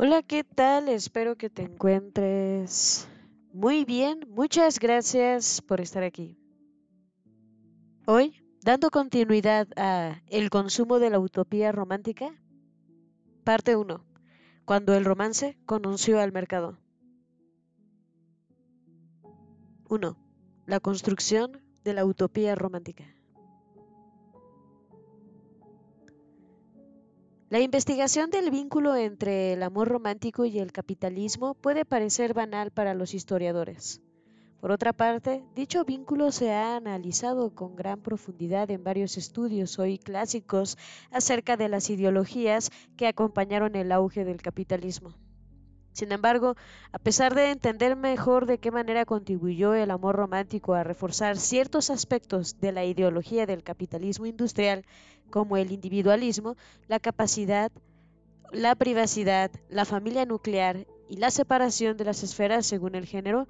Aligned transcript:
Hola, 0.00 0.22
¿qué 0.22 0.44
tal? 0.44 0.88
Espero 0.88 1.34
que 1.34 1.50
te 1.50 1.62
encuentres 1.62 3.08
muy 3.52 3.84
bien. 3.84 4.20
Muchas 4.28 4.78
gracias 4.78 5.60
por 5.60 5.80
estar 5.80 6.04
aquí. 6.04 6.38
Hoy, 8.06 8.40
dando 8.62 8.90
continuidad 8.90 9.66
a 9.76 10.22
El 10.28 10.50
consumo 10.50 11.00
de 11.00 11.10
la 11.10 11.18
utopía 11.18 11.72
romántica, 11.72 12.32
parte 13.42 13.74
1. 13.74 14.06
Cuando 14.64 14.94
el 14.94 15.04
romance 15.04 15.58
conoció 15.66 16.20
al 16.20 16.30
mercado. 16.30 16.78
1. 19.88 20.16
La 20.66 20.78
construcción 20.78 21.60
de 21.82 21.94
la 21.94 22.04
utopía 22.04 22.54
romántica. 22.54 23.17
La 27.50 27.60
investigación 27.60 28.28
del 28.28 28.50
vínculo 28.50 28.94
entre 28.94 29.54
el 29.54 29.62
amor 29.62 29.88
romántico 29.88 30.44
y 30.44 30.58
el 30.58 30.70
capitalismo 30.70 31.54
puede 31.54 31.86
parecer 31.86 32.34
banal 32.34 32.70
para 32.70 32.92
los 32.92 33.14
historiadores. 33.14 34.02
Por 34.60 34.70
otra 34.70 34.92
parte, 34.92 35.42
dicho 35.54 35.82
vínculo 35.86 36.30
se 36.30 36.52
ha 36.52 36.76
analizado 36.76 37.54
con 37.54 37.74
gran 37.74 38.02
profundidad 38.02 38.70
en 38.70 38.84
varios 38.84 39.16
estudios 39.16 39.78
hoy 39.78 39.96
clásicos 39.96 40.76
acerca 41.10 41.56
de 41.56 41.70
las 41.70 41.88
ideologías 41.88 42.70
que 42.98 43.06
acompañaron 43.06 43.76
el 43.76 43.92
auge 43.92 44.26
del 44.26 44.42
capitalismo. 44.42 45.14
Sin 45.98 46.12
embargo, 46.12 46.54
a 46.92 47.00
pesar 47.00 47.34
de 47.34 47.50
entender 47.50 47.96
mejor 47.96 48.46
de 48.46 48.58
qué 48.58 48.70
manera 48.70 49.04
contribuyó 49.04 49.74
el 49.74 49.90
amor 49.90 50.14
romántico 50.14 50.74
a 50.74 50.84
reforzar 50.84 51.36
ciertos 51.38 51.90
aspectos 51.90 52.60
de 52.60 52.70
la 52.70 52.84
ideología 52.84 53.46
del 53.46 53.64
capitalismo 53.64 54.24
industrial, 54.24 54.84
como 55.28 55.56
el 55.56 55.72
individualismo, 55.72 56.56
la 56.86 57.00
capacidad, 57.00 57.72
la 58.52 58.76
privacidad, 58.76 59.50
la 59.68 59.84
familia 59.84 60.24
nuclear 60.24 60.86
y 61.08 61.16
la 61.16 61.32
separación 61.32 61.96
de 61.96 62.04
las 62.04 62.22
esferas 62.22 62.64
según 62.64 62.94
el 62.94 63.04
género, 63.04 63.48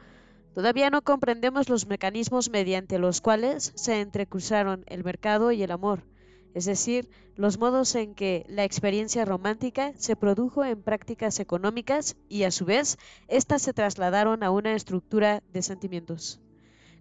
todavía 0.54 0.88
no 0.88 1.02
comprendemos 1.02 1.68
los 1.68 1.86
mecanismos 1.86 2.48
mediante 2.48 2.98
los 2.98 3.20
cuales 3.20 3.72
se 3.74 4.00
entrecruzaron 4.00 4.84
el 4.86 5.04
mercado 5.04 5.52
y 5.52 5.62
el 5.62 5.70
amor 5.70 6.02
es 6.58 6.64
decir, 6.64 7.08
los 7.36 7.56
modos 7.56 7.94
en 7.94 8.16
que 8.16 8.44
la 8.48 8.64
experiencia 8.64 9.24
romántica 9.24 9.92
se 9.96 10.16
produjo 10.16 10.64
en 10.64 10.82
prácticas 10.82 11.38
económicas 11.38 12.16
y 12.28 12.42
a 12.42 12.50
su 12.50 12.64
vez 12.64 12.98
éstas 13.28 13.62
se 13.62 13.72
trasladaron 13.72 14.42
a 14.42 14.50
una 14.50 14.74
estructura 14.74 15.40
de 15.52 15.62
sentimientos. 15.62 16.40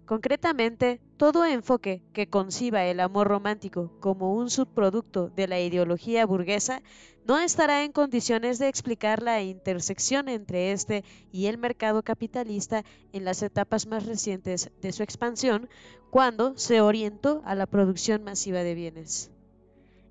Concretamente, 0.06 1.00
todo 1.16 1.44
enfoque 1.44 2.02
que 2.12 2.28
conciba 2.28 2.84
el 2.84 3.00
amor 3.00 3.26
romántico 3.26 3.90
como 3.98 4.32
un 4.32 4.48
subproducto 4.48 5.28
de 5.28 5.48
la 5.48 5.60
ideología 5.60 6.24
burguesa 6.24 6.80
no 7.26 7.40
estará 7.40 7.82
en 7.82 7.90
condiciones 7.90 8.60
de 8.60 8.68
explicar 8.68 9.24
la 9.24 9.42
intersección 9.42 10.28
entre 10.28 10.70
este 10.70 11.04
y 11.32 11.46
el 11.46 11.58
mercado 11.58 12.04
capitalista 12.04 12.84
en 13.12 13.24
las 13.24 13.42
etapas 13.42 13.88
más 13.88 14.06
recientes 14.06 14.70
de 14.80 14.92
su 14.92 15.02
expansión, 15.02 15.68
cuando 16.10 16.56
se 16.56 16.80
orientó 16.80 17.42
a 17.44 17.56
la 17.56 17.66
producción 17.66 18.22
masiva 18.22 18.60
de 18.60 18.74
bienes. 18.74 19.30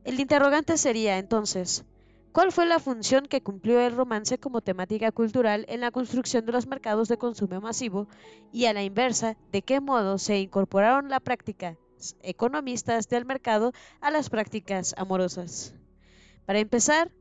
El 0.08 0.22
interrogante 0.22 0.78
sería 0.78 1.18
entonces, 1.18 1.84
¿cuál 2.32 2.54
fue 2.54 2.66
la 2.66 2.80
función 2.80 3.26
que 3.26 3.44
cumplió 3.44 3.82
el 3.82 3.94
romance 3.94 4.38
como 4.38 4.62
temática 4.62 5.12
cultural 5.12 5.66
en 5.68 5.82
la 5.82 5.92
construcción 5.92 6.46
de 6.46 6.54
los 6.54 6.66
mercados 6.66 7.10
de 7.10 7.18
consumo 7.18 7.60
masivo 7.60 8.08
y 8.54 8.68
a 8.68 8.74
la 8.74 8.84
inversa, 8.84 9.36
de 9.52 9.64
qué 9.64 9.82
modo 9.82 10.18
se 10.18 10.40
incorporaron 10.40 11.10
las 11.10 11.20
prácticas 11.20 11.76
economistas 12.22 13.10
del 13.10 13.26
mercado 13.26 13.74
a 14.00 14.10
las 14.10 14.30
prácticas 14.30 14.96
amorosas? 14.98 15.76
Para 16.46 16.60
empezar, 16.60 17.12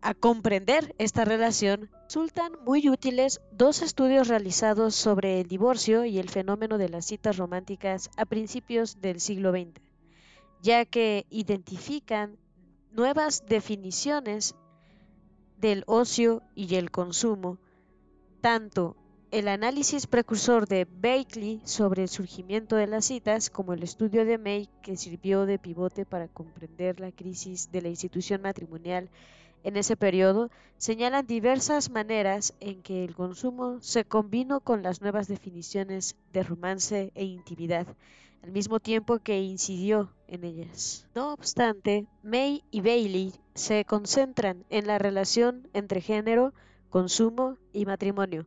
a 0.00 0.14
comprender 0.14 0.94
esta 0.98 1.24
relación, 1.24 1.90
resultan 2.04 2.52
muy 2.64 2.88
útiles 2.88 3.40
dos 3.50 3.82
estudios 3.82 4.28
realizados 4.28 4.94
sobre 4.94 5.40
el 5.40 5.48
divorcio 5.48 6.04
y 6.04 6.20
el 6.20 6.30
fenómeno 6.30 6.78
de 6.78 6.90
las 6.90 7.06
citas 7.06 7.38
románticas 7.38 8.08
a 8.16 8.24
principios 8.24 9.00
del 9.00 9.18
siglo 9.18 9.50
XX 9.50 9.89
ya 10.62 10.84
que 10.84 11.26
identifican 11.30 12.38
nuevas 12.92 13.44
definiciones 13.46 14.54
del 15.58 15.84
ocio 15.86 16.42
y 16.54 16.74
el 16.76 16.90
consumo, 16.90 17.58
tanto 18.40 18.96
el 19.30 19.46
análisis 19.46 20.06
precursor 20.06 20.66
de 20.66 20.86
Bakley 20.86 21.60
sobre 21.64 22.02
el 22.02 22.08
surgimiento 22.08 22.76
de 22.76 22.88
las 22.88 23.04
citas 23.04 23.48
como 23.48 23.72
el 23.72 23.82
estudio 23.82 24.24
de 24.24 24.38
May 24.38 24.68
que 24.82 24.96
sirvió 24.96 25.46
de 25.46 25.58
pivote 25.58 26.04
para 26.04 26.26
comprender 26.26 26.98
la 26.98 27.12
crisis 27.12 27.70
de 27.70 27.82
la 27.82 27.88
institución 27.88 28.42
matrimonial 28.42 29.08
en 29.62 29.76
ese 29.76 29.96
periodo, 29.96 30.50
señalan 30.78 31.26
diversas 31.26 31.90
maneras 31.90 32.54
en 32.60 32.82
que 32.82 33.04
el 33.04 33.14
consumo 33.14 33.78
se 33.82 34.04
combinó 34.04 34.60
con 34.60 34.82
las 34.82 35.00
nuevas 35.00 35.28
definiciones 35.28 36.16
de 36.32 36.42
romance 36.42 37.12
e 37.14 37.24
intimidad, 37.24 37.86
al 38.42 38.52
mismo 38.52 38.80
tiempo 38.80 39.18
que 39.18 39.40
incidió 39.40 40.12
en 40.26 40.44
ellas. 40.44 41.06
No 41.14 41.32
obstante, 41.32 42.06
May 42.22 42.64
y 42.70 42.80
Bailey 42.80 43.34
se 43.54 43.84
concentran 43.84 44.64
en 44.70 44.86
la 44.86 44.98
relación 44.98 45.68
entre 45.72 46.00
género, 46.00 46.54
consumo 46.88 47.56
y 47.72 47.84
matrimonio, 47.84 48.46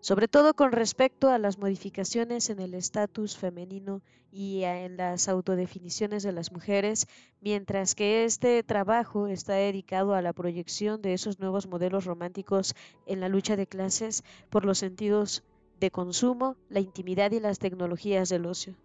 sobre 0.00 0.28
todo 0.28 0.54
con 0.54 0.72
respecto 0.72 1.28
a 1.28 1.38
las 1.38 1.58
modificaciones 1.58 2.50
en 2.50 2.60
el 2.60 2.74
estatus 2.74 3.36
femenino 3.36 4.02
y 4.32 4.62
en 4.62 4.96
las 4.96 5.28
autodefiniciones 5.28 6.22
de 6.22 6.32
las 6.32 6.52
mujeres, 6.52 7.06
mientras 7.40 7.94
que 7.94 8.24
este 8.24 8.62
trabajo 8.62 9.26
está 9.26 9.54
dedicado 9.54 10.14
a 10.14 10.22
la 10.22 10.32
proyección 10.32 11.02
de 11.02 11.14
esos 11.14 11.40
nuevos 11.40 11.66
modelos 11.66 12.04
románticos 12.04 12.74
en 13.06 13.20
la 13.20 13.28
lucha 13.28 13.56
de 13.56 13.66
clases 13.66 14.22
por 14.48 14.64
los 14.64 14.78
sentidos 14.78 15.42
de 15.80 15.90
consumo, 15.90 16.56
la 16.68 16.80
intimidad 16.80 17.32
y 17.32 17.40
las 17.40 17.58
tecnologías 17.58 18.28
del 18.28 18.46
ocio. 18.46 18.76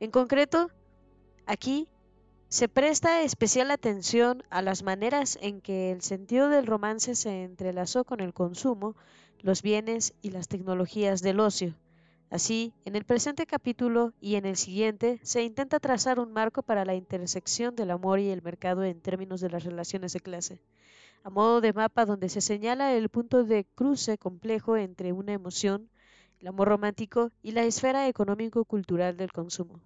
En 0.00 0.10
concreto, 0.10 0.70
aquí 1.44 1.86
se 2.48 2.70
presta 2.70 3.20
especial 3.20 3.70
atención 3.70 4.42
a 4.48 4.62
las 4.62 4.82
maneras 4.82 5.38
en 5.42 5.60
que 5.60 5.92
el 5.92 6.00
sentido 6.00 6.48
del 6.48 6.66
romance 6.66 7.14
se 7.14 7.44
entrelazó 7.44 8.04
con 8.04 8.20
el 8.20 8.32
consumo, 8.32 8.96
los 9.42 9.60
bienes 9.60 10.14
y 10.22 10.30
las 10.30 10.48
tecnologías 10.48 11.20
del 11.20 11.38
ocio. 11.38 11.76
Así, 12.30 12.72
en 12.86 12.96
el 12.96 13.04
presente 13.04 13.44
capítulo 13.44 14.14
y 14.22 14.36
en 14.36 14.46
el 14.46 14.56
siguiente 14.56 15.20
se 15.22 15.42
intenta 15.42 15.80
trazar 15.80 16.18
un 16.18 16.32
marco 16.32 16.62
para 16.62 16.86
la 16.86 16.94
intersección 16.94 17.76
del 17.76 17.90
amor 17.90 18.20
y 18.20 18.30
el 18.30 18.40
mercado 18.40 18.84
en 18.84 19.02
términos 19.02 19.42
de 19.42 19.50
las 19.50 19.64
relaciones 19.64 20.14
de 20.14 20.20
clase, 20.20 20.62
a 21.24 21.28
modo 21.28 21.60
de 21.60 21.74
mapa 21.74 22.06
donde 22.06 22.30
se 22.30 22.40
señala 22.40 22.94
el 22.94 23.10
punto 23.10 23.44
de 23.44 23.66
cruce 23.74 24.16
complejo 24.16 24.78
entre 24.78 25.12
una 25.12 25.34
emoción, 25.34 25.90
el 26.40 26.48
amor 26.48 26.68
romántico 26.68 27.30
y 27.42 27.52
la 27.52 27.64
esfera 27.64 28.08
económico-cultural 28.08 29.16
del 29.16 29.32
consumo. 29.32 29.80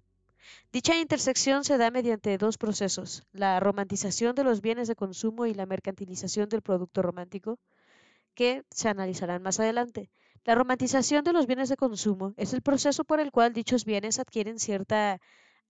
Dicha 0.71 0.97
intersección 0.97 1.63
se 1.63 1.77
da 1.77 1.91
mediante 1.91 2.37
dos 2.37 2.57
procesos, 2.57 3.23
la 3.33 3.59
romantización 3.59 4.35
de 4.35 4.43
los 4.43 4.61
bienes 4.61 4.87
de 4.87 4.95
consumo 4.95 5.45
y 5.45 5.53
la 5.53 5.65
mercantilización 5.65 6.49
del 6.49 6.61
producto 6.61 7.01
romántico, 7.01 7.57
que 8.35 8.63
se 8.69 8.89
analizarán 8.89 9.41
más 9.41 9.59
adelante. 9.59 10.09
La 10.43 10.55
romantización 10.55 11.23
de 11.23 11.33
los 11.33 11.47
bienes 11.47 11.69
de 11.69 11.77
consumo 11.77 12.33
es 12.37 12.53
el 12.53 12.61
proceso 12.61 13.03
por 13.03 13.19
el 13.19 13.31
cual 13.31 13.53
dichos 13.53 13.83
bienes 13.83 14.19
adquieren 14.19 14.59
cierta 14.59 15.19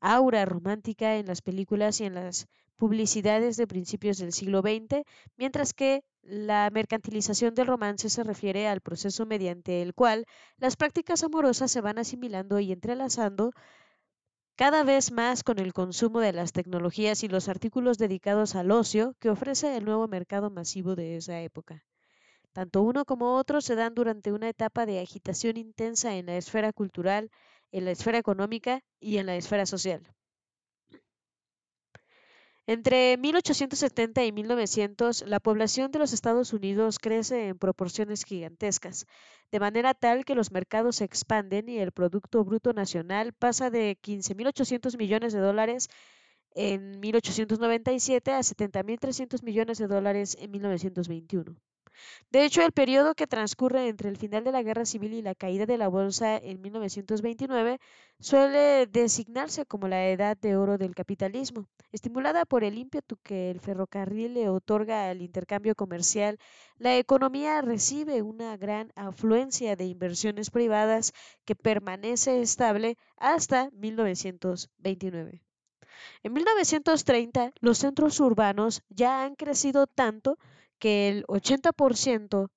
aura 0.05 0.45
romántica 0.45 1.16
en 1.17 1.25
las 1.25 1.41
películas 1.41 1.99
y 1.99 2.05
en 2.05 2.16
las 2.16 2.47
publicidades 2.77 3.57
de 3.57 3.67
principios 3.67 4.17
del 4.17 4.33
siglo 4.33 4.61
XX, 4.61 5.03
mientras 5.38 5.73
que 5.73 6.03
la 6.21 6.69
mercantilización 6.71 7.55
del 7.55 7.67
romance 7.67 8.09
se 8.09 8.23
refiere 8.23 8.67
al 8.67 8.81
proceso 8.81 9.25
mediante 9.25 9.81
el 9.81 9.93
cual 9.93 10.25
las 10.57 10.75
prácticas 10.75 11.23
amorosas 11.23 11.71
se 11.71 11.81
van 11.81 11.97
asimilando 11.97 12.59
y 12.59 12.71
entrelazando 12.71 13.51
cada 14.55 14.83
vez 14.83 15.11
más 15.11 15.43
con 15.43 15.59
el 15.59 15.73
consumo 15.73 16.19
de 16.19 16.33
las 16.33 16.53
tecnologías 16.53 17.23
y 17.23 17.27
los 17.27 17.49
artículos 17.49 17.97
dedicados 17.97 18.55
al 18.55 18.72
ocio 18.72 19.16
que 19.19 19.29
ofrece 19.29 19.75
el 19.75 19.85
nuevo 19.85 20.07
mercado 20.07 20.49
masivo 20.49 20.96
de 20.96 21.17
esa 21.17 21.41
época. 21.41 21.84
Tanto 22.53 22.81
uno 22.84 23.03
como 23.03 23.35
otro 23.35 23.59
se 23.59 23.75
dan 23.75 23.96
durante 23.96 24.31
una 24.31 24.47
etapa 24.47 24.85
de 24.85 25.02
agitación 25.02 25.57
intensa 25.57 26.16
en 26.16 26.28
la 26.28 26.37
esfera 26.37 26.72
cultural, 26.72 27.29
en 27.75 27.83
la 27.83 27.91
esfera 27.91 28.17
económica 28.17 28.81
y 29.01 29.17
en 29.17 29.25
la 29.25 29.35
esfera 29.35 29.66
social. 29.66 30.01
Entre 32.67 33.17
1870 33.17 34.23
y 34.23 34.31
1900, 34.31 35.25
la 35.27 35.41
población 35.41 35.91
de 35.91 35.99
los 35.99 36.13
Estados 36.13 36.53
Unidos 36.53 36.99
crece 36.99 37.49
en 37.49 37.59
proporciones 37.59 38.23
gigantescas, 38.23 39.05
de 39.51 39.59
manera 39.59 39.93
tal 39.93 40.23
que 40.23 40.35
los 40.35 40.53
mercados 40.53 40.95
se 40.95 41.03
expanden 41.03 41.67
y 41.67 41.77
el 41.79 41.91
Producto 41.91 42.45
Bruto 42.45 42.72
Nacional 42.72 43.33
pasa 43.33 43.69
de 43.69 43.97
15.800 44.01 44.97
millones 44.97 45.33
de 45.33 45.39
dólares 45.39 45.89
en 46.51 47.01
1897 47.01 48.31
a 48.31 48.39
70.300 48.39 49.43
millones 49.43 49.78
de 49.79 49.87
dólares 49.87 50.37
en 50.39 50.49
1921. 50.49 51.57
De 52.31 52.45
hecho, 52.45 52.61
el 52.61 52.71
periodo 52.71 53.15
que 53.15 53.27
transcurre 53.27 53.87
entre 53.87 54.09
el 54.09 54.17
final 54.17 54.43
de 54.43 54.51
la 54.51 54.63
Guerra 54.63 54.85
Civil 54.85 55.13
y 55.13 55.21
la 55.21 55.35
caída 55.35 55.65
de 55.65 55.77
la 55.77 55.87
bolsa 55.87 56.37
en 56.37 56.61
1929 56.61 57.79
suele 58.19 58.87
designarse 58.87 59.65
como 59.65 59.87
la 59.87 60.07
edad 60.09 60.37
de 60.37 60.55
oro 60.55 60.77
del 60.77 60.95
capitalismo, 60.95 61.67
estimulada 61.91 62.45
por 62.45 62.63
el 62.63 62.77
ímpetu 62.77 63.17
que 63.23 63.51
el 63.51 63.59
ferrocarril 63.59 64.33
le 64.33 64.49
otorga 64.49 65.09
al 65.09 65.21
intercambio 65.21 65.75
comercial. 65.75 66.39
La 66.77 66.97
economía 66.97 67.61
recibe 67.61 68.21
una 68.21 68.57
gran 68.57 68.91
afluencia 68.95 69.75
de 69.75 69.85
inversiones 69.85 70.49
privadas 70.49 71.13
que 71.45 71.55
permanece 71.55 72.41
estable 72.41 72.97
hasta 73.17 73.69
1929. 73.71 75.41
En 76.23 76.33
1930, 76.33 77.53
los 77.61 77.77
centros 77.77 78.19
urbanos 78.19 78.81
ya 78.89 79.23
han 79.23 79.35
crecido 79.35 79.87
tanto 79.87 80.37
que 80.85 81.09
el 81.09 81.26
80% 81.26 82.52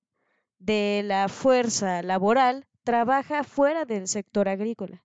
de 0.59 1.01
la 1.03 1.29
fuerza 1.29 2.03
laboral 2.03 2.67
trabaja 2.83 3.43
fuera 3.43 3.85
del 3.85 4.07
sector 4.07 4.47
agrícola. 4.47 5.03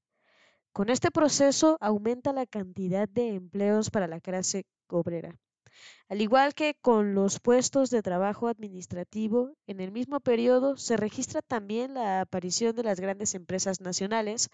Con 0.74 0.90
este 0.90 1.10
proceso 1.10 1.78
aumenta 1.80 2.34
la 2.34 2.44
cantidad 2.44 3.08
de 3.08 3.30
empleos 3.30 3.88
para 3.88 4.08
la 4.08 4.20
clase 4.20 4.66
obrera. 4.88 5.38
Al 6.10 6.20
igual 6.20 6.52
que 6.52 6.74
con 6.74 7.14
los 7.14 7.40
puestos 7.40 7.88
de 7.88 8.02
trabajo 8.02 8.46
administrativo, 8.46 9.56
en 9.66 9.80
el 9.80 9.90
mismo 9.90 10.20
periodo 10.20 10.76
se 10.76 10.98
registra 10.98 11.40
también 11.40 11.94
la 11.94 12.20
aparición 12.20 12.76
de 12.76 12.82
las 12.82 13.00
grandes 13.00 13.34
empresas 13.34 13.80
nacionales 13.80 14.50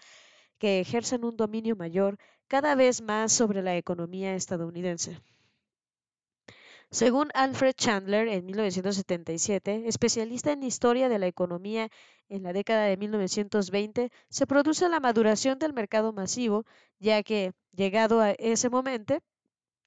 que 0.59 0.79
ejercen 0.79 1.25
un 1.25 1.35
dominio 1.35 1.75
mayor 1.75 2.17
cada 2.47 2.75
vez 2.75 3.01
más 3.01 3.33
sobre 3.33 3.63
la 3.63 3.75
economía 3.75 4.33
estadounidense. 4.33 5.19
Según 6.91 7.29
Alfred 7.33 7.73
Chandler, 7.73 8.27
en 8.27 8.45
1977, 8.45 9.87
especialista 9.87 10.51
en 10.51 10.63
historia 10.63 11.07
de 11.07 11.19
la 11.19 11.27
economía 11.27 11.89
en 12.27 12.43
la 12.43 12.51
década 12.53 12.83
de 12.83 12.97
1920, 12.97 14.11
se 14.29 14.45
produce 14.45 14.89
la 14.89 14.99
maduración 14.99 15.57
del 15.57 15.73
mercado 15.73 16.11
masivo, 16.13 16.65
ya 16.99 17.23
que, 17.23 17.53
llegado 17.71 18.19
a 18.19 18.31
ese 18.31 18.69
momento, 18.69 19.19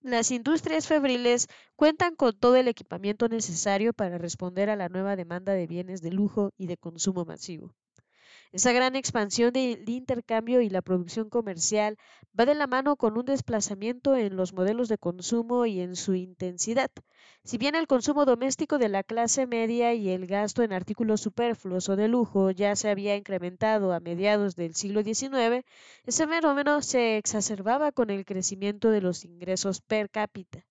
las 0.00 0.30
industrias 0.30 0.88
febriles 0.88 1.48
cuentan 1.76 2.16
con 2.16 2.38
todo 2.38 2.56
el 2.56 2.68
equipamiento 2.68 3.28
necesario 3.28 3.92
para 3.92 4.18
responder 4.18 4.70
a 4.70 4.76
la 4.76 4.88
nueva 4.88 5.14
demanda 5.14 5.52
de 5.52 5.66
bienes 5.66 6.00
de 6.02 6.10
lujo 6.10 6.52
y 6.56 6.66
de 6.68 6.78
consumo 6.78 7.26
masivo. 7.26 7.74
Esa 8.52 8.72
gran 8.72 8.96
expansión 8.96 9.52
del 9.52 9.88
intercambio 9.88 10.60
y 10.60 10.70
la 10.70 10.82
producción 10.82 11.28
comercial 11.28 11.98
va 12.38 12.46
de 12.46 12.54
la 12.54 12.66
mano 12.66 12.96
con 12.96 13.18
un 13.18 13.24
desplazamiento 13.24 14.16
en 14.16 14.36
los 14.36 14.52
modelos 14.52 14.88
de 14.88 14.98
consumo 14.98 15.66
y 15.66 15.80
en 15.80 15.96
su 15.96 16.14
intensidad. 16.14 16.90
Si 17.42 17.58
bien 17.58 17.74
el 17.74 17.86
consumo 17.86 18.24
doméstico 18.24 18.78
de 18.78 18.88
la 18.88 19.02
clase 19.02 19.46
media 19.46 19.92
y 19.94 20.08
el 20.08 20.26
gasto 20.26 20.62
en 20.62 20.72
artículos 20.72 21.20
superfluos 21.20 21.88
o 21.88 21.96
de 21.96 22.08
lujo 22.08 22.50
ya 22.50 22.76
se 22.76 22.88
había 22.88 23.16
incrementado 23.16 23.92
a 23.92 24.00
mediados 24.00 24.56
del 24.56 24.74
siglo 24.74 25.02
XIX, 25.02 25.64
ese 26.06 26.26
fenómeno 26.26 26.80
se 26.82 27.18
exacerbaba 27.18 27.92
con 27.92 28.10
el 28.10 28.24
crecimiento 28.24 28.90
de 28.90 29.00
los 29.00 29.24
ingresos 29.24 29.80
per 29.80 30.10
cápita 30.10 30.64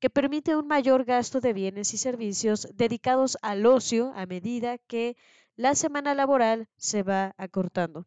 que 0.00 0.10
permite 0.10 0.54
un 0.56 0.66
mayor 0.66 1.04
gasto 1.04 1.40
de 1.40 1.52
bienes 1.52 1.94
y 1.94 1.98
servicios 1.98 2.68
dedicados 2.74 3.38
al 3.42 3.64
ocio 3.64 4.12
a 4.14 4.26
medida 4.26 4.76
que 4.78 5.16
la 5.56 5.74
semana 5.74 6.14
laboral 6.14 6.68
se 6.76 7.02
va 7.02 7.34
acortando. 7.38 8.06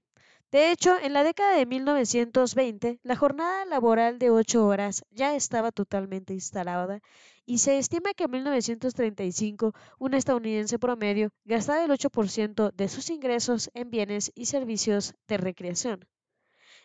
De 0.51 0.71
hecho, 0.71 0.97
en 1.01 1.11
la 1.11 1.23
década 1.23 1.57
de 1.57 1.65
1920, 1.65 2.99
la 3.03 3.15
jornada 3.17 3.65
laboral 3.65 4.17
de 4.17 4.29
ocho 4.29 4.65
horas 4.65 5.03
ya 5.11 5.35
estaba 5.35 5.73
totalmente 5.73 6.33
instalada 6.33 7.01
y 7.45 7.57
se 7.57 7.77
estima 7.77 8.13
que 8.13 8.25
en 8.25 8.31
1935 8.31 9.73
un 9.99 10.13
estadounidense 10.13 10.79
promedio 10.79 11.31
gastaba 11.43 11.83
el 11.83 11.91
8% 11.91 12.71
de 12.71 12.87
sus 12.87 13.09
ingresos 13.09 13.69
en 13.73 13.89
bienes 13.89 14.31
y 14.35 14.45
servicios 14.45 15.15
de 15.27 15.37
recreación. 15.37 16.07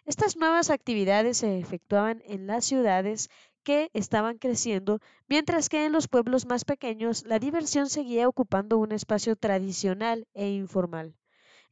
Estas 0.04 0.36
nuevas 0.36 0.70
actividades 0.70 1.38
se 1.38 1.60
efectuaban 1.60 2.22
en 2.26 2.48
las 2.48 2.64
ciudades 2.64 3.30
que 3.62 3.90
estaban 3.94 4.38
creciendo, 4.38 5.00
mientras 5.28 5.68
que 5.68 5.84
en 5.86 5.92
los 5.92 6.08
pueblos 6.08 6.46
más 6.46 6.64
pequeños 6.64 7.24
la 7.26 7.38
diversión 7.38 7.88
seguía 7.88 8.28
ocupando 8.28 8.78
un 8.78 8.92
espacio 8.92 9.36
tradicional 9.36 10.26
e 10.34 10.50
informal. 10.50 11.14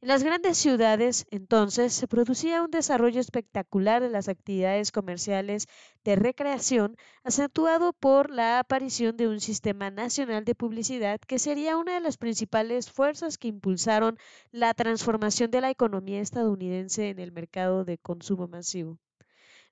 En 0.01 0.07
las 0.07 0.23
grandes 0.23 0.57
ciudades, 0.57 1.27
entonces, 1.29 1.93
se 1.93 2.07
producía 2.07 2.63
un 2.63 2.71
desarrollo 2.71 3.19
espectacular 3.21 4.01
de 4.01 4.09
las 4.09 4.29
actividades 4.29 4.91
comerciales 4.91 5.67
de 6.03 6.15
recreación, 6.15 6.97
acentuado 7.23 7.93
por 7.93 8.31
la 8.31 8.57
aparición 8.59 9.15
de 9.15 9.27
un 9.27 9.39
sistema 9.39 9.91
nacional 9.91 10.43
de 10.43 10.55
publicidad 10.55 11.19
que 11.19 11.37
sería 11.37 11.77
una 11.77 11.93
de 11.93 11.99
las 12.01 12.17
principales 12.17 12.91
fuerzas 12.91 13.37
que 13.37 13.47
impulsaron 13.49 14.17
la 14.51 14.73
transformación 14.73 15.51
de 15.51 15.61
la 15.61 15.69
economía 15.69 16.19
estadounidense 16.19 17.09
en 17.09 17.19
el 17.19 17.31
mercado 17.31 17.85
de 17.85 17.99
consumo 17.99 18.47
masivo. 18.47 18.97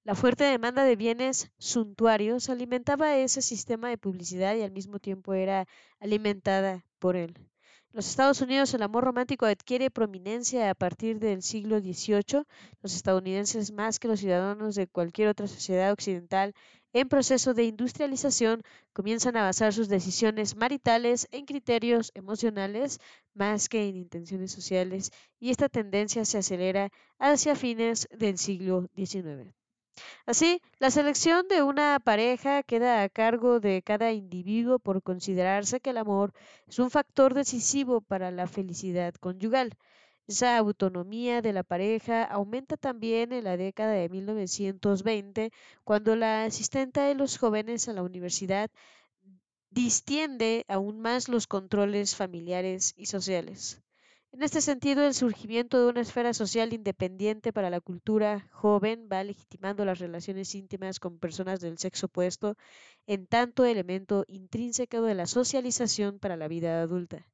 La 0.10 0.16
fuerte 0.16 0.44
demanda 0.44 0.86
de 0.86 0.96
bienes 0.96 1.52
suntuarios 1.60 2.50
alimentaba 2.50 3.16
ese 3.18 3.44
sistema 3.44 3.90
de 3.90 4.00
publicidad 4.00 4.56
y 4.56 4.64
al 4.64 4.72
mismo 4.72 4.98
tiempo 4.98 5.36
era 5.36 5.68
alimentada 6.00 6.84
por 6.98 7.16
él. 7.16 7.36
En 7.38 7.46
los 7.94 8.10
Estados 8.10 8.42
Unidos 8.42 8.74
el 8.74 8.82
amor 8.82 9.04
romántico 9.04 9.46
adquiere 9.46 9.92
prominencia 9.92 10.72
a 10.72 10.74
partir 10.74 11.20
del 11.20 11.44
siglo 11.44 11.78
XVIII. 11.80 12.44
Los 12.82 12.96
estadounidenses, 12.96 13.72
más 13.72 14.00
que 14.00 14.08
los 14.08 14.22
ciudadanos 14.22 14.74
de 14.74 14.88
cualquier 14.88 15.28
otra 15.28 15.46
sociedad 15.46 15.92
occidental 15.92 16.56
en 16.92 17.08
proceso 17.08 17.54
de 17.54 17.66
industrialización, 17.66 18.64
comienzan 18.94 19.38
a 19.38 19.44
basar 19.44 19.74
sus 19.74 19.90
decisiones 19.90 20.56
maritales 20.56 21.28
en 21.30 21.46
criterios 21.46 22.12
emocionales 22.16 23.00
más 23.36 23.70
que 23.70 23.88
en 23.88 23.96
intenciones 23.96 24.52
sociales, 24.52 25.12
y 25.40 25.52
esta 25.52 25.70
tendencia 25.70 26.26
se 26.26 26.40
acelera 26.40 26.90
hacia 27.20 27.56
fines 27.56 28.08
del 28.18 28.40
siglo 28.40 28.90
XIX. 28.96 29.59
Así, 30.26 30.62
la 30.80 30.92
selección 30.92 31.48
de 31.48 31.64
una 31.64 32.00
pareja 32.00 32.64
queda 32.64 33.04
a 33.04 33.10
cargo 33.10 33.60
de 33.60 33.82
cada 33.82 34.12
individuo 34.12 34.80
por 34.80 35.02
considerarse 35.04 35.80
que 35.80 35.92
el 35.92 35.98
amor 35.98 36.34
es 36.68 36.80
un 36.80 36.90
factor 36.90 37.34
decisivo 37.34 38.02
para 38.02 38.32
la 38.32 38.48
felicidad 38.48 39.14
conyugal. 39.16 39.78
Esa 40.28 40.58
autonomía 40.58 41.42
de 41.42 41.54
la 41.54 41.64
pareja 41.64 42.24
aumenta 42.24 42.78
también 42.78 43.34
en 43.34 43.44
la 43.44 43.58
década 43.58 43.94
de 43.94 44.10
1920, 44.10 45.52
cuando 45.84 46.16
la 46.16 46.44
asistenta 46.46 47.06
de 47.06 47.16
los 47.16 47.38
jóvenes 47.38 47.88
a 47.90 47.94
la 47.94 48.04
universidad 48.04 48.70
distiende 49.72 50.66
aún 50.68 51.02
más 51.02 51.30
los 51.30 51.48
controles 51.48 52.16
familiares 52.16 52.94
y 52.96 53.08
sociales. 53.08 53.82
En 54.32 54.44
este 54.44 54.62
sentido, 54.62 55.06
el 55.06 55.16
surgimiento 55.16 55.80
de 55.80 55.90
una 55.90 56.02
esfera 56.02 56.36
social 56.36 56.72
independiente 56.72 57.52
para 57.52 57.72
la 57.72 57.82
cultura 57.82 58.48
joven 58.52 59.10
va 59.12 59.24
legitimando 59.24 59.86
las 59.86 59.98
relaciones 59.98 60.54
íntimas 60.54 61.00
con 61.00 61.18
personas 61.18 61.60
del 61.62 61.80
sexo 61.80 62.06
opuesto 62.06 62.56
en 63.08 63.26
tanto 63.26 63.66
elemento 63.66 64.26
intrínseco 64.28 65.02
de 65.02 65.16
la 65.16 65.26
socialización 65.26 66.20
para 66.20 66.38
la 66.38 66.48
vida 66.48 66.80
adulta. 66.80 67.28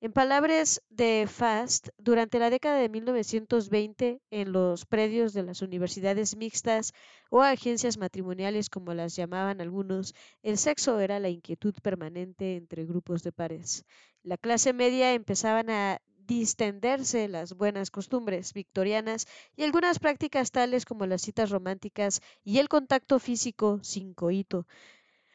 En 0.00 0.12
palabras 0.12 0.82
de 0.88 1.26
Fast, 1.26 1.88
durante 1.98 2.38
la 2.38 2.48
década 2.48 2.78
de 2.78 2.90
1920, 2.90 4.20
en 4.30 4.52
los 4.52 4.86
predios 4.86 5.32
de 5.32 5.42
las 5.42 5.62
universidades 5.62 6.36
mixtas 6.36 6.92
o 7.28 7.42
agencias 7.42 7.98
matrimoniales, 7.98 8.70
como 8.70 8.94
las 8.94 9.16
llamaban 9.16 9.60
algunos, 9.60 10.14
el 10.42 10.58
sexo 10.58 11.00
era 11.00 11.18
la 11.18 11.28
inquietud 11.28 11.74
permanente 11.82 12.56
entre 12.56 12.84
grupos 12.84 13.24
de 13.24 13.32
pares. 13.32 13.84
La 14.22 14.36
clase 14.36 14.72
media 14.72 15.12
empezaban 15.12 15.70
a 15.70 16.00
distenderse 16.26 17.28
las 17.28 17.54
buenas 17.54 17.90
costumbres 17.90 18.52
victorianas 18.52 19.26
y 19.56 19.62
algunas 19.62 19.98
prácticas 19.98 20.50
tales 20.50 20.84
como 20.84 21.06
las 21.06 21.22
citas 21.22 21.50
románticas 21.50 22.20
y 22.44 22.58
el 22.58 22.68
contacto 22.68 23.18
físico 23.18 23.80
sin 23.82 24.14
coito 24.14 24.66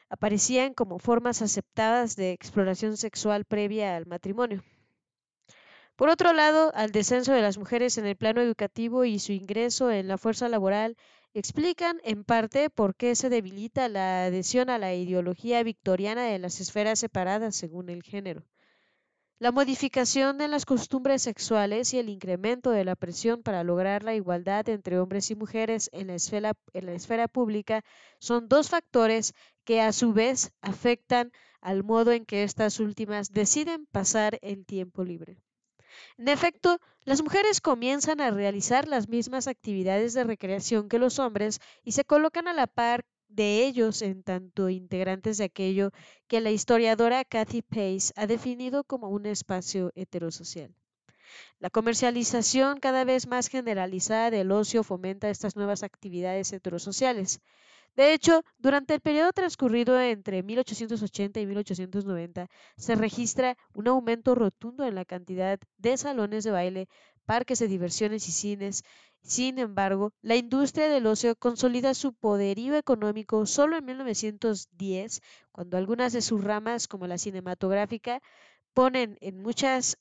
aparecían 0.08 0.74
como 0.74 0.98
formas 0.98 1.40
aceptadas 1.40 2.16
de 2.16 2.32
exploración 2.32 2.98
sexual 2.98 3.46
previa 3.46 3.96
al 3.96 4.04
matrimonio. 4.06 4.62
Por 5.96 6.10
otro 6.10 6.34
lado, 6.34 6.70
al 6.74 6.92
descenso 6.92 7.32
de 7.32 7.40
las 7.40 7.56
mujeres 7.56 7.96
en 7.96 8.06
el 8.06 8.16
plano 8.16 8.42
educativo 8.42 9.04
y 9.04 9.18
su 9.18 9.32
ingreso 9.32 9.90
en 9.90 10.08
la 10.08 10.18
fuerza 10.18 10.48
laboral 10.50 10.96
explican 11.32 11.98
en 12.04 12.24
parte 12.24 12.68
por 12.68 12.94
qué 12.94 13.14
se 13.14 13.30
debilita 13.30 13.88
la 13.88 14.24
adhesión 14.24 14.68
a 14.68 14.78
la 14.78 14.94
ideología 14.94 15.62
victoriana 15.62 16.24
de 16.24 16.38
las 16.38 16.60
esferas 16.60 16.98
separadas 16.98 17.56
según 17.56 17.88
el 17.88 18.02
género. 18.02 18.42
La 19.42 19.50
modificación 19.50 20.38
de 20.38 20.46
las 20.46 20.64
costumbres 20.64 21.22
sexuales 21.22 21.92
y 21.94 21.98
el 21.98 22.08
incremento 22.08 22.70
de 22.70 22.84
la 22.84 22.94
presión 22.94 23.42
para 23.42 23.64
lograr 23.64 24.04
la 24.04 24.14
igualdad 24.14 24.68
entre 24.68 25.00
hombres 25.00 25.32
y 25.32 25.34
mujeres 25.34 25.90
en 25.92 26.06
la 26.06 26.14
esfera, 26.14 27.26
pública 27.26 27.82
son 28.20 28.46
dos 28.46 28.68
factores 28.68 29.34
que 29.64 29.80
a 29.80 29.92
su 29.92 30.12
vez 30.12 30.52
afectan 30.60 31.32
al 31.60 31.82
modo 31.82 32.12
en 32.12 32.24
que 32.24 32.44
estas 32.44 32.78
últimas 32.78 33.32
deciden 33.32 33.86
pasar 33.86 34.38
el 34.42 34.64
tiempo 34.64 35.02
libre. 35.02 35.38
En 36.18 36.28
efecto, 36.28 36.78
las 37.02 37.20
mujeres 37.20 37.60
comienzan 37.60 38.20
a 38.20 38.30
realizar 38.30 38.86
las 38.86 39.08
mismas 39.08 39.48
actividades 39.48 40.14
de 40.14 40.22
recreación 40.22 40.88
que 40.88 41.00
los 41.00 41.18
hombres 41.18 41.58
y 41.82 41.92
se 41.92 42.04
colocan 42.04 42.46
a 42.46 42.52
la 42.52 42.68
par 42.68 43.04
de 43.34 43.66
ellos 43.66 44.02
en 44.02 44.22
tanto 44.22 44.68
integrantes 44.68 45.38
de 45.38 45.44
aquello 45.44 45.90
que 46.28 46.40
la 46.40 46.50
historiadora 46.50 47.24
Kathy 47.24 47.62
Pace 47.62 48.12
ha 48.16 48.26
definido 48.26 48.84
como 48.84 49.08
un 49.08 49.26
espacio 49.26 49.90
heterosocial. 49.94 50.74
La 51.58 51.70
comercialización 51.70 52.78
cada 52.78 53.04
vez 53.04 53.26
más 53.26 53.48
generalizada 53.48 54.30
del 54.30 54.52
ocio 54.52 54.82
fomenta 54.82 55.30
estas 55.30 55.56
nuevas 55.56 55.82
actividades 55.82 56.52
heterosociales. 56.52 57.40
De 57.94 58.14
hecho, 58.14 58.42
durante 58.58 58.94
el 58.94 59.00
periodo 59.00 59.32
transcurrido 59.32 60.00
entre 60.00 60.42
1880 60.42 61.40
y 61.40 61.46
1890, 61.46 62.48
se 62.76 62.94
registra 62.94 63.56
un 63.74 63.88
aumento 63.88 64.34
rotundo 64.34 64.84
en 64.86 64.94
la 64.94 65.04
cantidad 65.04 65.58
de 65.76 65.96
salones 65.98 66.44
de 66.44 66.50
baile, 66.52 66.88
parques 67.26 67.58
de 67.58 67.68
diversiones 67.68 68.28
y 68.28 68.32
cines. 68.32 68.82
Sin 69.24 69.58
embargo, 69.58 70.12
la 70.22 70.36
industria 70.36 70.88
del 70.88 71.06
ocio 71.08 71.34
consolida 71.34 71.94
su 71.94 72.12
poderío 72.12 72.76
económico 72.76 73.46
solo 73.46 73.76
en 73.76 73.84
1910, 73.84 75.22
cuando 75.50 75.76
algunas 75.76 76.12
de 76.12 76.22
sus 76.22 76.42
ramas, 76.44 76.86
como 76.86 77.08
la 77.08 77.18
cinematográfica, 77.18 78.20
ponen 78.74 79.18
en 79.20 79.42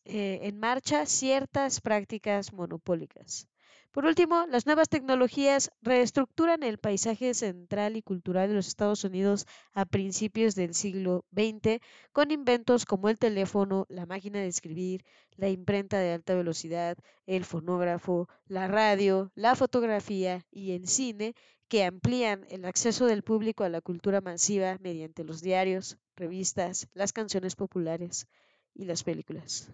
eh, 0.05 0.39
en 0.43 0.59
marcha 0.59 1.05
ciertas 1.07 1.81
prácticas 1.81 2.53
monopólicas. 2.53 3.47
Por 3.91 4.05
último, 4.05 4.45
las 4.47 4.65
nuevas 4.65 4.87
tecnologías 4.87 5.69
reestructuran 5.81 6.63
el 6.63 6.77
paisaje 6.77 7.33
central 7.33 7.97
y 7.97 8.01
cultural 8.01 8.47
de 8.47 8.55
los 8.55 8.67
Estados 8.67 9.03
Unidos 9.03 9.45
a 9.73 9.83
principios 9.83 10.55
del 10.55 10.73
siglo 10.73 11.25
XX 11.33 11.81
con 12.13 12.31
inventos 12.31 12.85
como 12.85 13.09
el 13.09 13.17
teléfono, 13.17 13.85
la 13.89 14.05
máquina 14.05 14.39
de 14.39 14.47
escribir, 14.47 15.03
la 15.35 15.49
imprenta 15.49 15.99
de 15.99 16.13
alta 16.13 16.35
velocidad, 16.35 16.97
el 17.25 17.43
fonógrafo, 17.43 18.29
la 18.47 18.69
radio, 18.69 19.29
la 19.35 19.55
fotografía 19.55 20.45
y 20.51 20.71
el 20.71 20.87
cine 20.87 21.33
que 21.67 21.83
amplían 21.83 22.45
el 22.49 22.63
acceso 22.63 23.07
del 23.07 23.23
público 23.23 23.65
a 23.65 23.69
la 23.69 23.81
cultura 23.81 24.21
masiva 24.21 24.77
mediante 24.79 25.25
los 25.25 25.41
diarios, 25.41 25.97
revistas, 26.15 26.87
las 26.93 27.11
canciones 27.11 27.57
populares 27.57 28.25
y 28.73 28.85
las 28.85 29.03
películas. 29.03 29.69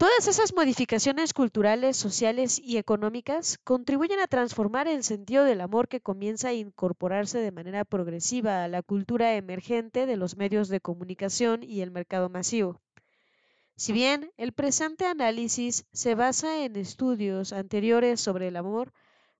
Todas 0.00 0.28
esas 0.28 0.54
modificaciones 0.54 1.34
culturales, 1.34 1.94
sociales 1.94 2.58
y 2.58 2.78
económicas 2.78 3.58
contribuyen 3.64 4.18
a 4.20 4.28
transformar 4.28 4.88
el 4.88 5.04
sentido 5.04 5.44
del 5.44 5.60
amor 5.60 5.88
que 5.88 6.00
comienza 6.00 6.48
a 6.48 6.54
incorporarse 6.54 7.38
de 7.38 7.52
manera 7.52 7.84
progresiva 7.84 8.64
a 8.64 8.68
la 8.68 8.80
cultura 8.80 9.34
emergente 9.34 10.06
de 10.06 10.16
los 10.16 10.38
medios 10.38 10.70
de 10.70 10.80
comunicación 10.80 11.62
y 11.62 11.82
el 11.82 11.90
mercado 11.90 12.30
masivo. 12.30 12.80
Si 13.76 13.92
bien 13.92 14.32
el 14.38 14.52
presente 14.52 15.04
análisis 15.04 15.84
se 15.92 16.14
basa 16.14 16.64
en 16.64 16.76
estudios 16.76 17.52
anteriores 17.52 18.22
sobre 18.22 18.48
el 18.48 18.56
amor, 18.56 18.94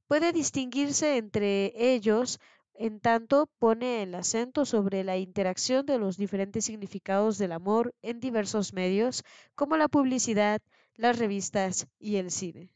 puede 0.08 0.30
distinguirse 0.30 1.16
entre 1.16 1.72
ellos 1.74 2.38
en 2.80 2.98
tanto 2.98 3.46
pone 3.58 4.02
el 4.02 4.14
acento 4.14 4.64
sobre 4.64 5.04
la 5.04 5.18
interacción 5.18 5.84
de 5.84 5.98
los 5.98 6.16
diferentes 6.16 6.64
significados 6.64 7.36
del 7.36 7.52
amor 7.52 7.94
en 8.00 8.20
diversos 8.20 8.72
medios, 8.72 9.22
como 9.54 9.76
la 9.76 9.88
publicidad, 9.88 10.62
las 10.94 11.18
revistas 11.18 11.88
y 11.98 12.16
el 12.16 12.30
cine. 12.30 12.70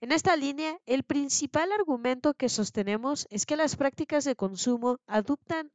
En 0.00 0.10
esta 0.10 0.34
línea, 0.34 0.76
el 0.86 1.04
principal 1.04 1.70
argumento 1.70 2.34
que 2.34 2.48
sostenemos 2.48 3.28
es 3.30 3.46
que 3.46 3.54
las 3.56 3.76
prácticas 3.76 4.24
de 4.24 4.34
consumo 4.34 4.98
adoptan, 5.06 5.70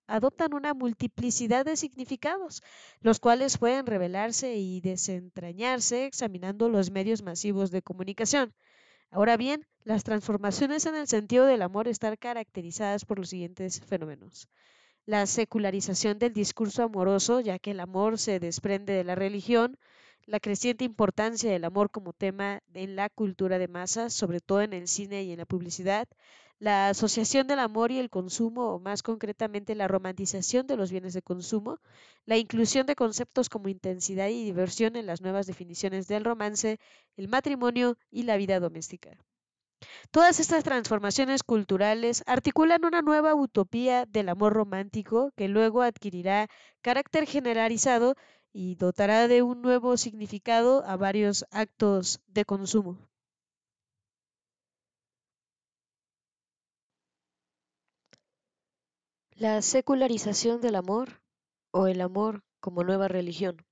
una 0.54 0.74
multiplicidad 0.74 1.64
de 1.64 1.78
significados, 1.78 2.62
los 3.00 3.22
cuales 3.22 3.58
pueden 3.58 3.86
revelarse 3.86 4.58
y 4.58 4.82
desentrañarse 4.82 6.06
examinando 6.06 6.68
los 6.68 6.92
medios 6.92 7.24
masivos 7.24 7.72
de 7.72 7.82
comunicación. 7.82 8.54
Ahora 9.12 9.38
bien, 9.38 9.66
las 9.84 10.04
transformaciones 10.04 10.86
en 10.86 10.96
el 10.96 11.08
sentido 11.08 11.46
del 11.46 11.64
amor 11.64 11.88
están 11.88 12.16
caracterizadas 12.16 13.06
por 13.06 13.18
los 13.18 13.30
siguientes 13.30 13.82
fenómenos. 13.82 14.48
La 15.06 15.26
secularización 15.26 16.20
del 16.20 16.34
discurso 16.34 16.84
amoroso, 16.84 17.40
ya 17.40 17.58
que 17.58 17.72
el 17.72 17.80
amor 17.80 18.20
se 18.20 18.40
desprende 18.40 18.94
de 18.94 19.04
la 19.04 19.16
religión, 19.16 19.78
la 20.26 20.40
creciente 20.40 20.86
importancia 20.86 21.52
del 21.52 21.66
amor 21.66 21.90
como 21.90 22.14
tema 22.14 22.62
en 22.76 22.96
la 22.96 23.10
cultura 23.10 23.58
de 23.58 23.68
masas, 23.68 24.14
sobre 24.14 24.42
todo 24.42 24.62
en 24.62 24.74
el 24.74 24.88
cine 24.88 25.24
y 25.24 25.32
en 25.32 25.40
la 25.40 25.46
publicidad, 25.46 26.08
la 26.60 26.90
asociación 26.90 27.48
del 27.48 27.60
amor 27.60 27.92
y 27.92 28.00
el 28.00 28.10
consumo, 28.10 28.74
o 28.76 28.80
más 28.80 29.02
concretamente 29.02 29.76
la 29.76 29.88
romantización 29.88 30.68
de 30.68 30.76
los 30.78 30.92
bienes 30.92 31.14
de 31.14 31.22
consumo, 31.22 31.80
la 32.26 32.38
inclusión 32.38 32.86
de 32.86 32.96
conceptos 32.96 33.50
como 33.50 33.70
intensidad 33.70 34.28
y 34.28 34.44
diversión 34.44 34.96
en 34.96 35.06
las 35.06 35.22
nuevas 35.22 35.48
definiciones 35.48 36.08
del 36.08 36.26
romance, 36.26 36.80
el 37.16 37.30
matrimonio 37.30 37.98
y 38.12 38.24
la 38.24 38.38
vida 38.38 38.60
doméstica. 38.60 39.18
Todas 40.12 40.42
estas 40.42 40.66
transformaciones 40.66 41.44
culturales 41.44 42.24
articulan 42.28 42.84
una 42.84 43.02
nueva 43.02 43.34
utopía 43.36 44.06
del 44.06 44.28
amor 44.30 44.54
romántico 44.54 45.32
que 45.38 45.48
luego 45.48 45.82
adquirirá 45.82 46.50
carácter 46.82 47.26
generalizado 47.26 48.16
y 48.52 48.76
dotará 48.76 49.28
de 49.30 49.42
un 49.42 49.62
nuevo 49.62 49.96
significado 49.96 50.84
a 50.86 50.98
varios 50.98 51.46
actos 51.52 52.20
de 52.28 52.44
consumo. 52.44 53.09
La 59.40 59.62
secularización 59.62 60.60
del 60.60 60.76
amor 60.76 61.22
o 61.72 61.88
el 61.88 62.02
amor 62.02 62.44
como 62.60 62.84
nueva 62.84 63.08
religión. 63.08 63.66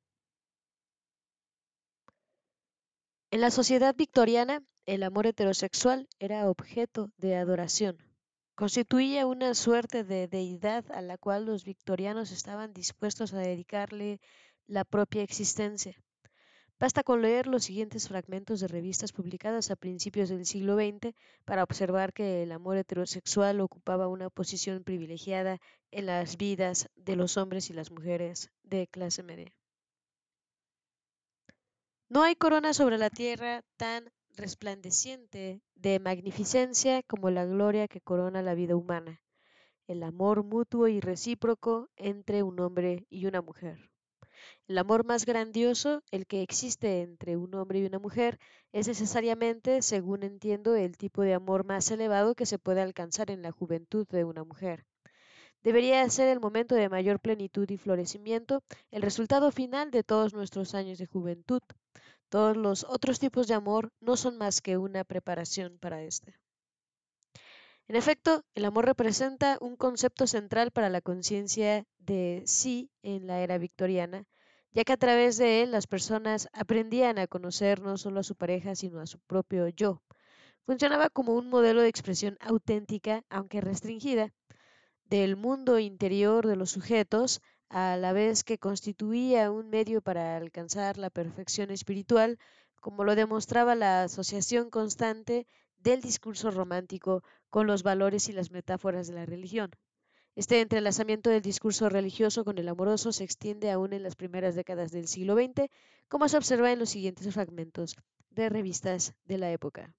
En 3.31 3.41
la 3.41 3.51
sociedad 3.51 3.93
victoriana, 3.93 4.63
el 4.85 5.03
amor 5.03 5.27
heterosexual 5.27 6.07
era 6.19 6.49
objeto 6.49 7.11
de 7.17 7.35
adoración. 7.35 7.97
Constituía 8.55 9.27
una 9.27 9.53
suerte 9.55 10.05
de 10.05 10.29
deidad 10.29 10.89
a 10.89 11.01
la 11.01 11.17
cual 11.17 11.45
los 11.45 11.65
victorianos 11.65 12.31
estaban 12.31 12.71
dispuestos 12.71 13.33
a 13.33 13.39
dedicarle 13.39 14.21
la 14.67 14.85
propia 14.85 15.21
existencia. 15.21 16.01
Basta 16.79 17.01
con 17.01 17.23
leer 17.23 17.47
los 17.47 17.63
siguientes 17.63 18.07
fragmentos 18.07 18.59
de 18.59 18.67
revistas 18.67 19.11
publicadas 19.11 19.71
a 19.71 19.75
principios 19.75 20.29
del 20.29 20.45
siglo 20.45 20.75
XX 20.75 21.15
para 21.43 21.63
observar 21.63 22.13
que 22.13 22.43
el 22.43 22.51
amor 22.51 22.77
heterosexual 22.77 23.61
ocupaba 23.61 24.07
una 24.07 24.29
posición 24.29 24.83
privilegiada 24.83 25.59
en 25.89 26.05
las 26.05 26.37
vidas 26.37 26.87
de 26.95 27.15
los 27.15 27.35
hombres 27.37 27.71
y 27.71 27.73
las 27.73 27.89
mujeres 27.89 28.51
de 28.61 28.85
clase 28.85 29.23
media. 29.23 29.55
No 32.09 32.21
hay 32.21 32.35
corona 32.35 32.73
sobre 32.75 32.99
la 32.99 33.09
tierra 33.09 33.63
tan 33.75 34.11
resplandeciente 34.35 35.63
de 35.73 35.99
magnificencia 35.99 37.01
como 37.01 37.31
la 37.31 37.45
gloria 37.45 37.87
que 37.87 38.01
corona 38.01 38.43
la 38.43 38.53
vida 38.53 38.75
humana, 38.75 39.23
el 39.87 40.03
amor 40.03 40.43
mutuo 40.43 40.87
y 40.87 40.99
recíproco 40.99 41.89
entre 41.95 42.43
un 42.43 42.59
hombre 42.59 43.07
y 43.09 43.25
una 43.25 43.41
mujer. 43.41 43.89
El 44.67 44.79
amor 44.79 45.05
más 45.05 45.25
grandioso, 45.25 46.03
el 46.11 46.27
que 46.27 46.41
existe 46.41 47.01
entre 47.01 47.37
un 47.37 47.55
hombre 47.55 47.79
y 47.79 47.85
una 47.85 47.99
mujer, 47.99 48.37
es 48.73 48.89
necesariamente, 48.89 49.81
según 49.81 50.23
entiendo, 50.23 50.75
el 50.75 50.97
tipo 50.97 51.21
de 51.21 51.33
amor 51.33 51.63
más 51.63 51.89
elevado 51.89 52.35
que 52.35 52.45
se 52.45 52.59
puede 52.59 52.81
alcanzar 52.81 53.31
en 53.31 53.41
la 53.41 53.51
juventud 53.51 54.05
de 54.09 54.25
una 54.25 54.43
mujer. 54.43 54.85
Debería 55.63 56.09
ser 56.09 56.27
el 56.27 56.41
momento 56.41 56.75
de 56.75 56.89
mayor 56.89 57.21
plenitud 57.21 57.69
y 57.69 57.77
florecimiento, 57.77 58.61
el 58.91 59.03
resultado 59.03 59.53
final 59.53 59.89
de 59.89 60.03
todos 60.03 60.33
nuestros 60.33 60.75
años 60.75 60.97
de 60.97 61.05
juventud. 61.05 61.61
Todos 62.27 62.57
los 62.57 62.83
otros 62.83 63.19
tipos 63.19 63.47
de 63.47 63.53
amor 63.53 63.93
no 64.01 64.17
son 64.17 64.37
más 64.37 64.59
que 64.59 64.77
una 64.77 65.05
preparación 65.05 65.77
para 65.79 66.03
este. 66.03 66.35
En 67.87 67.95
efecto, 67.95 68.43
el 68.53 68.65
amor 68.65 68.85
representa 68.85 69.57
un 69.61 69.77
concepto 69.77 70.27
central 70.27 70.71
para 70.71 70.89
la 70.89 70.99
conciencia 70.99 71.85
de 71.99 72.43
sí 72.45 72.91
en 73.01 73.27
la 73.27 73.39
era 73.39 73.57
victoriana, 73.57 74.25
ya 74.77 74.83
que 74.83 74.93
a 74.93 74.97
través 74.97 75.37
de 75.37 75.63
él 75.63 75.71
las 75.71 75.87
personas 75.87 76.49
aprendían 76.53 77.17
a 77.17 77.25
conocer 77.25 77.81
no 77.81 77.97
solo 77.97 78.19
a 78.19 78.23
su 78.23 78.35
pareja, 78.35 78.75
sino 78.75 78.99
a 78.99 79.07
su 79.07 79.17
propio 79.17 79.67
yo. 79.69 80.03
Funcionaba 80.67 81.09
como 81.09 81.33
un 81.33 81.49
modelo 81.49 81.81
de 81.81 81.87
expresión 81.87 82.37
auténtica, 82.39 83.23
aunque 83.27 83.59
restringida, 83.59 84.35
del 85.05 85.35
mundo 85.35 85.79
interior 85.79 86.45
de 86.45 86.57
los 86.57 86.69
sujetos, 86.69 87.41
a 87.69 87.97
la 87.97 88.13
vez 88.13 88.43
que 88.43 88.59
constituía 88.59 89.49
un 89.49 89.71
medio 89.71 89.99
para 90.03 90.37
alcanzar 90.37 90.99
la 90.99 91.09
perfección 91.09 91.71
espiritual, 91.71 92.37
como 92.79 93.03
lo 93.03 93.15
demostraba 93.15 93.73
la 93.73 94.03
asociación 94.03 94.69
constante 94.69 95.47
del 95.79 96.01
discurso 96.01 96.51
romántico 96.51 97.23
con 97.49 97.65
los 97.65 97.81
valores 97.81 98.29
y 98.29 98.31
las 98.31 98.51
metáforas 98.51 99.07
de 99.07 99.15
la 99.15 99.25
religión. 99.25 99.71
Este 100.37 100.61
entrelazamiento 100.61 101.31
del 101.31 101.41
discurso 101.41 101.89
religioso 101.89 102.45
con 102.45 102.59
el 102.59 102.67
amoroso 102.67 103.11
se 103.11 103.23
extiende 103.23 103.71
aún 103.71 103.91
en 103.91 104.03
las 104.03 104.15
primeras 104.15 104.53
décadas 104.53 104.91
del 104.91 105.07
siglo 105.07 105.33
XX, 105.33 105.67
como 106.07 106.29
se 106.29 106.37
observa 106.37 106.71
en 106.71 106.77
los 106.77 106.91
siguientes 106.91 107.33
fragmentos 107.33 107.95
de 108.29 108.47
revistas 108.47 109.15
de 109.25 109.39
la 109.39 109.51
época. 109.51 109.95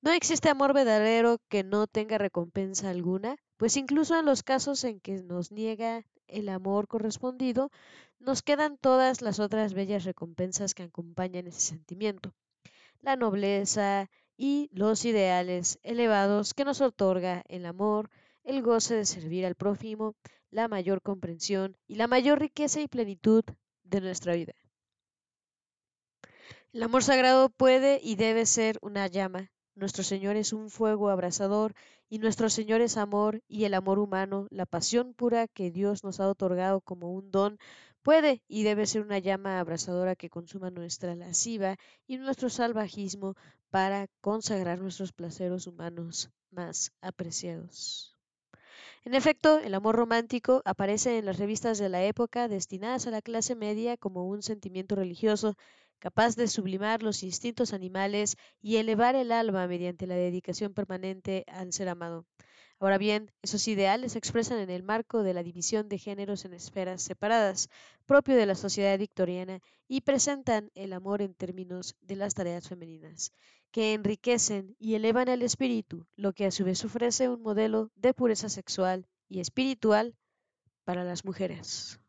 No 0.00 0.10
existe 0.10 0.48
amor 0.48 0.74
verdadero 0.74 1.38
que 1.48 1.62
no 1.62 1.86
tenga 1.86 2.18
recompensa 2.18 2.90
alguna, 2.90 3.36
pues 3.58 3.76
incluso 3.76 4.18
en 4.18 4.26
los 4.26 4.42
casos 4.42 4.82
en 4.82 4.98
que 4.98 5.22
nos 5.22 5.52
niega 5.52 6.04
el 6.26 6.48
amor 6.48 6.88
correspondido, 6.88 7.70
nos 8.18 8.42
quedan 8.42 8.76
todas 8.76 9.22
las 9.22 9.38
otras 9.38 9.72
bellas 9.72 10.02
recompensas 10.02 10.74
que 10.74 10.82
acompañan 10.82 11.46
ese 11.46 11.60
sentimiento. 11.60 12.34
La 13.02 13.14
nobleza 13.14 14.10
y 14.36 14.68
los 14.72 15.04
ideales 15.04 15.78
elevados 15.84 16.54
que 16.54 16.64
nos 16.64 16.80
otorga 16.80 17.44
el 17.46 17.66
amor, 17.66 18.10
el 18.48 18.62
goce 18.62 18.94
de 18.94 19.04
servir 19.04 19.44
al 19.44 19.56
prójimo, 19.56 20.14
la 20.50 20.68
mayor 20.68 21.02
comprensión 21.02 21.76
y 21.86 21.96
la 21.96 22.06
mayor 22.06 22.40
riqueza 22.40 22.80
y 22.80 22.88
plenitud 22.88 23.44
de 23.84 24.00
nuestra 24.00 24.34
vida. 24.34 24.54
El 26.72 26.82
amor 26.82 27.02
sagrado 27.02 27.50
puede 27.50 28.00
y 28.02 28.16
debe 28.16 28.46
ser 28.46 28.78
una 28.80 29.06
llama. 29.06 29.52
Nuestro 29.74 30.02
Señor 30.02 30.36
es 30.36 30.54
un 30.54 30.70
fuego 30.70 31.10
abrasador 31.10 31.74
y 32.08 32.20
nuestro 32.20 32.48
Señor 32.48 32.80
es 32.80 32.96
amor 32.96 33.42
y 33.48 33.64
el 33.64 33.74
amor 33.74 33.98
humano, 33.98 34.48
la 34.50 34.64
pasión 34.64 35.12
pura 35.12 35.46
que 35.46 35.70
Dios 35.70 36.02
nos 36.02 36.18
ha 36.18 36.26
otorgado 36.26 36.80
como 36.80 37.12
un 37.12 37.30
don, 37.30 37.58
puede 38.02 38.42
y 38.48 38.62
debe 38.62 38.86
ser 38.86 39.02
una 39.02 39.18
llama 39.18 39.60
abrasadora 39.60 40.16
que 40.16 40.30
consuma 40.30 40.70
nuestra 40.70 41.14
lasciva 41.14 41.76
y 42.06 42.16
nuestro 42.16 42.48
salvajismo 42.48 43.34
para 43.68 44.06
consagrar 44.22 44.80
nuestros 44.80 45.12
placeres 45.12 45.66
humanos 45.66 46.30
más 46.50 46.92
apreciados. 47.02 48.17
En 49.04 49.14
efecto, 49.14 49.58
el 49.58 49.74
amor 49.74 49.96
romántico 49.96 50.62
aparece 50.64 51.18
en 51.18 51.26
las 51.26 51.38
revistas 51.38 51.78
de 51.78 51.88
la 51.88 52.04
época 52.04 52.48
destinadas 52.48 53.06
a 53.06 53.10
la 53.10 53.22
clase 53.22 53.54
media 53.54 53.96
como 53.96 54.26
un 54.26 54.42
sentimiento 54.42 54.94
religioso 54.94 55.56
capaz 55.98 56.36
de 56.36 56.46
sublimar 56.46 57.02
los 57.02 57.22
instintos 57.22 57.72
animales 57.72 58.36
y 58.60 58.76
elevar 58.76 59.16
el 59.16 59.32
alma 59.32 59.66
mediante 59.66 60.06
la 60.06 60.14
dedicación 60.14 60.74
permanente 60.74 61.44
al 61.48 61.72
ser 61.72 61.88
amado. 61.88 62.26
Ahora 62.80 62.98
bien, 62.98 63.32
esos 63.42 63.66
ideales 63.66 64.12
se 64.12 64.18
expresan 64.18 64.60
en 64.60 64.70
el 64.70 64.84
marco 64.84 65.24
de 65.24 65.34
la 65.34 65.42
división 65.42 65.88
de 65.88 65.98
géneros 65.98 66.44
en 66.44 66.54
esferas 66.54 67.02
separadas, 67.02 67.68
propio 68.06 68.36
de 68.36 68.46
la 68.46 68.54
sociedad 68.54 68.96
victoriana, 68.96 69.60
y 69.88 70.02
presentan 70.02 70.70
el 70.76 70.92
amor 70.92 71.20
en 71.20 71.34
términos 71.34 71.96
de 72.02 72.14
las 72.14 72.34
tareas 72.34 72.68
femeninas, 72.68 73.32
que 73.70 73.94
enriquecen 73.94 74.76
y 74.78 74.94
elevan 74.94 75.28
el 75.28 75.42
espíritu, 75.42 76.06
lo 76.16 76.32
que 76.32 76.46
a 76.46 76.50
su 76.50 76.64
vez 76.64 76.84
ofrece 76.84 77.28
un 77.28 77.42
modelo 77.42 77.90
de 77.94 78.14
pureza 78.14 78.48
sexual 78.48 79.06
y 79.28 79.40
espiritual 79.40 80.14
para 80.84 81.04
las 81.04 81.24
mujeres. 81.24 82.00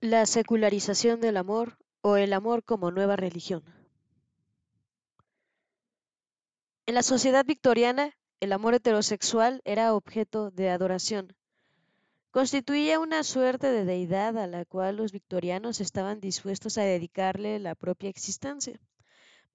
La 0.00 0.26
secularización 0.26 1.20
del 1.20 1.36
amor 1.36 1.76
o 2.00 2.16
el 2.16 2.32
amor 2.32 2.64
como 2.64 2.90
nueva 2.90 3.16
religión. 3.16 3.64
En 6.86 6.94
la 6.94 7.02
sociedad 7.02 7.44
victoriana, 7.44 8.16
el 8.40 8.52
amor 8.52 8.74
heterosexual 8.74 9.60
era 9.64 9.94
objeto 9.94 10.50
de 10.50 10.70
adoración. 10.70 11.36
Constituía 12.30 13.00
una 13.00 13.24
suerte 13.24 13.70
de 13.70 13.84
deidad 13.84 14.38
a 14.38 14.46
la 14.46 14.64
cual 14.64 14.96
los 14.96 15.12
victorianos 15.12 15.80
estaban 15.80 16.20
dispuestos 16.20 16.78
a 16.78 16.82
dedicarle 16.82 17.58
la 17.58 17.74
propia 17.74 18.08
existencia. 18.08 18.80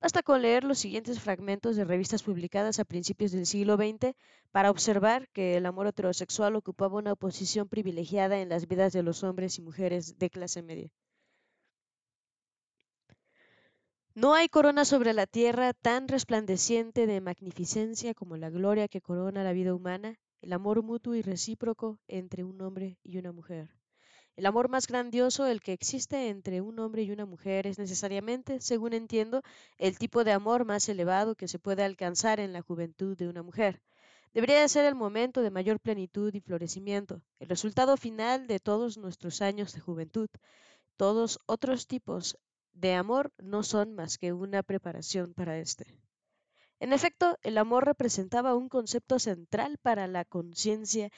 Basta 0.04 0.22
con 0.22 0.42
leer 0.42 0.66
los 0.66 0.80
siguientes 0.80 1.22
fragmentos 1.22 1.78
de 1.78 1.86
revistas 1.86 2.24
publicadas 2.24 2.78
a 2.78 2.84
principios 2.84 3.32
del 3.32 3.46
siglo 3.46 3.78
XX 3.78 4.14
para 4.52 4.70
observar 4.70 5.30
que 5.30 5.56
el 5.56 5.66
amor 5.66 5.88
heterosexual 5.88 6.58
ocupaba 6.58 6.98
una 6.98 7.16
posición 7.16 7.70
privilegiada 7.70 8.42
en 8.42 8.50
las 8.50 8.68
vidas 8.68 8.92
de 8.92 9.02
los 9.02 9.24
hombres 9.24 9.58
y 9.60 9.62
mujeres 9.62 10.20
de 10.20 10.30
clase 10.30 10.62
media. 10.62 10.90
No 14.14 14.34
hay 14.34 14.50
corona 14.50 14.84
sobre 14.84 15.14
la 15.14 15.26
tierra 15.26 15.72
tan 15.72 16.10
resplandeciente 16.10 17.08
de 17.08 17.22
magnificencia 17.22 18.14
como 18.14 18.36
la 18.36 18.50
gloria 18.50 18.90
que 18.90 19.00
corona 19.00 19.42
la 19.46 19.54
vida 19.54 19.74
humana, 19.74 20.20
el 20.42 20.52
amor 20.52 20.84
mutuo 20.84 21.16
y 21.16 21.22
recíproco 21.22 21.98
entre 22.10 22.44
un 22.44 22.60
hombre 22.62 22.98
y 23.04 23.20
una 23.20 23.32
mujer. 23.32 23.70
El 24.36 24.48
amor 24.48 24.68
más 24.68 24.88
grandioso, 24.88 25.46
el 25.46 25.62
que 25.62 25.74
existe 25.74 26.30
entre 26.30 26.60
un 26.60 26.80
hombre 26.80 27.04
y 27.04 27.12
una 27.12 27.28
mujer, 27.28 27.68
es 27.68 27.78
necesariamente, 27.78 28.60
según 28.62 28.94
entiendo, 28.94 29.44
el 29.78 30.00
tipo 30.00 30.24
de 30.24 30.32
amor 30.32 30.66
más 30.66 30.90
elevado 30.90 31.36
que 31.36 31.48
se 31.48 31.60
puede 31.60 31.84
alcanzar 31.84 32.40
en 32.40 32.52
la 32.52 32.64
juventud 32.64 33.16
de 33.16 33.28
una 33.28 33.44
mujer. 33.44 33.80
Debería 34.34 34.68
ser 34.68 34.86
el 34.86 34.96
momento 34.96 35.44
de 35.44 35.52
mayor 35.52 35.80
plenitud 35.80 36.34
y 36.34 36.42
florecimiento, 36.42 37.22
el 37.40 37.48
resultado 37.48 37.96
final 37.96 38.48
de 38.48 38.60
todos 38.60 38.98
nuestros 38.98 39.44
años 39.44 39.74
de 39.74 39.82
juventud. 39.82 40.30
Todos 40.98 41.40
otros 41.46 41.86
tipos 41.86 42.40
de 42.74 42.96
amor 42.96 43.32
no 43.38 43.62
son 43.62 43.94
más 43.94 44.18
que 44.18 44.34
una 44.34 44.64
preparación 44.64 45.36
para 45.36 45.60
este. 45.60 45.86
En 46.80 46.92
efecto, 46.92 47.38
el 47.44 47.60
amor 47.60 47.86
representaba 47.86 48.56
un 48.56 48.68
concepto 48.68 49.20
central 49.20 49.78
para 49.78 50.08
la 50.08 50.26
conciencia 50.26 51.12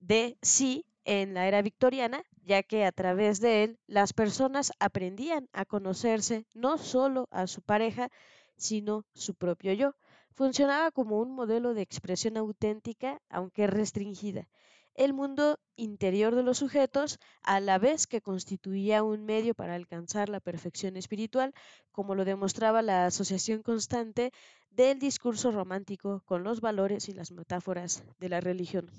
de 0.00 0.36
sí 0.42 0.84
en 1.04 1.34
la 1.34 1.48
era 1.48 1.62
victoriana, 1.62 2.24
ya 2.44 2.62
que 2.62 2.84
a 2.84 2.92
través 2.92 3.40
de 3.40 3.64
él 3.64 3.78
las 3.86 4.12
personas 4.12 4.72
aprendían 4.78 5.48
a 5.52 5.64
conocerse 5.64 6.46
no 6.54 6.78
solo 6.78 7.28
a 7.30 7.46
su 7.46 7.62
pareja, 7.62 8.10
sino 8.56 9.04
su 9.14 9.34
propio 9.34 9.72
yo. 9.72 9.94
Funcionaba 10.34 10.90
como 10.90 11.18
un 11.18 11.34
modelo 11.34 11.74
de 11.74 11.82
expresión 11.82 12.36
auténtica, 12.36 13.20
aunque 13.28 13.66
restringida. 13.66 14.48
El 14.94 15.14
mundo 15.14 15.58
interior 15.76 16.34
de 16.34 16.42
los 16.42 16.58
sujetos, 16.58 17.18
a 17.42 17.60
la 17.60 17.78
vez 17.78 18.06
que 18.06 18.20
constituía 18.20 19.02
un 19.02 19.24
medio 19.24 19.54
para 19.54 19.74
alcanzar 19.74 20.28
la 20.28 20.40
perfección 20.40 20.96
espiritual, 20.96 21.54
como 21.92 22.14
lo 22.14 22.24
demostraba 22.24 22.82
la 22.82 23.06
asociación 23.06 23.62
constante 23.62 24.32
del 24.70 24.98
discurso 24.98 25.50
romántico 25.50 26.22
con 26.26 26.44
los 26.44 26.60
valores 26.60 27.08
y 27.08 27.14
las 27.14 27.32
metáforas 27.32 28.04
de 28.18 28.28
la 28.28 28.40
religión. 28.40 28.90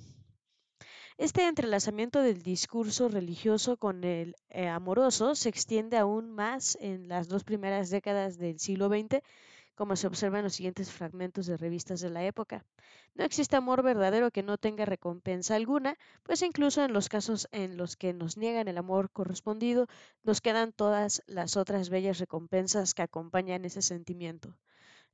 Este 1.19 1.47
entrelazamiento 1.47 2.21
del 2.21 2.41
discurso 2.41 3.07
religioso 3.07 3.77
con 3.77 4.03
el 4.03 4.35
eh, 4.49 4.67
amoroso 4.67 5.35
se 5.35 5.47
extiende 5.47 5.97
aún 5.97 6.31
más 6.31 6.75
en 6.81 7.07
las 7.07 7.27
dos 7.27 7.43
primeras 7.43 7.91
décadas 7.91 8.39
del 8.39 8.59
siglo 8.59 8.89
XX, 8.89 9.21
como 9.75 9.95
se 9.95 10.07
observa 10.07 10.39
en 10.39 10.45
los 10.45 10.55
siguientes 10.55 10.91
fragmentos 10.91 11.45
de 11.45 11.55
revistas 11.55 12.01
de 12.01 12.09
la 12.09 12.23
época. 12.23 12.65
No 13.13 13.23
existe 13.23 13.55
amor 13.55 13.83
verdadero 13.83 14.31
que 14.31 14.41
no 14.41 14.57
tenga 14.57 14.85
recompensa 14.85 15.55
alguna, 15.55 15.97
pues 16.23 16.41
incluso 16.41 16.83
en 16.83 16.93
los 16.93 17.09
casos 17.09 17.47
en 17.51 17.77
los 17.77 17.95
que 17.95 18.11
nos 18.13 18.35
niegan 18.35 18.67
el 18.67 18.79
amor 18.79 19.11
correspondido, 19.11 19.85
nos 20.23 20.41
quedan 20.41 20.71
todas 20.71 21.21
las 21.27 21.57
otras 21.57 21.89
bellas 21.89 22.17
recompensas 22.17 22.95
que 22.95 23.03
acompañan 23.03 23.65
ese 23.65 23.83
sentimiento. 23.83 24.57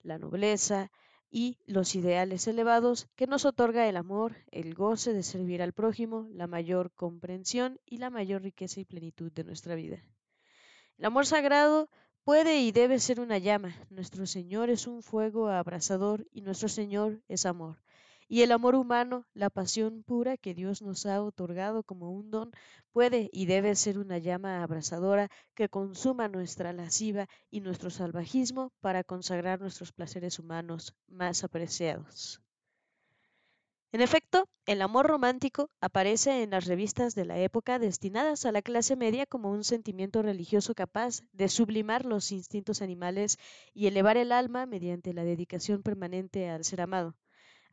La 0.02 0.18
nobleza, 0.18 0.92
y 1.32 1.58
los 1.66 1.96
ideales 1.96 2.48
elevados 2.48 3.08
que 3.16 3.28
nos 3.28 3.46
otorga 3.46 3.88
el 3.88 3.98
amor, 3.98 4.36
el 4.52 4.74
goce 4.74 5.14
de 5.14 5.24
servir 5.24 5.62
al 5.62 5.74
prójimo, 5.74 6.28
la 6.32 6.48
mayor 6.48 6.92
comprensión 6.92 7.80
y 7.86 7.98
la 7.98 8.10
mayor 8.10 8.42
riqueza 8.42 8.80
y 8.80 8.86
plenitud 8.86 9.32
de 9.32 9.44
nuestra 9.44 9.76
vida. 9.76 10.04
El 10.98 11.06
amor 11.06 11.26
sagrado 11.26 11.90
puede 12.24 12.62
y 12.62 12.72
debe 12.72 13.00
ser 13.00 13.20
una 13.20 13.38
llama. 13.38 13.76
Nuestro 13.90 14.26
Señor 14.26 14.70
es 14.70 14.88
un 14.88 15.04
fuego 15.04 15.50
abrasador 15.50 16.28
y 16.32 16.42
nuestro 16.42 16.70
Señor 16.70 17.22
es 17.28 17.46
amor 17.46 17.78
y 18.30 18.44
el 18.44 18.52
amor 18.52 18.76
humano, 18.76 19.26
la 19.34 19.50
pasión 19.50 20.04
pura 20.04 20.38
que 20.38 20.54
Dios 20.54 20.84
nos 20.84 21.08
ha 21.08 21.22
otorgado 21.24 21.82
como 21.84 22.12
un 22.12 22.30
don, 22.30 22.52
puede 22.92 23.30
y 23.34 23.48
debe 23.48 23.76
ser 23.76 23.98
una 23.98 24.20
llama 24.20 24.62
abrasadora 24.62 25.30
que 25.56 25.68
consuma 25.68 26.28
nuestra 26.28 26.72
lasciva 26.72 27.28
y 27.50 27.62
nuestro 27.62 27.90
salvajismo 27.90 28.72
para 28.82 29.04
consagrar 29.04 29.60
nuestros 29.60 29.92
placeres 29.92 30.38
humanos 30.38 30.96
más 31.08 31.44
apreciados. 31.44 32.40
En 33.92 34.02
efecto, 34.02 34.48
el 34.68 34.84
amor 34.84 35.08
romántico 35.08 35.72
aparece 35.82 36.44
en 36.44 36.52
las 36.52 36.66
revistas 36.66 37.16
de 37.16 37.26
la 37.26 37.40
época 37.40 37.80
destinadas 37.80 38.46
a 38.46 38.52
la 38.52 38.62
clase 38.62 38.96
media 38.96 39.26
como 39.26 39.50
un 39.50 39.64
sentimiento 39.64 40.22
religioso 40.22 40.76
capaz 40.76 41.24
de 41.34 41.50
sublimar 41.50 42.06
los 42.06 42.32
instintos 42.32 42.84
animales 42.84 43.40
y 43.74 43.88
elevar 43.88 44.18
el 44.18 44.32
alma 44.32 44.68
mediante 44.68 45.14
la 45.14 45.24
dedicación 45.24 45.82
permanente 45.82 46.48
al 46.52 46.64
ser 46.64 46.82
amado. 46.82 47.16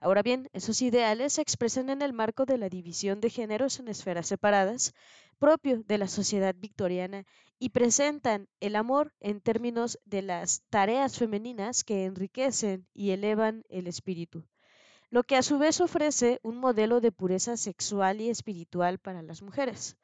Ahora 0.00 0.22
bien, 0.22 0.48
esos 0.52 0.82
ideales 0.82 1.34
se 1.34 1.42
expresan 1.42 1.90
en 1.90 2.02
el 2.02 2.12
marco 2.12 2.44
de 2.44 2.58
la 2.58 2.68
división 2.68 3.20
de 3.20 3.30
géneros 3.30 3.80
en 3.80 3.88
esferas 3.88 4.26
separadas, 4.26 4.94
propio 5.38 5.82
de 5.82 5.98
la 5.98 6.08
sociedad 6.08 6.54
victoriana, 6.56 7.24
y 7.58 7.70
presentan 7.70 8.48
el 8.60 8.76
amor 8.76 9.14
en 9.20 9.40
términos 9.40 9.98
de 10.04 10.22
las 10.22 10.62
tareas 10.70 11.18
femeninas 11.18 11.84
que 11.84 12.04
enriquecen 12.04 12.86
y 12.92 13.10
elevan 13.10 13.64
el 13.68 13.86
espíritu, 13.86 14.44
lo 15.10 15.22
que 15.24 15.36
a 15.36 15.42
su 15.42 15.58
vez 15.58 15.80
ofrece 15.80 16.40
un 16.42 16.58
modelo 16.58 17.00
de 17.00 17.12
pureza 17.12 17.56
sexual 17.56 18.20
y 18.20 18.28
espiritual 18.28 18.98
para 18.98 19.22
las 19.22 19.40
mujeres. 19.40 19.96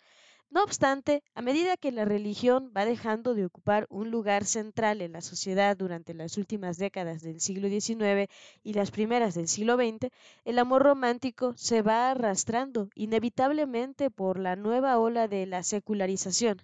No 0.54 0.62
obstante, 0.62 1.24
a 1.34 1.40
medida 1.40 1.78
que 1.78 1.90
la 1.90 2.04
religión 2.04 2.72
va 2.76 2.84
dejando 2.84 3.34
de 3.34 3.46
ocupar 3.46 3.86
un 3.88 4.10
lugar 4.10 4.44
central 4.44 5.00
en 5.00 5.12
la 5.12 5.22
sociedad 5.22 5.76
durante 5.76 6.12
las 6.12 6.36
últimas 6.36 6.76
décadas 6.76 7.22
del 7.22 7.40
siglo 7.40 7.68
XIX 7.68 8.30
y 8.62 8.74
las 8.74 8.90
primeras 8.90 9.34
del 9.34 9.48
siglo 9.48 9.76
XX, 9.76 10.10
el 10.44 10.58
amor 10.58 10.82
romántico 10.82 11.54
se 11.56 11.80
va 11.80 12.10
arrastrando 12.10 12.90
inevitablemente 12.94 14.10
por 14.10 14.38
la 14.38 14.54
nueva 14.54 14.98
ola 14.98 15.26
de 15.26 15.46
la 15.46 15.62
secularización. 15.62 16.60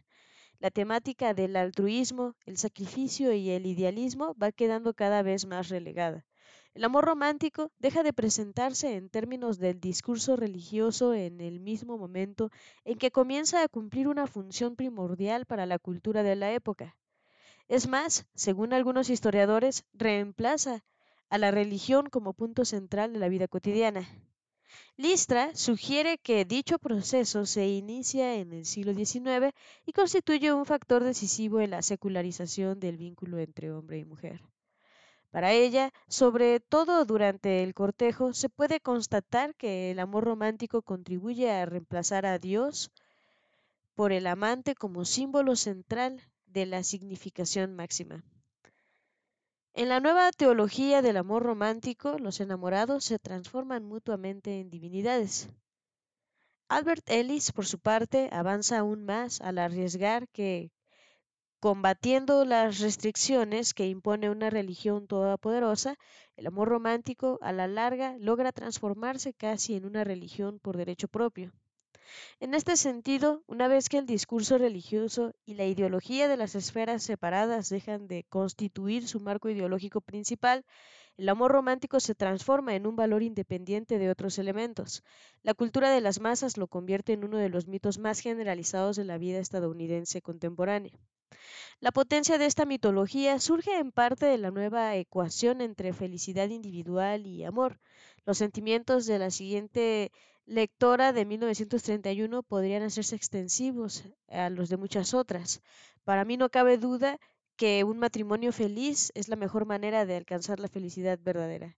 La 0.60 0.70
temática 0.70 1.32
del 1.32 1.56
altruismo, 1.56 2.34
el 2.44 2.58
sacrificio 2.58 3.32
y 3.32 3.48
el 3.48 3.64
idealismo 3.64 4.36
va 4.40 4.52
quedando 4.52 4.92
cada 4.92 5.22
vez 5.22 5.46
más 5.46 5.70
relegada. 5.70 6.26
El 6.78 6.84
amor 6.84 7.06
romántico 7.06 7.72
deja 7.80 8.04
de 8.04 8.12
presentarse 8.12 8.94
en 8.94 9.08
términos 9.08 9.58
del 9.58 9.80
discurso 9.80 10.36
religioso 10.36 11.12
en 11.12 11.40
el 11.40 11.58
mismo 11.58 11.98
momento 11.98 12.52
en 12.84 12.98
que 12.98 13.10
comienza 13.10 13.64
a 13.64 13.68
cumplir 13.68 14.06
una 14.06 14.28
función 14.28 14.76
primordial 14.76 15.44
para 15.44 15.66
la 15.66 15.80
cultura 15.80 16.22
de 16.22 16.36
la 16.36 16.52
época. 16.52 16.96
Es 17.66 17.88
más, 17.88 18.26
según 18.36 18.72
algunos 18.72 19.10
historiadores, 19.10 19.86
reemplaza 19.92 20.84
a 21.30 21.38
la 21.38 21.50
religión 21.50 22.10
como 22.10 22.32
punto 22.32 22.64
central 22.64 23.12
de 23.12 23.18
la 23.18 23.28
vida 23.28 23.48
cotidiana. 23.48 24.08
Listra 24.96 25.56
sugiere 25.56 26.18
que 26.18 26.44
dicho 26.44 26.78
proceso 26.78 27.44
se 27.44 27.66
inicia 27.66 28.36
en 28.36 28.52
el 28.52 28.64
siglo 28.64 28.94
XIX 28.94 29.52
y 29.84 29.92
constituye 29.92 30.52
un 30.52 30.64
factor 30.64 31.02
decisivo 31.02 31.60
en 31.60 31.72
la 31.72 31.82
secularización 31.82 32.78
del 32.78 32.98
vínculo 32.98 33.40
entre 33.40 33.72
hombre 33.72 33.98
y 33.98 34.04
mujer. 34.04 34.42
Para 35.30 35.52
ella, 35.52 35.92
sobre 36.08 36.58
todo 36.58 37.04
durante 37.04 37.62
el 37.62 37.74
cortejo, 37.74 38.32
se 38.32 38.48
puede 38.48 38.80
constatar 38.80 39.54
que 39.54 39.90
el 39.90 39.98
amor 39.98 40.24
romántico 40.24 40.82
contribuye 40.82 41.50
a 41.50 41.66
reemplazar 41.66 42.24
a 42.24 42.38
Dios 42.38 42.90
por 43.94 44.12
el 44.12 44.26
amante 44.26 44.74
como 44.74 45.04
símbolo 45.04 45.54
central 45.56 46.22
de 46.46 46.66
la 46.66 46.82
significación 46.82 47.74
máxima. 47.74 48.24
En 49.74 49.90
la 49.90 50.00
nueva 50.00 50.32
teología 50.32 51.02
del 51.02 51.18
amor 51.18 51.42
romántico, 51.42 52.18
los 52.18 52.40
enamorados 52.40 53.04
se 53.04 53.18
transforman 53.18 53.84
mutuamente 53.84 54.60
en 54.60 54.70
divinidades. 54.70 55.48
Albert 56.68 57.08
Ellis, 57.08 57.52
por 57.52 57.66
su 57.66 57.78
parte, 57.78 58.28
avanza 58.32 58.78
aún 58.78 59.04
más 59.04 59.40
al 59.40 59.58
arriesgar 59.58 60.26
que, 60.28 60.70
combatiendo 61.60 62.44
las 62.44 62.78
restricciones 62.78 63.74
que 63.74 63.88
impone 63.88 64.30
una 64.30 64.48
religión 64.48 65.08
todopoderosa, 65.08 65.96
el 66.36 66.46
amor 66.46 66.68
romántico 66.68 67.38
a 67.42 67.52
la 67.52 67.66
larga 67.66 68.16
logra 68.18 68.52
transformarse 68.52 69.34
casi 69.34 69.74
en 69.74 69.84
una 69.84 70.04
religión 70.04 70.60
por 70.60 70.76
derecho 70.76 71.08
propio. 71.08 71.52
En 72.40 72.54
este 72.54 72.76
sentido, 72.76 73.42
una 73.46 73.66
vez 73.68 73.88
que 73.88 73.98
el 73.98 74.06
discurso 74.06 74.56
religioso 74.56 75.34
y 75.44 75.54
la 75.54 75.66
ideología 75.66 76.28
de 76.28 76.36
las 76.36 76.54
esferas 76.54 77.02
separadas 77.02 77.68
dejan 77.68 78.06
de 78.06 78.24
constituir 78.28 79.08
su 79.08 79.20
marco 79.20 79.48
ideológico 79.48 80.00
principal, 80.00 80.64
el 81.16 81.28
amor 81.28 81.50
romántico 81.50 81.98
se 81.98 82.14
transforma 82.14 82.76
en 82.76 82.86
un 82.86 82.94
valor 82.94 83.24
independiente 83.24 83.98
de 83.98 84.10
otros 84.10 84.38
elementos. 84.38 85.02
La 85.42 85.54
cultura 85.54 85.90
de 85.90 86.00
las 86.00 86.20
masas 86.20 86.56
lo 86.56 86.68
convierte 86.68 87.12
en 87.12 87.24
uno 87.24 87.36
de 87.36 87.48
los 87.48 87.66
mitos 87.66 87.98
más 87.98 88.20
generalizados 88.20 88.94
de 88.96 89.04
la 89.04 89.18
vida 89.18 89.40
estadounidense 89.40 90.22
contemporánea. 90.22 90.92
La 91.80 91.92
potencia 91.92 92.38
de 92.38 92.46
esta 92.46 92.64
mitología 92.64 93.38
surge 93.38 93.78
en 93.78 93.92
parte 93.92 94.26
de 94.26 94.38
la 94.38 94.50
nueva 94.50 94.96
ecuación 94.96 95.60
entre 95.60 95.92
felicidad 95.92 96.48
individual 96.48 97.26
y 97.26 97.44
amor. 97.44 97.78
Los 98.24 98.38
sentimientos 98.38 99.06
de 99.06 99.18
la 99.18 99.30
siguiente 99.30 100.10
lectora 100.44 101.12
de 101.12 101.24
1931 101.24 102.42
podrían 102.42 102.82
hacerse 102.82 103.14
extensivos 103.14 104.04
a 104.28 104.50
los 104.50 104.70
de 104.70 104.76
muchas 104.76 105.14
otras. 105.14 105.62
Para 106.04 106.24
mí 106.24 106.36
no 106.36 106.48
cabe 106.48 106.78
duda 106.78 107.18
que 107.56 107.84
un 107.84 107.98
matrimonio 107.98 108.52
feliz 108.52 109.12
es 109.14 109.28
la 109.28 109.36
mejor 109.36 109.66
manera 109.66 110.04
de 110.06 110.16
alcanzar 110.16 110.58
la 110.58 110.68
felicidad 110.68 111.18
verdadera. 111.22 111.76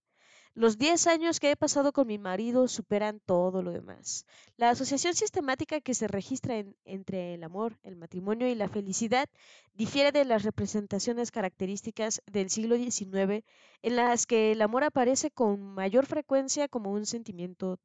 Los 0.53 0.77
10 0.77 1.07
años 1.07 1.39
que 1.39 1.51
he 1.51 1.55
pasado 1.55 1.93
con 1.93 2.07
mi 2.07 2.17
marido 2.17 2.67
superan 2.67 3.21
todo 3.25 3.61
lo 3.61 3.71
demás. 3.71 4.25
La 4.57 4.69
asociación 4.69 5.13
sistemática 5.13 5.79
que 5.79 5.93
se 5.93 6.09
registra 6.09 6.61
entre 6.83 7.35
el 7.35 7.43
amor, 7.45 7.79
el 7.83 7.95
matrimonio 7.95 8.49
y 8.49 8.55
la 8.55 8.67
felicidad 8.67 9.29
difiere 9.73 10.11
de 10.11 10.25
las 10.25 10.43
representaciones 10.43 11.31
características 11.31 12.21
del 12.29 12.49
siglo 12.49 12.75
XIX 12.75 13.45
en 13.81 13.95
las 13.95 14.25
que 14.25 14.51
el 14.51 14.61
amor 14.61 14.83
aparece 14.83 15.31
con 15.31 15.61
mayor 15.61 16.05
frecuencia 16.05 16.67
como 16.67 16.91
un 16.91 17.05
sentimiento 17.05 17.77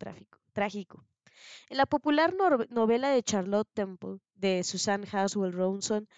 trágico. 0.53 1.05
En 1.69 1.77
la 1.77 1.87
popular 1.87 2.35
novela 2.71 3.11
de 3.11 3.23
Charlotte 3.23 3.69
Temple 3.75 4.19
de 4.35 4.65
Susan 4.65 5.05
Haswell 5.13 5.53
Ronson, 5.53 6.09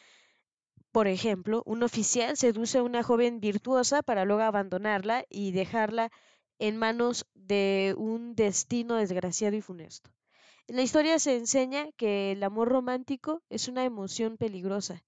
por 0.92 1.08
ejemplo, 1.08 1.62
un 1.66 1.82
oficial 1.82 2.38
seduce 2.38 2.78
a 2.78 2.82
una 2.82 3.02
joven 3.02 3.40
virtuosa 3.40 4.02
para 4.02 4.24
luego 4.24 4.42
abandonarla 4.42 5.26
y 5.28 5.52
dejarla 5.52 6.10
en 6.58 6.76
manos 6.76 7.26
de 7.34 7.94
un 7.96 8.34
destino 8.34 8.96
desgraciado 8.96 9.56
y 9.56 9.60
funesto. 9.60 10.10
En 10.66 10.76
la 10.76 10.82
historia 10.82 11.18
se 11.18 11.36
enseña 11.36 11.90
que 11.96 12.32
el 12.32 12.42
amor 12.42 12.68
romántico 12.68 13.42
es 13.48 13.68
una 13.68 13.84
emoción 13.84 14.36
peligrosa. 14.36 15.02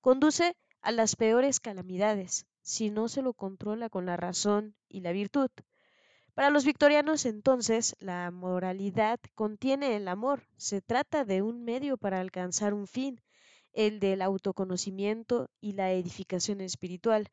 Conduce 0.00 0.56
a 0.82 0.92
las 0.92 1.16
peores 1.16 1.60
calamidades 1.60 2.46
si 2.62 2.90
no 2.90 3.08
se 3.08 3.22
lo 3.22 3.34
controla 3.34 3.88
con 3.90 4.06
la 4.06 4.16
razón 4.16 4.74
y 4.88 5.00
la 5.00 5.12
virtud. 5.12 5.50
Para 6.34 6.50
los 6.50 6.64
victorianos 6.64 7.26
entonces, 7.26 7.94
la 8.00 8.30
moralidad 8.32 9.20
contiene 9.36 9.94
el 9.94 10.08
amor. 10.08 10.48
Se 10.56 10.80
trata 10.80 11.24
de 11.24 11.42
un 11.42 11.62
medio 11.62 11.96
para 11.96 12.20
alcanzar 12.20 12.74
un 12.74 12.88
fin, 12.88 13.20
el 13.72 14.00
del 14.00 14.20
autoconocimiento 14.20 15.48
y 15.60 15.74
la 15.74 15.92
edificación 15.92 16.60
espiritual. 16.60 17.28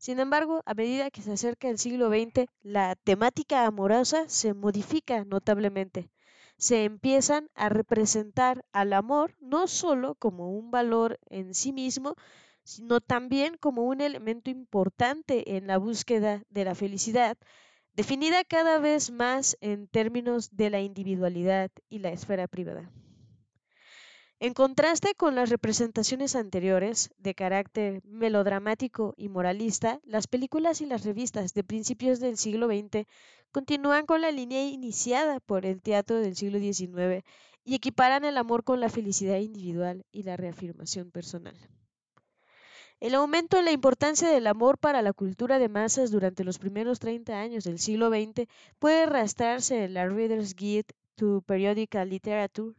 Sin 0.00 0.18
embargo, 0.18 0.62
a 0.64 0.72
medida 0.72 1.10
que 1.10 1.20
se 1.20 1.32
acerca 1.32 1.68
el 1.68 1.78
siglo 1.78 2.08
XX, 2.08 2.46
la 2.62 2.96
temática 2.96 3.66
amorosa 3.66 4.26
se 4.30 4.54
modifica 4.54 5.26
notablemente. 5.26 6.08
Se 6.56 6.84
empiezan 6.84 7.50
a 7.54 7.68
representar 7.68 8.64
al 8.72 8.94
amor 8.94 9.36
no 9.40 9.66
solo 9.66 10.14
como 10.14 10.56
un 10.56 10.70
valor 10.70 11.18
en 11.28 11.52
sí 11.52 11.74
mismo, 11.74 12.14
sino 12.62 13.02
también 13.02 13.58
como 13.58 13.82
un 13.82 14.00
elemento 14.00 14.48
importante 14.48 15.56
en 15.58 15.66
la 15.66 15.76
búsqueda 15.76 16.44
de 16.48 16.64
la 16.64 16.74
felicidad, 16.74 17.36
definida 17.92 18.42
cada 18.44 18.78
vez 18.78 19.10
más 19.10 19.58
en 19.60 19.86
términos 19.86 20.56
de 20.56 20.70
la 20.70 20.80
individualidad 20.80 21.70
y 21.90 21.98
la 21.98 22.08
esfera 22.08 22.48
privada. 22.48 22.90
En 24.42 24.54
contraste 24.54 25.14
con 25.14 25.34
las 25.34 25.50
representaciones 25.50 26.34
anteriores, 26.34 27.10
de 27.18 27.34
carácter 27.34 28.00
melodramático 28.06 29.12
y 29.18 29.28
moralista, 29.28 30.00
las 30.02 30.28
películas 30.28 30.80
y 30.80 30.86
las 30.86 31.04
revistas 31.04 31.52
de 31.52 31.62
principios 31.62 32.20
del 32.20 32.38
siglo 32.38 32.66
XX 32.66 33.06
continúan 33.52 34.06
con 34.06 34.22
la 34.22 34.30
línea 34.30 34.64
iniciada 34.64 35.40
por 35.40 35.66
el 35.66 35.82
teatro 35.82 36.20
del 36.20 36.36
siglo 36.36 36.58
XIX 36.58 37.22
y 37.64 37.74
equiparan 37.74 38.24
el 38.24 38.38
amor 38.38 38.64
con 38.64 38.80
la 38.80 38.88
felicidad 38.88 39.36
individual 39.36 40.06
y 40.10 40.22
la 40.22 40.38
reafirmación 40.38 41.10
personal. 41.10 41.58
El 42.98 43.16
aumento 43.16 43.58
en 43.58 43.66
la 43.66 43.72
importancia 43.72 44.30
del 44.30 44.46
amor 44.46 44.78
para 44.78 45.02
la 45.02 45.12
cultura 45.12 45.58
de 45.58 45.68
masas 45.68 46.10
durante 46.10 46.44
los 46.44 46.58
primeros 46.58 46.98
30 46.98 47.38
años 47.38 47.64
del 47.64 47.78
siglo 47.78 48.08
XX 48.08 48.48
puede 48.78 49.02
arrastrarse 49.02 49.84
en 49.84 49.92
la 49.92 50.08
Reader's 50.08 50.54
Guide 50.56 50.86
to 51.16 51.42
Periodical 51.42 52.08
Literature 52.08 52.72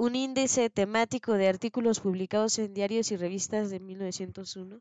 un 0.00 0.16
índice 0.16 0.70
temático 0.70 1.34
de 1.34 1.46
artículos 1.46 2.00
publicados 2.00 2.58
en 2.58 2.72
diarios 2.72 3.12
y 3.12 3.18
revistas 3.18 3.68
de 3.68 3.80
1901. 3.80 4.80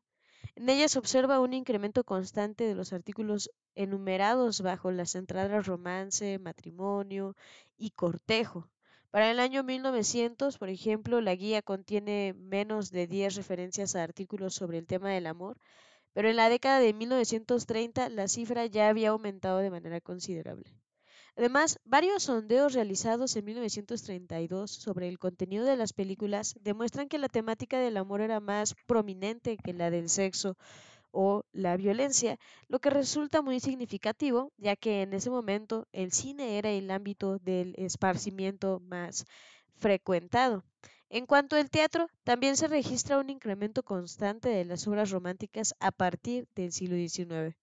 En 0.55 0.69
ella 0.69 0.87
se 0.87 0.97
observa 0.97 1.41
un 1.41 1.53
incremento 1.53 2.05
constante 2.05 2.63
de 2.63 2.73
los 2.73 2.93
artículos 2.93 3.51
enumerados 3.75 4.61
bajo 4.61 4.91
las 4.91 5.15
entradas 5.15 5.67
romance, 5.67 6.39
matrimonio 6.39 7.35
y 7.77 7.89
cortejo. 7.89 8.69
Para 9.11 9.29
el 9.29 9.41
año 9.41 9.61
1900, 9.61 10.57
por 10.57 10.69
ejemplo, 10.69 11.19
la 11.19 11.35
guía 11.35 11.61
contiene 11.61 12.33
menos 12.37 12.89
de 12.89 13.05
10 13.05 13.35
referencias 13.35 13.97
a 13.97 14.03
artículos 14.03 14.53
sobre 14.53 14.77
el 14.77 14.87
tema 14.87 15.09
del 15.09 15.27
amor, 15.27 15.57
pero 16.13 16.29
en 16.29 16.37
la 16.37 16.47
década 16.47 16.79
de 16.79 16.93
1930 16.93 18.07
la 18.07 18.29
cifra 18.29 18.67
ya 18.67 18.87
había 18.87 19.09
aumentado 19.09 19.57
de 19.57 19.69
manera 19.69 19.99
considerable. 19.99 20.71
Además, 21.35 21.79
varios 21.85 22.23
sondeos 22.23 22.73
realizados 22.73 23.35
en 23.35 23.45
1932 23.45 24.71
sobre 24.71 25.07
el 25.07 25.19
contenido 25.19 25.65
de 25.65 25.77
las 25.77 25.93
películas 25.93 26.55
demuestran 26.61 27.07
que 27.07 27.17
la 27.17 27.29
temática 27.29 27.79
del 27.79 27.97
amor 27.97 28.21
era 28.21 28.39
más 28.39 28.75
prominente 28.85 29.57
que 29.57 29.73
la 29.73 29.89
del 29.89 30.09
sexo 30.09 30.57
o 31.11 31.43
la 31.51 31.77
violencia, 31.77 32.37
lo 32.67 32.79
que 32.79 32.89
resulta 32.89 33.41
muy 33.41 33.59
significativo, 33.59 34.51
ya 34.57 34.75
que 34.75 35.01
en 35.01 35.13
ese 35.13 35.29
momento 35.29 35.87
el 35.91 36.11
cine 36.11 36.57
era 36.57 36.69
el 36.69 36.91
ámbito 36.91 37.39
del 37.39 37.73
esparcimiento 37.77 38.79
más 38.81 39.25
frecuentado. 39.77 40.63
En 41.09 41.25
cuanto 41.25 41.55
al 41.55 41.71
teatro, 41.71 42.07
también 42.23 42.55
se 42.55 42.67
registra 42.67 43.17
un 43.17 43.31
incremento 43.31 43.81
constante 43.81 44.49
de 44.49 44.65
las 44.65 44.87
obras 44.87 45.09
románticas 45.09 45.73
a 45.79 45.91
partir 45.91 46.47
del 46.55 46.71
siglo 46.71 46.95
XIX. 46.95 47.55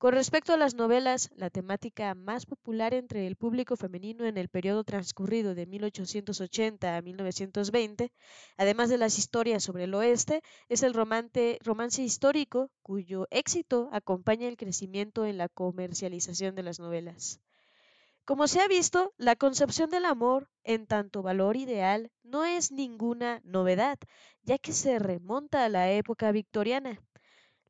Con 0.00 0.14
respecto 0.14 0.54
a 0.54 0.56
las 0.56 0.74
novelas, 0.74 1.28
la 1.36 1.50
temática 1.50 2.14
más 2.14 2.46
popular 2.46 2.94
entre 2.94 3.26
el 3.26 3.36
público 3.36 3.76
femenino 3.76 4.24
en 4.24 4.38
el 4.38 4.48
periodo 4.48 4.82
transcurrido 4.82 5.54
de 5.54 5.66
1880 5.66 6.96
a 6.96 7.02
1920, 7.02 8.10
además 8.56 8.88
de 8.88 8.96
las 8.96 9.18
historias 9.18 9.62
sobre 9.62 9.84
el 9.84 9.92
oeste, 9.92 10.40
es 10.70 10.82
el 10.84 10.94
romance, 10.94 11.58
romance 11.62 12.00
histórico, 12.00 12.70
cuyo 12.80 13.26
éxito 13.30 13.90
acompaña 13.92 14.48
el 14.48 14.56
crecimiento 14.56 15.26
en 15.26 15.36
la 15.36 15.50
comercialización 15.50 16.54
de 16.54 16.62
las 16.62 16.80
novelas. 16.80 17.38
Como 18.24 18.48
se 18.48 18.60
ha 18.60 18.68
visto, 18.68 19.12
la 19.18 19.36
concepción 19.36 19.90
del 19.90 20.06
amor 20.06 20.48
en 20.64 20.86
tanto 20.86 21.20
valor 21.20 21.58
ideal 21.58 22.10
no 22.22 22.46
es 22.46 22.72
ninguna 22.72 23.42
novedad, 23.44 23.98
ya 24.44 24.56
que 24.56 24.72
se 24.72 24.98
remonta 24.98 25.66
a 25.66 25.68
la 25.68 25.92
época 25.92 26.32
victoriana. 26.32 27.02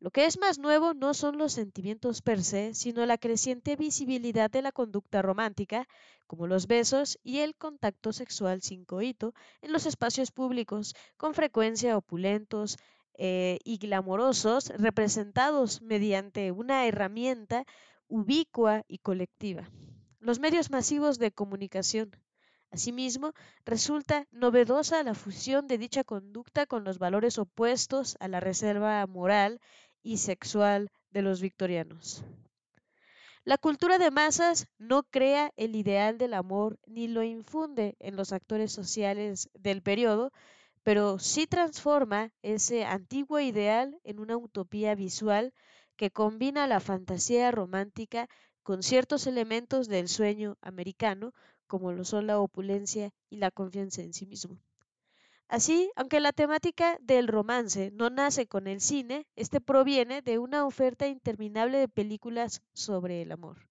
Lo 0.00 0.10
que 0.10 0.24
es 0.24 0.38
más 0.38 0.58
nuevo 0.58 0.94
no 0.94 1.12
son 1.12 1.36
los 1.36 1.52
sentimientos 1.52 2.22
per 2.22 2.42
se, 2.42 2.74
sino 2.74 3.04
la 3.04 3.18
creciente 3.18 3.76
visibilidad 3.76 4.50
de 4.50 4.62
la 4.62 4.72
conducta 4.72 5.20
romántica, 5.20 5.86
como 6.26 6.46
los 6.46 6.66
besos 6.66 7.18
y 7.22 7.40
el 7.40 7.54
contacto 7.54 8.12
sexual 8.12 8.62
sin 8.62 8.86
coito 8.86 9.34
en 9.60 9.72
los 9.72 9.84
espacios 9.84 10.30
públicos, 10.30 10.94
con 11.18 11.34
frecuencia 11.34 11.98
opulentos, 11.98 12.78
eh, 13.22 13.58
y 13.64 13.76
glamorosos 13.76 14.70
representados 14.78 15.82
mediante 15.82 16.52
una 16.52 16.86
herramienta 16.86 17.66
ubicua 18.08 18.82
y 18.88 18.96
colectiva. 18.96 19.68
Los 20.20 20.40
medios 20.40 20.70
masivos 20.70 21.18
de 21.18 21.30
comunicación. 21.30 22.16
Asimismo, 22.70 23.34
resulta 23.66 24.26
novedosa 24.30 25.02
la 25.02 25.14
fusión 25.14 25.66
de 25.66 25.76
dicha 25.76 26.02
conducta 26.02 26.64
con 26.64 26.82
los 26.82 26.98
valores 26.98 27.36
opuestos 27.36 28.16
a 28.20 28.28
la 28.28 28.40
reserva 28.40 29.06
moral 29.06 29.60
y 30.02 30.18
sexual 30.18 30.90
de 31.10 31.22
los 31.22 31.40
victorianos. 31.40 32.24
La 33.44 33.58
cultura 33.58 33.98
de 33.98 34.10
masas 34.10 34.66
no 34.78 35.02
crea 35.02 35.52
el 35.56 35.74
ideal 35.74 36.18
del 36.18 36.34
amor 36.34 36.78
ni 36.86 37.08
lo 37.08 37.22
infunde 37.22 37.96
en 37.98 38.14
los 38.16 38.32
actores 38.32 38.70
sociales 38.70 39.48
del 39.54 39.82
periodo, 39.82 40.30
pero 40.82 41.18
sí 41.18 41.46
transforma 41.46 42.32
ese 42.42 42.84
antiguo 42.84 43.40
ideal 43.40 43.98
en 44.04 44.20
una 44.20 44.36
utopía 44.36 44.94
visual 44.94 45.52
que 45.96 46.10
combina 46.10 46.66
la 46.66 46.80
fantasía 46.80 47.50
romántica 47.50 48.28
con 48.62 48.82
ciertos 48.82 49.26
elementos 49.26 49.88
del 49.88 50.08
sueño 50.08 50.56
americano, 50.60 51.32
como 51.66 51.92
lo 51.92 52.04
son 52.04 52.26
la 52.26 52.38
opulencia 52.38 53.10
y 53.28 53.36
la 53.38 53.50
confianza 53.50 54.02
en 54.02 54.12
sí 54.12 54.26
mismo. 54.26 54.58
Así, 55.50 55.90
aunque 55.96 56.20
la 56.20 56.30
temática 56.30 56.96
del 57.00 57.26
romance 57.26 57.90
no 57.90 58.08
nace 58.08 58.46
con 58.46 58.68
el 58.68 58.80
cine, 58.80 59.26
este 59.34 59.60
proviene 59.60 60.22
de 60.22 60.38
una 60.38 60.64
oferta 60.64 61.08
interminable 61.08 61.78
de 61.78 61.88
películas 61.88 62.62
sobre 62.72 63.20
el 63.20 63.32
amor. 63.32 63.68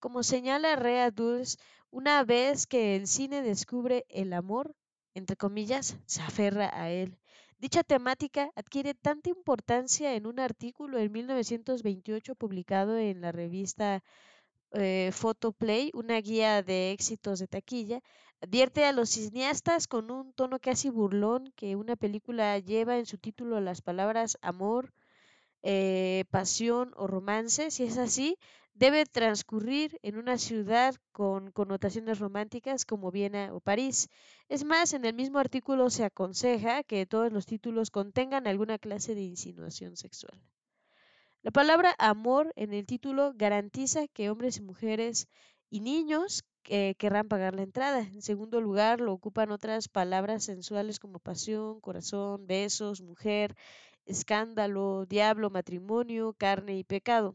Como 0.00 0.22
señala 0.22 0.74
Rea 0.74 1.10
Dulles, 1.10 1.58
una 1.90 2.24
vez 2.24 2.66
que 2.66 2.96
el 2.96 3.06
cine 3.06 3.42
descubre 3.42 4.06
el 4.08 4.32
amor, 4.32 4.74
entre 5.12 5.36
comillas, 5.36 5.98
se 6.06 6.22
aferra 6.22 6.70
a 6.72 6.88
él. 6.88 7.18
Dicha 7.58 7.82
temática 7.82 8.50
adquiere 8.56 8.94
tanta 8.94 9.28
importancia 9.28 10.14
en 10.14 10.26
un 10.26 10.40
artículo 10.40 10.96
en 10.98 11.12
1928 11.12 12.36
publicado 12.36 12.96
en 12.96 13.20
la 13.20 13.32
revista 13.32 14.02
eh, 14.74 15.10
Photoplay, 15.12 15.90
una 15.94 16.20
guía 16.20 16.62
de 16.62 16.92
éxitos 16.92 17.38
de 17.38 17.48
taquilla, 17.48 18.00
advierte 18.40 18.84
a 18.84 18.92
los 18.92 19.10
cineastas 19.10 19.86
con 19.86 20.10
un 20.10 20.32
tono 20.32 20.58
casi 20.58 20.90
burlón 20.90 21.52
que 21.56 21.76
una 21.76 21.96
película 21.96 22.58
lleva 22.58 22.98
en 22.98 23.06
su 23.06 23.18
título 23.18 23.60
las 23.60 23.82
palabras 23.82 24.38
amor, 24.42 24.92
eh, 25.62 26.24
pasión 26.30 26.92
o 26.96 27.06
romance. 27.06 27.70
Si 27.70 27.84
es 27.84 27.98
así, 27.98 28.36
debe 28.74 29.06
transcurrir 29.06 29.98
en 30.02 30.16
una 30.16 30.38
ciudad 30.38 30.94
con 31.12 31.52
connotaciones 31.52 32.18
románticas 32.18 32.84
como 32.84 33.10
Viena 33.10 33.54
o 33.54 33.60
París. 33.60 34.08
Es 34.48 34.64
más, 34.64 34.92
en 34.94 35.04
el 35.04 35.14
mismo 35.14 35.38
artículo 35.38 35.90
se 35.90 36.04
aconseja 36.04 36.82
que 36.82 37.06
todos 37.06 37.32
los 37.32 37.46
títulos 37.46 37.90
contengan 37.90 38.46
alguna 38.46 38.78
clase 38.78 39.14
de 39.14 39.22
insinuación 39.22 39.96
sexual. 39.96 40.40
La 41.42 41.50
palabra 41.50 41.92
amor 41.98 42.52
en 42.54 42.72
el 42.72 42.86
título 42.86 43.32
garantiza 43.34 44.06
que 44.06 44.30
hombres 44.30 44.58
y 44.58 44.60
mujeres 44.62 45.26
y 45.70 45.80
niños 45.80 46.44
eh, 46.68 46.94
querrán 46.98 47.26
pagar 47.26 47.56
la 47.56 47.62
entrada. 47.62 47.98
En 47.98 48.22
segundo 48.22 48.60
lugar, 48.60 49.00
lo 49.00 49.12
ocupan 49.12 49.50
otras 49.50 49.88
palabras 49.88 50.44
sensuales 50.44 51.00
como 51.00 51.18
pasión, 51.18 51.80
corazón, 51.80 52.46
besos, 52.46 53.00
mujer, 53.00 53.56
escándalo, 54.06 55.04
diablo, 55.06 55.50
matrimonio, 55.50 56.32
carne 56.38 56.78
y 56.78 56.84
pecado. 56.84 57.34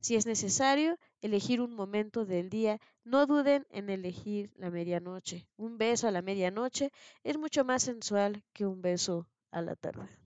Si 0.00 0.16
es 0.16 0.26
necesario 0.26 0.98
elegir 1.22 1.62
un 1.62 1.74
momento 1.74 2.26
del 2.26 2.50
día, 2.50 2.78
no 3.04 3.24
duden 3.24 3.66
en 3.70 3.88
elegir 3.88 4.50
la 4.56 4.70
medianoche. 4.70 5.48
Un 5.56 5.78
beso 5.78 6.06
a 6.06 6.10
la 6.10 6.20
medianoche 6.20 6.90
es 7.24 7.38
mucho 7.38 7.64
más 7.64 7.84
sensual 7.84 8.44
que 8.52 8.66
un 8.66 8.82
beso 8.82 9.26
a 9.50 9.62
la 9.62 9.76
tarde. 9.76 10.25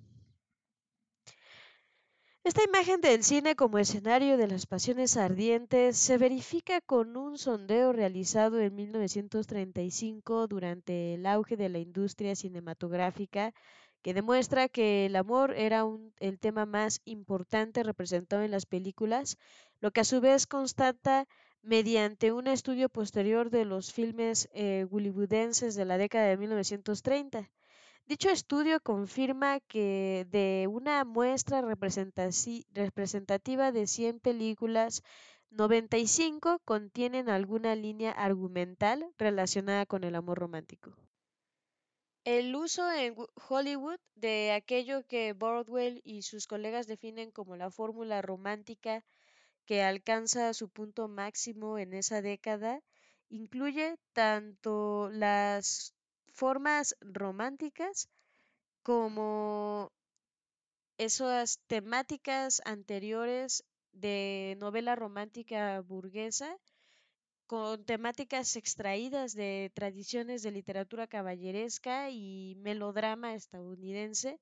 Esta 2.42 2.62
imagen 2.64 3.02
del 3.02 3.22
cine 3.22 3.54
como 3.54 3.78
escenario 3.78 4.38
de 4.38 4.46
las 4.46 4.64
pasiones 4.64 5.18
ardientes 5.18 5.98
se 5.98 6.16
verifica 6.16 6.80
con 6.80 7.18
un 7.18 7.36
sondeo 7.36 7.92
realizado 7.92 8.58
en 8.60 8.74
1935 8.74 10.46
durante 10.46 11.14
el 11.14 11.26
auge 11.26 11.58
de 11.58 11.68
la 11.68 11.80
industria 11.80 12.34
cinematográfica 12.34 13.52
que 14.00 14.14
demuestra 14.14 14.70
que 14.70 15.04
el 15.04 15.16
amor 15.16 15.52
era 15.54 15.84
el 16.18 16.38
tema 16.38 16.64
más 16.64 17.02
importante 17.04 17.82
representado 17.82 18.42
en 18.42 18.52
las 18.52 18.64
películas, 18.64 19.36
lo 19.80 19.90
que 19.90 20.00
a 20.00 20.04
su 20.04 20.22
vez 20.22 20.46
constata 20.46 21.28
mediante 21.60 22.32
un 22.32 22.46
estudio 22.46 22.88
posterior 22.88 23.50
de 23.50 23.66
los 23.66 23.92
filmes 23.92 24.48
eh, 24.54 24.86
hollywoodenses 24.90 25.74
de 25.74 25.84
la 25.84 25.98
década 25.98 26.28
de 26.28 26.38
1930. 26.38 27.50
Dicho 28.06 28.30
estudio 28.30 28.80
confirma 28.80 29.60
que 29.60 30.26
de 30.30 30.66
una 30.68 31.04
muestra 31.04 31.62
representativa 31.62 33.72
de 33.72 33.86
100 33.86 34.20
películas, 34.20 35.02
95 35.50 36.60
contienen 36.64 37.28
alguna 37.28 37.74
línea 37.74 38.12
argumental 38.12 39.12
relacionada 39.18 39.86
con 39.86 40.04
el 40.04 40.14
amor 40.14 40.38
romántico. 40.38 40.94
El 42.24 42.54
uso 42.54 42.90
en 42.92 43.16
Hollywood 43.48 43.98
de 44.14 44.52
aquello 44.52 45.04
que 45.06 45.32
Broadwell 45.32 46.00
y 46.04 46.22
sus 46.22 46.46
colegas 46.46 46.86
definen 46.86 47.30
como 47.30 47.56
la 47.56 47.70
fórmula 47.70 48.22
romántica 48.22 49.04
que 49.64 49.82
alcanza 49.82 50.54
su 50.54 50.68
punto 50.68 51.08
máximo 51.08 51.78
en 51.78 51.94
esa 51.94 52.22
década 52.22 52.80
incluye 53.28 53.96
tanto 54.12 55.08
las 55.10 55.94
formas 56.40 56.96
románticas 57.02 58.08
como 58.82 59.92
esas 60.96 61.58
temáticas 61.66 62.62
anteriores 62.64 63.62
de 63.92 64.56
novela 64.58 64.96
romántica 64.96 65.82
burguesa 65.82 66.56
con 67.46 67.84
temáticas 67.84 68.56
extraídas 68.56 69.34
de 69.34 69.70
tradiciones 69.74 70.42
de 70.42 70.52
literatura 70.52 71.06
caballeresca 71.06 72.08
y 72.08 72.54
melodrama 72.56 73.34
estadounidense 73.34 74.40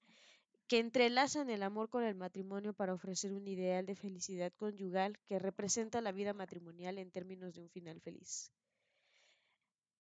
que 0.68 0.78
entrelazan 0.78 1.50
el 1.50 1.64
amor 1.64 1.88
con 1.88 2.04
el 2.04 2.14
matrimonio 2.14 2.74
para 2.74 2.94
ofrecer 2.94 3.32
un 3.32 3.48
ideal 3.48 3.86
de 3.86 3.96
felicidad 3.96 4.52
conyugal 4.56 5.18
que 5.26 5.40
representa 5.40 6.00
la 6.00 6.12
vida 6.12 6.32
matrimonial 6.32 6.96
en 6.98 7.10
términos 7.10 7.56
de 7.56 7.62
un 7.62 7.70
final 7.70 8.00
feliz. 8.00 8.52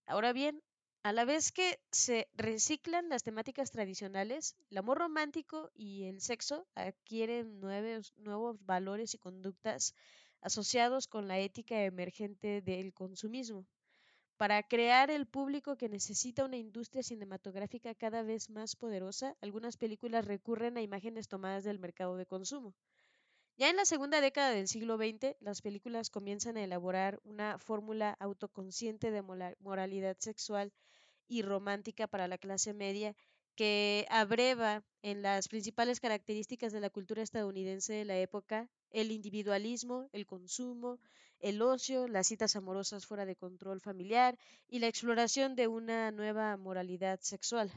Ahora 0.06 0.32
bien, 0.32 0.62
a 1.08 1.12
la 1.14 1.24
vez 1.24 1.52
que 1.52 1.80
se 1.90 2.28
reciclan 2.34 3.08
las 3.08 3.22
temáticas 3.22 3.70
tradicionales, 3.70 4.54
el 4.68 4.76
amor 4.76 4.98
romántico 4.98 5.70
y 5.74 6.04
el 6.04 6.20
sexo 6.20 6.66
adquieren 6.74 7.60
nuevos, 7.60 8.12
nuevos 8.18 8.62
valores 8.66 9.14
y 9.14 9.18
conductas 9.18 9.94
asociados 10.42 11.06
con 11.06 11.26
la 11.26 11.38
ética 11.38 11.82
emergente 11.82 12.60
del 12.60 12.92
consumismo. 12.92 13.64
Para 14.36 14.62
crear 14.62 15.10
el 15.10 15.24
público 15.26 15.78
que 15.78 15.88
necesita 15.88 16.44
una 16.44 16.58
industria 16.58 17.02
cinematográfica 17.02 17.94
cada 17.94 18.22
vez 18.22 18.50
más 18.50 18.76
poderosa, 18.76 19.34
algunas 19.40 19.78
películas 19.78 20.26
recurren 20.26 20.76
a 20.76 20.82
imágenes 20.82 21.26
tomadas 21.26 21.64
del 21.64 21.78
mercado 21.78 22.18
de 22.18 22.26
consumo. 22.26 22.74
Ya 23.56 23.70
en 23.70 23.76
la 23.76 23.86
segunda 23.86 24.20
década 24.20 24.50
del 24.50 24.68
siglo 24.68 24.98
XX, 24.98 25.36
las 25.40 25.62
películas 25.62 26.10
comienzan 26.10 26.58
a 26.58 26.64
elaborar 26.64 27.18
una 27.24 27.58
fórmula 27.58 28.14
autoconsciente 28.20 29.10
de 29.10 29.22
moralidad 29.22 30.18
sexual 30.20 30.70
y 31.28 31.42
romántica 31.42 32.06
para 32.06 32.26
la 32.26 32.38
clase 32.38 32.74
media 32.74 33.14
que 33.54 34.06
abreva 34.08 34.84
en 35.02 35.22
las 35.22 35.48
principales 35.48 36.00
características 36.00 36.72
de 36.72 36.80
la 36.80 36.90
cultura 36.90 37.22
estadounidense 37.22 37.92
de 37.92 38.04
la 38.04 38.18
época 38.18 38.68
el 38.90 39.10
individualismo, 39.10 40.08
el 40.12 40.26
consumo, 40.26 40.98
el 41.40 41.60
ocio, 41.62 42.08
las 42.08 42.26
citas 42.28 42.56
amorosas 42.56 43.06
fuera 43.06 43.26
de 43.26 43.36
control 43.36 43.80
familiar 43.80 44.38
y 44.68 44.78
la 44.78 44.86
exploración 44.86 45.54
de 45.56 45.66
una 45.66 46.10
nueva 46.10 46.56
moralidad 46.56 47.20
sexual. 47.20 47.70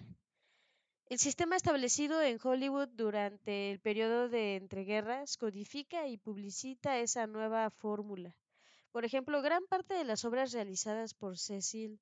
El 1.07 1.19
sistema 1.19 1.57
establecido 1.57 2.21
en 2.21 2.39
Hollywood 2.41 2.87
durante 2.89 3.71
el 3.71 3.79
periodo 3.79 4.29
de 4.29 4.55
entreguerras 4.55 5.35
codifica 5.35 6.07
y 6.07 6.17
publicita 6.17 6.99
esa 6.99 7.27
nueva 7.27 7.69
fórmula. 7.69 8.35
Por 8.91 9.03
ejemplo, 9.03 9.41
gran 9.41 9.65
parte 9.67 9.93
de 9.93 10.05
las 10.05 10.25
obras 10.25 10.53
realizadas 10.53 11.13
por 11.13 11.37
Cecil 11.37 11.99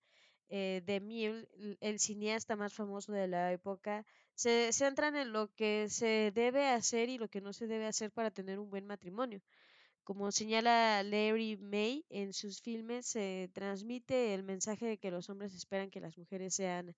eh, 0.49 0.81
DeMille, 0.85 1.47
el 1.81 1.99
cineasta 1.99 2.55
más 2.55 2.73
famoso 2.73 3.11
de 3.11 3.27
la 3.27 3.53
época, 3.53 4.05
se 4.35 4.71
centran 4.73 5.15
en 5.15 5.31
lo 5.31 5.53
que 5.55 5.89
se 5.89 6.31
debe 6.33 6.67
hacer 6.67 7.09
y 7.09 7.17
lo 7.17 7.27
que 7.27 7.41
no 7.41 7.53
se 7.53 7.67
debe 7.67 7.85
hacer 7.85 8.11
para 8.11 8.31
tener 8.31 8.59
un 8.59 8.69
buen 8.69 8.85
matrimonio. 8.85 9.41
Como 10.03 10.31
señala 10.31 11.03
Larry 11.03 11.57
May 11.57 12.05
en 12.09 12.33
sus 12.33 12.61
filmes, 12.61 13.05
se 13.05 13.49
transmite 13.53 14.33
el 14.33 14.43
mensaje 14.43 14.85
de 14.87 14.97
que 14.97 15.11
los 15.11 15.29
hombres 15.29 15.53
esperan 15.53 15.91
que 15.91 16.01
las 16.01 16.17
mujeres 16.17 16.55
sean 16.55 16.95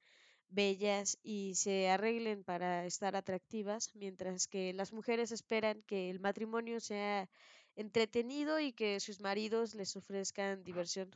bellas 0.50 1.18
y 1.24 1.56
se 1.56 1.90
arreglen 1.90 2.44
para 2.44 2.86
estar 2.86 3.16
atractivas, 3.16 3.92
mientras 3.96 4.48
que 4.48 4.74
las 4.74 4.94
mujeres 4.94 5.32
esperan 5.32 5.82
que 5.84 6.10
el 6.10 6.20
matrimonio 6.20 6.80
sea 6.80 7.30
entretenido 7.76 8.60
y 8.60 8.72
que 8.74 9.00
sus 9.00 9.20
maridos 9.20 9.76
les 9.76 9.96
ofrezcan 9.96 10.64
diversión. 10.64 11.10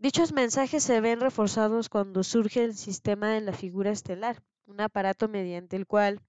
Dichos 0.00 0.32
mensajes 0.32 0.82
se 0.82 0.98
ven 1.02 1.20
reforzados 1.20 1.90
cuando 1.90 2.22
surge 2.22 2.64
el 2.64 2.74
sistema 2.74 3.36
en 3.36 3.44
la 3.44 3.52
figura 3.52 3.90
estelar, 3.90 4.42
un 4.64 4.80
aparato 4.80 5.28
mediante 5.28 5.76
el 5.76 5.86
cual 5.86 6.22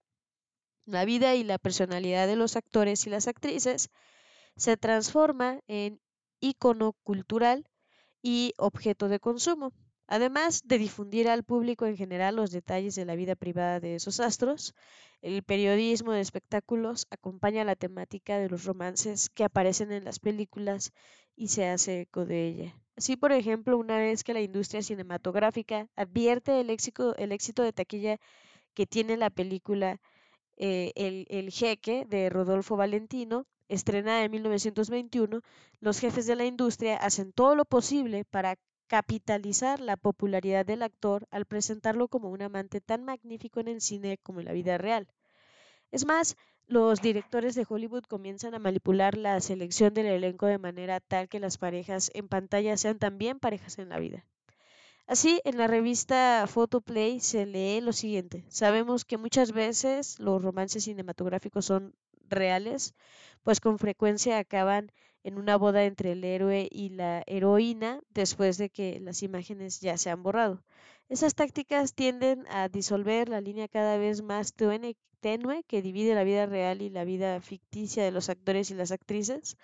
La 0.85 1.05
vida 1.05 1.35
y 1.35 1.45
la 1.45 1.57
personalidad 1.57 2.27
de 2.27 2.35
los 2.35 2.57
actores 2.57 3.07
y 3.07 3.09
las 3.09 3.29
actrices 3.29 3.89
se 4.57 4.75
transforma 4.75 5.61
en 5.67 6.01
ícono 6.41 6.97
cultural 7.03 7.65
y 8.21 8.53
objeto 8.57 9.07
de 9.07 9.21
consumo. 9.21 9.71
Además 10.05 10.63
de 10.65 10.77
difundir 10.77 11.29
al 11.29 11.45
público 11.45 11.85
en 11.85 11.95
general 11.95 12.35
los 12.35 12.51
detalles 12.51 12.95
de 12.95 13.05
la 13.05 13.15
vida 13.15 13.35
privada 13.35 13.79
de 13.79 13.95
esos 13.95 14.19
astros, 14.19 14.75
el 15.21 15.43
periodismo 15.43 16.11
de 16.11 16.19
espectáculos 16.19 17.07
acompaña 17.09 17.63
la 17.63 17.77
temática 17.77 18.37
de 18.37 18.49
los 18.49 18.65
romances 18.65 19.29
que 19.29 19.45
aparecen 19.45 19.93
en 19.93 20.03
las 20.03 20.19
películas 20.19 20.91
y 21.37 21.47
se 21.47 21.69
hace 21.69 22.01
eco 22.01 22.25
de 22.25 22.47
ella. 22.49 22.81
Así, 23.01 23.17
por 23.17 23.31
ejemplo, 23.31 23.79
una 23.79 23.97
vez 23.97 24.23
que 24.23 24.31
la 24.31 24.41
industria 24.41 24.83
cinematográfica 24.83 25.87
advierte 25.95 26.61
el 26.61 26.69
éxito, 26.69 27.15
el 27.15 27.31
éxito 27.31 27.63
de 27.63 27.73
taquilla 27.73 28.19
que 28.75 28.85
tiene 28.85 29.17
la 29.17 29.31
película 29.31 29.99
eh, 30.57 30.91
el, 30.93 31.25
el 31.29 31.49
Jeque 31.49 32.05
de 32.05 32.29
Rodolfo 32.29 32.77
Valentino, 32.77 33.47
estrenada 33.69 34.23
en 34.23 34.29
1921, 34.29 35.41
los 35.79 35.99
jefes 35.99 36.27
de 36.27 36.35
la 36.35 36.45
industria 36.45 36.95
hacen 36.95 37.33
todo 37.33 37.55
lo 37.55 37.65
posible 37.65 38.23
para 38.23 38.59
capitalizar 38.85 39.79
la 39.79 39.97
popularidad 39.97 40.63
del 40.63 40.83
actor 40.83 41.27
al 41.31 41.47
presentarlo 41.47 42.07
como 42.07 42.29
un 42.29 42.43
amante 42.43 42.81
tan 42.81 43.03
magnífico 43.03 43.59
en 43.61 43.69
el 43.69 43.81
cine 43.81 44.19
como 44.21 44.41
en 44.41 44.45
la 44.45 44.53
vida 44.53 44.77
real. 44.77 45.07
Es 45.89 46.05
más, 46.05 46.37
los 46.71 47.01
directores 47.01 47.53
de 47.53 47.65
Hollywood 47.67 48.03
comienzan 48.03 48.55
a 48.55 48.59
manipular 48.59 49.17
la 49.17 49.41
selección 49.41 49.93
del 49.93 50.05
elenco 50.05 50.45
de 50.45 50.57
manera 50.57 51.01
tal 51.01 51.27
que 51.27 51.41
las 51.41 51.57
parejas 51.57 52.09
en 52.13 52.29
pantalla 52.29 52.77
sean 52.77 52.97
también 52.97 53.39
parejas 53.39 53.77
en 53.77 53.89
la 53.89 53.99
vida. 53.99 54.25
Así, 55.05 55.41
en 55.43 55.57
la 55.57 55.67
revista 55.67 56.45
Photoplay 56.47 57.19
se 57.19 57.45
lee 57.45 57.81
lo 57.81 57.91
siguiente. 57.91 58.45
Sabemos 58.47 59.03
que 59.03 59.17
muchas 59.17 59.51
veces 59.51 60.17
los 60.19 60.41
romances 60.41 60.85
cinematográficos 60.85 61.65
son 61.65 61.93
reales, 62.29 62.95
pues 63.43 63.59
con 63.59 63.77
frecuencia 63.77 64.37
acaban 64.37 64.93
en 65.23 65.37
una 65.37 65.57
boda 65.57 65.83
entre 65.83 66.13
el 66.13 66.23
héroe 66.23 66.69
y 66.71 66.87
la 66.87 67.23
heroína 67.27 67.99
después 68.11 68.57
de 68.57 68.69
que 68.69 69.01
las 69.01 69.23
imágenes 69.23 69.81
ya 69.81 69.97
se 69.97 70.09
han 70.09 70.23
borrado. 70.23 70.63
Esas 71.11 71.35
tácticas 71.35 71.93
tienden 71.93 72.45
a 72.47 72.69
disolver 72.69 73.27
la 73.27 73.41
línea 73.41 73.67
cada 73.67 73.97
vez 73.97 74.21
más 74.21 74.53
tenue 74.53 75.63
que 75.67 75.81
divide 75.81 76.15
la 76.15 76.23
vida 76.23 76.45
real 76.45 76.81
y 76.81 76.89
la 76.89 77.03
vida 77.03 77.41
ficticia 77.41 78.01
de 78.05 78.11
los 78.11 78.29
actores 78.29 78.71
y 78.71 78.75
las 78.75 78.93
actrices, 78.93 79.57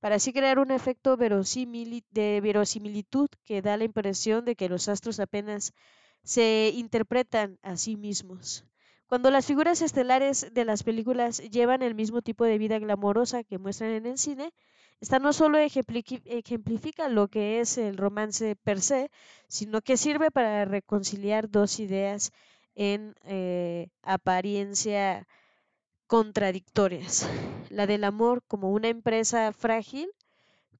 para 0.00 0.14
así 0.14 0.32
crear 0.32 0.58
un 0.58 0.70
efecto 0.70 1.18
de 1.18 2.40
verosimilitud 2.42 3.28
que 3.44 3.60
da 3.60 3.76
la 3.76 3.84
impresión 3.84 4.46
de 4.46 4.56
que 4.56 4.70
los 4.70 4.88
astros 4.88 5.20
apenas 5.20 5.74
se 6.22 6.72
interpretan 6.74 7.58
a 7.60 7.76
sí 7.76 7.96
mismos. 7.96 8.64
Cuando 9.06 9.30
las 9.30 9.44
figuras 9.44 9.82
estelares 9.82 10.54
de 10.54 10.64
las 10.64 10.84
películas 10.84 11.38
llevan 11.50 11.82
el 11.82 11.94
mismo 11.94 12.22
tipo 12.22 12.46
de 12.46 12.56
vida 12.56 12.78
glamorosa 12.78 13.44
que 13.44 13.58
muestran 13.58 13.90
en 13.90 14.06
el 14.06 14.16
cine, 14.16 14.54
esta 15.04 15.18
no 15.18 15.34
solo 15.34 15.58
ejemplifica 15.58 17.10
lo 17.10 17.28
que 17.28 17.60
es 17.60 17.76
el 17.76 17.98
romance 17.98 18.56
per 18.56 18.80
se, 18.80 19.10
sino 19.48 19.82
que 19.82 19.98
sirve 19.98 20.30
para 20.30 20.64
reconciliar 20.64 21.50
dos 21.50 21.78
ideas 21.78 22.32
en 22.74 23.14
eh, 23.24 23.90
apariencia 24.02 25.28
contradictorias. 26.06 27.28
La 27.68 27.86
del 27.86 28.04
amor 28.04 28.42
como 28.48 28.70
una 28.70 28.88
empresa 28.88 29.52
frágil, 29.52 30.08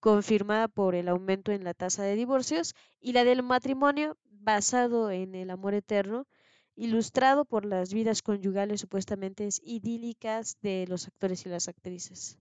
confirmada 0.00 0.68
por 0.68 0.94
el 0.94 1.08
aumento 1.08 1.52
en 1.52 1.62
la 1.62 1.74
tasa 1.74 2.02
de 2.02 2.16
divorcios, 2.16 2.74
y 3.02 3.12
la 3.12 3.24
del 3.24 3.42
matrimonio 3.42 4.16
basado 4.30 5.10
en 5.10 5.34
el 5.34 5.50
amor 5.50 5.74
eterno, 5.74 6.26
ilustrado 6.76 7.44
por 7.44 7.66
las 7.66 7.92
vidas 7.92 8.22
conyugales 8.22 8.80
supuestamente 8.80 9.46
idílicas 9.62 10.56
de 10.62 10.86
los 10.88 11.08
actores 11.08 11.44
y 11.44 11.50
las 11.50 11.68
actrices. 11.68 12.38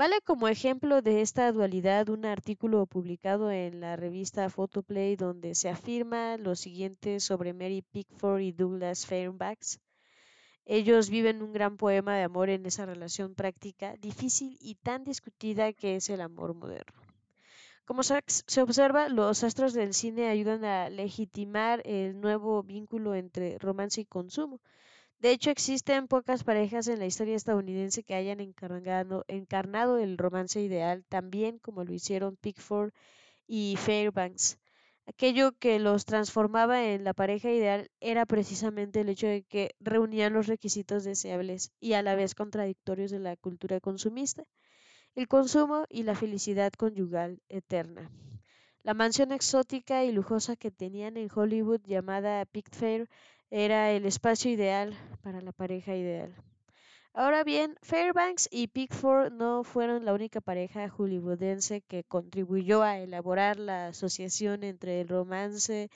Vale 0.00 0.22
como 0.22 0.48
ejemplo 0.48 1.02
de 1.02 1.20
esta 1.20 1.52
dualidad 1.52 2.08
un 2.08 2.24
artículo 2.24 2.86
publicado 2.86 3.50
en 3.50 3.80
la 3.80 3.96
revista 3.96 4.48
Photoplay 4.48 5.14
donde 5.14 5.54
se 5.54 5.68
afirma 5.68 6.38
lo 6.38 6.56
siguiente 6.56 7.20
sobre 7.20 7.52
Mary 7.52 7.82
Pickford 7.82 8.40
y 8.40 8.52
Douglas 8.52 9.04
Fairbanks. 9.04 9.78
Ellos 10.64 11.10
viven 11.10 11.42
un 11.42 11.52
gran 11.52 11.76
poema 11.76 12.16
de 12.16 12.22
amor 12.22 12.48
en 12.48 12.64
esa 12.64 12.86
relación 12.86 13.34
práctica, 13.34 13.94
difícil 14.00 14.56
y 14.62 14.76
tan 14.76 15.04
discutida 15.04 15.74
que 15.74 15.96
es 15.96 16.08
el 16.08 16.22
amor 16.22 16.54
moderno. 16.54 17.02
Como 17.84 18.02
se 18.02 18.62
observa, 18.62 19.10
los 19.10 19.44
astros 19.44 19.74
del 19.74 19.92
cine 19.92 20.30
ayudan 20.30 20.64
a 20.64 20.88
legitimar 20.88 21.82
el 21.84 22.18
nuevo 22.22 22.62
vínculo 22.62 23.14
entre 23.14 23.58
romance 23.58 24.00
y 24.00 24.06
consumo, 24.06 24.60
de 25.20 25.32
hecho, 25.32 25.50
existen 25.50 26.08
pocas 26.08 26.44
parejas 26.44 26.88
en 26.88 26.98
la 26.98 27.04
historia 27.04 27.36
estadounidense 27.36 28.02
que 28.02 28.14
hayan 28.14 28.40
encarnado, 28.40 29.98
el 29.98 30.16
romance 30.16 30.62
ideal 30.62 31.04
tan 31.08 31.30
bien 31.30 31.58
como 31.58 31.84
lo 31.84 31.92
hicieron 31.92 32.36
Pickford 32.36 32.92
y 33.46 33.76
Fairbanks. 33.76 34.58
Aquello 35.06 35.52
que 35.58 35.78
los 35.78 36.06
transformaba 36.06 36.86
en 36.86 37.04
la 37.04 37.12
pareja 37.12 37.50
ideal 37.50 37.90
era 38.00 38.24
precisamente 38.24 39.00
el 39.00 39.10
hecho 39.10 39.26
de 39.26 39.42
que 39.42 39.74
reunían 39.80 40.32
los 40.32 40.46
requisitos 40.46 41.04
deseables 41.04 41.70
y 41.80 41.92
a 41.92 42.02
la 42.02 42.14
vez 42.14 42.34
contradictorios 42.34 43.10
de 43.10 43.18
la 43.18 43.36
cultura 43.36 43.78
consumista, 43.80 44.44
el 45.14 45.28
consumo 45.28 45.84
y 45.90 46.04
la 46.04 46.14
felicidad 46.14 46.72
conyugal 46.72 47.42
eterna. 47.50 48.10
La 48.82 48.94
mansión 48.94 49.32
exótica 49.32 50.04
y 50.04 50.12
lujosa 50.12 50.56
que 50.56 50.70
tenían 50.70 51.18
en 51.18 51.28
Hollywood 51.34 51.82
llamada 51.84 52.46
Pickfair 52.46 53.10
era 53.50 53.90
el 53.90 54.06
espacio 54.06 54.50
ideal 54.50 54.96
para 55.22 55.40
la 55.40 55.52
pareja 55.52 55.94
ideal. 55.94 56.34
Ahora 57.12 57.42
bien, 57.42 57.76
Fairbanks 57.82 58.48
y 58.52 58.68
Pickford 58.68 59.32
no 59.32 59.64
fueron 59.64 60.04
la 60.04 60.14
única 60.14 60.40
pareja 60.40 60.88
hollywoodense 60.88 61.82
que 61.82 62.04
contribuyó 62.04 62.82
a 62.82 62.98
elaborar 62.98 63.58
la 63.58 63.88
asociación 63.88 64.62
entre 64.62 65.00
el 65.00 65.08
romance, 65.08 65.90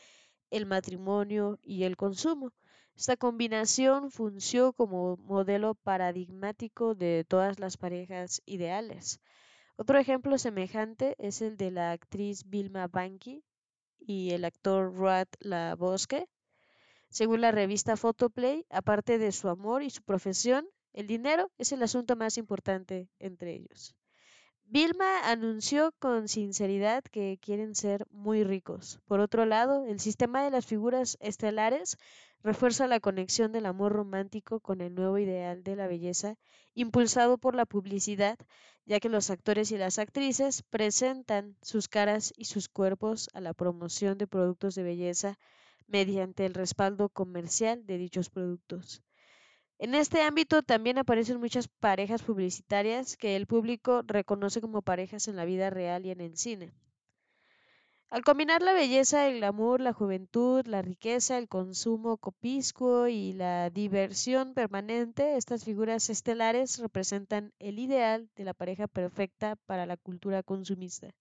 el 0.50 0.66
matrimonio 0.66 1.58
y 1.62 1.84
el 1.84 1.96
consumo. 1.96 2.50
Esta 2.96 3.16
combinación 3.16 4.10
funcionó 4.10 4.72
como 4.72 5.16
modelo 5.18 5.74
paradigmático 5.76 6.96
de 6.96 7.24
todas 7.26 7.60
las 7.60 7.76
parejas 7.76 8.42
ideales. 8.44 9.20
Otro 9.76 9.98
ejemplo 9.98 10.36
semejante 10.38 11.14
es 11.18 11.42
el 11.42 11.56
de 11.56 11.70
la 11.70 11.92
actriz 11.92 12.44
Vilma 12.48 12.88
Banky 12.88 13.44
y 13.98 14.30
el 14.30 14.44
actor 14.44 14.94
Rod 14.94 15.28
LaBosque, 15.40 16.26
según 17.14 17.42
la 17.42 17.52
revista 17.52 17.96
Photoplay, 17.96 18.66
aparte 18.70 19.18
de 19.18 19.30
su 19.30 19.48
amor 19.48 19.84
y 19.84 19.90
su 19.90 20.02
profesión, 20.02 20.66
el 20.92 21.06
dinero 21.06 21.48
es 21.58 21.70
el 21.70 21.80
asunto 21.84 22.16
más 22.16 22.38
importante 22.38 23.08
entre 23.20 23.54
ellos. 23.54 23.94
Vilma 24.64 25.20
anunció 25.30 25.92
con 26.00 26.26
sinceridad 26.26 27.04
que 27.04 27.38
quieren 27.40 27.76
ser 27.76 28.04
muy 28.10 28.42
ricos. 28.42 28.98
Por 29.06 29.20
otro 29.20 29.46
lado, 29.46 29.86
el 29.86 30.00
sistema 30.00 30.42
de 30.42 30.50
las 30.50 30.66
figuras 30.66 31.16
estelares 31.20 31.98
refuerza 32.42 32.88
la 32.88 32.98
conexión 32.98 33.52
del 33.52 33.66
amor 33.66 33.92
romántico 33.92 34.58
con 34.58 34.80
el 34.80 34.92
nuevo 34.92 35.16
ideal 35.16 35.62
de 35.62 35.76
la 35.76 35.86
belleza, 35.86 36.34
impulsado 36.74 37.38
por 37.38 37.54
la 37.54 37.64
publicidad, 37.64 38.40
ya 38.86 38.98
que 38.98 39.08
los 39.08 39.30
actores 39.30 39.70
y 39.70 39.78
las 39.78 40.00
actrices 40.00 40.64
presentan 40.64 41.56
sus 41.62 41.86
caras 41.86 42.32
y 42.36 42.46
sus 42.46 42.68
cuerpos 42.68 43.28
a 43.34 43.40
la 43.40 43.54
promoción 43.54 44.18
de 44.18 44.26
productos 44.26 44.74
de 44.74 44.82
belleza 44.82 45.38
mediante 45.86 46.46
el 46.46 46.54
respaldo 46.54 47.08
comercial 47.08 47.86
de 47.86 47.98
dichos 47.98 48.30
productos. 48.30 49.02
En 49.78 49.94
este 49.94 50.22
ámbito 50.22 50.62
también 50.62 50.98
aparecen 50.98 51.40
muchas 51.40 51.68
parejas 51.68 52.22
publicitarias 52.22 53.16
que 53.16 53.36
el 53.36 53.46
público 53.46 54.02
reconoce 54.06 54.60
como 54.60 54.82
parejas 54.82 55.28
en 55.28 55.36
la 55.36 55.44
vida 55.44 55.70
real 55.70 56.06
y 56.06 56.10
en 56.10 56.20
el 56.20 56.36
cine. 56.36 56.72
Al 58.08 58.22
combinar 58.22 58.62
la 58.62 58.72
belleza, 58.72 59.26
el 59.26 59.38
glamour, 59.38 59.80
la 59.80 59.92
juventud, 59.92 60.64
la 60.66 60.82
riqueza, 60.82 61.36
el 61.36 61.48
consumo 61.48 62.16
copiscuo 62.16 63.08
y 63.08 63.32
la 63.32 63.70
diversión 63.70 64.54
permanente, 64.54 65.36
estas 65.36 65.64
figuras 65.64 66.08
estelares 66.08 66.78
representan 66.78 67.52
el 67.58 67.80
ideal 67.80 68.30
de 68.36 68.44
la 68.44 68.54
pareja 68.54 68.86
perfecta 68.86 69.56
para 69.66 69.84
la 69.84 69.96
cultura 69.96 70.44
consumista. 70.44 71.12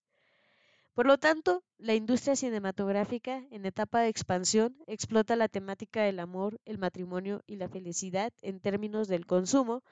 Por 0.93 1.07
lo 1.07 1.17
tanto, 1.17 1.63
la 1.79 1.95
industria 1.95 2.35
cinematográfica, 2.35 3.43
en 3.49 3.65
etapa 3.65 4.01
de 4.01 4.09
expansión, 4.09 4.77
explota 4.85 5.35
la 5.35 5.47
temática 5.47 6.03
del 6.03 6.19
amor, 6.19 6.59
el 6.65 6.77
matrimonio 6.77 7.41
y 7.47 7.55
la 7.55 7.67
felicidad 7.67 8.31
en 8.43 8.59
términos 8.59 9.07
del 9.07 9.25
consumo, 9.25 9.83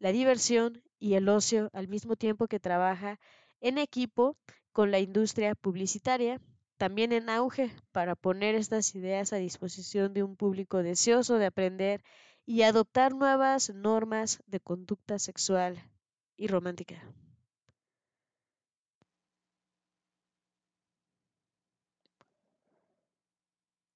la 0.00 0.10
diversión 0.10 0.82
y 0.98 1.14
el 1.14 1.28
ocio, 1.28 1.70
al 1.72 1.86
mismo 1.86 2.16
tiempo 2.16 2.48
que 2.48 2.58
trabaja 2.58 3.20
en 3.60 3.78
equipo 3.78 4.36
con 4.72 4.90
la 4.90 4.98
industria 4.98 5.54
publicitaria, 5.54 6.40
también 6.76 7.12
en 7.12 7.30
auge, 7.30 7.70
para 7.92 8.16
poner 8.16 8.56
estas 8.56 8.96
ideas 8.96 9.32
a 9.32 9.36
disposición 9.36 10.12
de 10.12 10.24
un 10.24 10.34
público 10.34 10.82
deseoso 10.82 11.38
de 11.38 11.46
aprender 11.46 12.02
y 12.46 12.62
adoptar 12.62 13.14
nuevas 13.14 13.70
normas 13.74 14.42
de 14.46 14.58
conducta 14.58 15.20
sexual 15.20 15.80
y 16.36 16.48
romántica. 16.48 17.00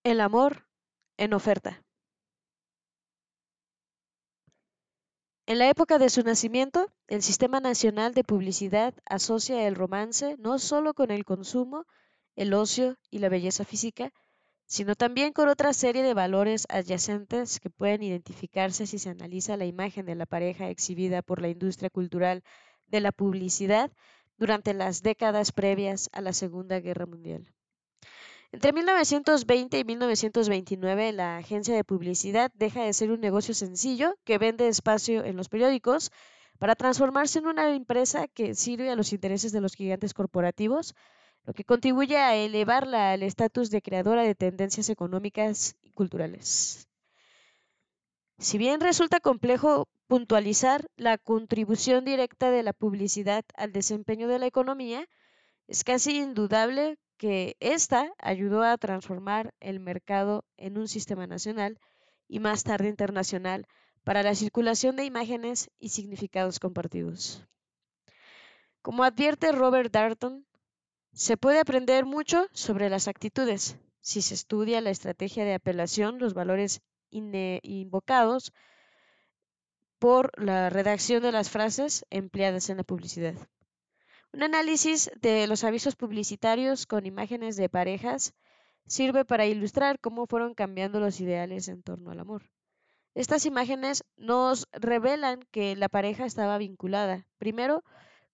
El 0.05 0.21
amor 0.21 0.67
en 1.17 1.33
oferta. 1.33 1.81
En 5.47 5.61
la 5.61 5.71
época 5.71 5.99
de 5.99 6.11
su 6.11 6.25
nacimiento, 6.25 6.89
el 7.07 7.23
Sistema 7.23 7.61
Nacional 7.61 8.13
de 8.13 8.25
Publicidad 8.25 8.95
asocia 9.07 9.69
el 9.69 9.77
romance 9.77 10.35
no 10.41 10.59
solo 10.59 10.93
con 10.93 11.13
el 11.13 11.25
consumo, 11.25 11.87
el 12.35 12.53
ocio 12.53 12.99
y 13.11 13.21
la 13.21 13.29
belleza 13.29 13.65
física, 13.65 14.13
sino 14.67 14.97
también 14.97 15.33
con 15.33 15.49
otra 15.49 15.73
serie 15.73 16.03
de 16.03 16.15
valores 16.15 16.67
adyacentes 16.69 17.61
que 17.61 17.71
pueden 17.71 18.03
identificarse 18.03 18.89
si 18.89 18.99
se 18.99 19.11
analiza 19.11 19.57
la 19.57 19.67
imagen 19.67 20.05
de 20.05 20.17
la 20.17 20.27
pareja 20.27 20.69
exhibida 20.69 21.23
por 21.23 21.41
la 21.41 21.49
industria 21.49 21.91
cultural 21.91 22.43
de 22.89 22.99
la 22.99 23.13
publicidad 23.13 23.93
durante 24.37 24.75
las 24.75 25.03
décadas 25.03 25.53
previas 25.53 26.11
a 26.13 26.23
la 26.23 26.33
Segunda 26.33 26.81
Guerra 26.81 27.07
Mundial. 27.07 27.53
Entre 28.53 28.75
1920 28.75 29.79
y 29.79 29.85
1929, 29.85 31.13
la 31.13 31.39
agencia 31.39 31.75
de 31.75 31.85
publicidad 31.85 32.53
deja 32.55 32.85
de 32.85 32.93
ser 32.93 33.11
un 33.11 33.21
negocio 33.21 33.55
sencillo 33.55 34.15
que 34.25 34.37
vende 34.37 34.69
espacio 34.69 35.25
en 35.25 35.37
los 35.37 35.49
periódicos 35.49 36.11
para 36.59 36.77
transformarse 36.77 37.39
en 37.39 37.47
una 37.47 37.75
empresa 37.75 38.29
que 38.29 38.55
sirve 38.55 38.91
a 38.91 38.95
los 38.95 39.15
intereses 39.15 39.53
de 39.53 39.63
los 39.63 39.75
gigantes 39.75 40.13
corporativos, 40.13 40.95
lo 41.45 41.55
que 41.55 41.65
contribuye 41.65 42.19
a 42.19 42.37
elevarla 42.37 43.13
al 43.13 43.23
estatus 43.23 43.71
de 43.71 43.81
creadora 43.81 44.23
de 44.23 44.35
tendencias 44.35 44.91
económicas 44.91 45.77
y 45.83 45.91
culturales. 45.93 46.87
Si 48.39 48.59
bien 48.59 48.83
resulta 48.83 49.19
complejo 49.21 49.89
puntualizar 50.09 50.91
la 50.97 51.17
contribución 51.17 52.05
directa 52.05 52.51
de 52.51 52.63
la 52.63 52.75
publicidad 52.75 53.47
al 53.55 53.73
desempeño 53.73 54.29
de 54.29 54.39
la 54.39 54.47
economía, 54.47 55.09
es 55.69 55.85
casi 55.85 56.19
indudable 56.19 56.99
que 57.23 57.57
ésta 57.61 58.13
ayudó 58.19 58.65
a 58.65 58.77
transformar 58.79 59.55
el 59.61 59.79
mercado 59.79 60.45
en 60.57 60.77
un 60.77 60.89
sistema 60.89 61.25
nacional 61.29 61.79
y 62.27 62.41
más 62.41 62.65
tarde 62.65 62.89
internacional 62.89 63.69
para 64.03 64.25
la 64.25 64.35
circulación 64.35 64.97
de 64.97 65.05
imágenes 65.05 65.71
y 65.79 65.91
significados 65.91 66.59
compartidos. 66.59 67.47
Como 68.81 69.05
advierte 69.05 69.53
Robert 69.53 69.93
Darton, 69.93 70.45
se 71.13 71.37
puede 71.37 71.61
aprender 71.61 72.07
mucho 72.07 72.49
sobre 72.51 72.91
las 72.91 73.07
actitudes 73.07 73.77
si 74.01 74.21
se 74.21 74.35
estudia 74.35 74.81
la 74.81 74.91
estrategia 74.91 75.45
de 75.45 75.55
apelación, 75.55 76.19
los 76.19 76.35
valores 76.35 76.81
invocados 77.09 78.53
por 80.01 80.33
la 80.43 80.71
redacción 80.71 81.23
de 81.23 81.31
las 81.31 81.51
frases 81.51 82.05
empleadas 82.11 82.69
en 82.69 82.79
la 82.79 82.83
publicidad. 82.83 83.37
Un 84.35 84.43
análisis 84.43 85.11
de 85.21 85.47
los 85.47 85.63
avisos 85.63 85.95
publicitarios 85.95 86.87
con 86.87 87.05
imágenes 87.05 87.57
de 87.57 87.69
parejas 87.69 88.33
sirve 88.87 89.27
para 89.27 89.45
ilustrar 89.45 90.01
cómo 90.01 90.27
fueron 90.27 90.55
cambiando 90.55 91.01
los 91.01 91.21
ideales 91.21 91.69
en 91.69 91.83
torno 91.83 92.11
al 92.11 92.21
amor. 92.21 92.51
Estas 93.15 93.45
imágenes 93.45 94.05
nos 94.17 94.67
revelan 94.73 95.41
que 95.51 95.77
la 95.77 95.91
pareja 95.91 96.25
estaba 96.25 96.57
vinculada, 96.57 97.27
primero, 97.37 97.85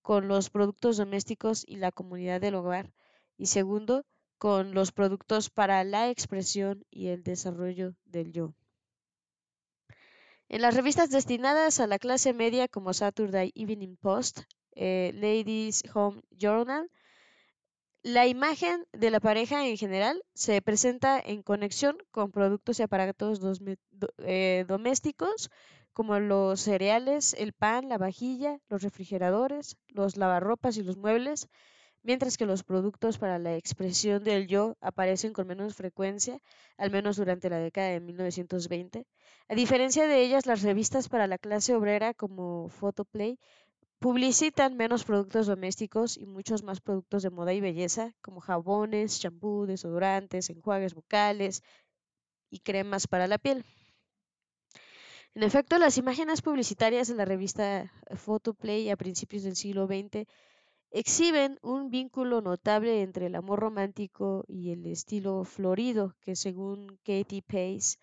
con 0.01 0.29
los 0.29 0.51
productos 0.51 0.99
domésticos 0.99 1.65
y 1.67 1.77
la 1.79 1.91
comunidad 1.91 2.41
del 2.41 2.55
hogar, 2.55 2.93
y 3.37 3.47
segundo, 3.47 4.05
con 4.39 4.75
los 4.75 4.93
productos 4.93 5.51
para 5.51 5.83
la 5.83 6.11
expresión 6.11 6.85
y 6.91 7.09
el 7.09 7.25
desarrollo 7.25 7.97
del 8.05 8.31
yo. 8.31 8.55
En 10.49 10.63
las 10.63 10.77
revistas 10.77 11.11
destinadas 11.11 11.81
a 11.81 11.89
la 11.89 11.99
clase 11.99 12.33
media 12.33 12.69
como 12.69 12.95
Saturday 12.95 13.51
Evening 13.57 13.97
Post, 13.97 14.43
eh, 14.75 15.13
Ladies 15.15 15.83
Home 15.95 16.23
Journal, 16.31 16.91
la 18.03 18.27
imagen 18.27 18.87
de 18.93 19.11
la 19.11 19.21
pareja 19.21 19.67
en 19.67 19.77
general 19.77 20.23
se 20.35 20.63
presenta 20.63 21.21
en 21.21 21.43
conexión 21.43 21.99
con 22.11 22.31
productos 22.31 22.79
y 22.79 22.83
aparatos 22.83 23.41
eh, 24.19 24.65
domésticos 24.69 25.51
como 25.93 26.21
los 26.21 26.61
cereales, 26.61 27.35
el 27.37 27.53
pan, 27.53 27.89
la 27.89 27.99
vajilla, 27.99 28.61
los 28.69 28.83
refrigeradores, 28.83 29.77
los 29.89 30.17
lavarropas 30.17 30.77
y 30.77 30.85
los 30.85 30.97
muebles, 30.97 31.49
mientras 32.05 32.37
que 32.37 32.47
los 32.47 32.63
productos 32.63 33.19
para 33.19 33.41
la 33.41 33.57
expresión 33.57 34.23
del 34.23 34.47
yo 34.47 34.77
aparecen 34.81 35.33
con 35.33 35.49
menos 35.49 35.75
frecuencia, 35.75 36.41
al 36.77 36.93
menos 36.93 37.17
durante 37.17 37.51
la 37.51 37.59
década 37.59 37.89
de 37.89 37.99
1920. 38.01 39.07
A 39.49 39.55
diferencia 39.57 40.07
de 40.07 40.23
ellas, 40.23 40.47
las 40.47 40.63
revistas 40.63 41.09
para 41.09 41.27
la 41.27 41.37
clase 41.37 41.75
obrera 41.75 42.15
como 42.15 42.69
Photoplay 42.69 43.39
Publicitan 44.01 44.77
menos 44.77 45.05
productos 45.05 45.49
domésticos 45.49 46.17
y 46.17 46.27
muchos 46.27 46.63
más 46.63 46.81
productos 46.81 47.25
de 47.25 47.31
moda 47.31 47.53
y 47.53 47.61
belleza, 47.61 48.15
como 48.23 48.41
jabones, 48.41 49.19
champú, 49.19 49.67
desodorantes, 49.67 50.51
enjuagues 50.51 50.95
bucales 50.95 51.65
y 52.49 52.61
cremas 52.61 53.09
para 53.09 53.27
la 53.27 53.39
piel. 53.39 53.65
En 55.35 55.43
efecto, 55.43 55.79
las 55.79 55.99
imágenes 55.99 56.43
publicitarias 56.43 57.09
de 57.09 57.17
la 57.17 57.25
revista 57.25 57.93
Photoplay 58.15 58.89
a 58.89 58.97
principios 58.97 59.43
del 59.43 59.57
siglo 59.57 59.87
XX 59.87 60.29
exhiben 60.91 61.59
un 61.61 61.91
vínculo 61.91 62.41
notable 62.41 63.03
entre 63.03 63.27
el 63.27 63.35
amor 63.35 63.59
romántico 63.59 64.45
y 64.47 64.71
el 64.71 64.87
estilo 64.87 65.43
florido 65.45 66.15
que, 66.21 66.37
según 66.37 66.99
Katie 67.05 67.43
Pace, 67.43 67.99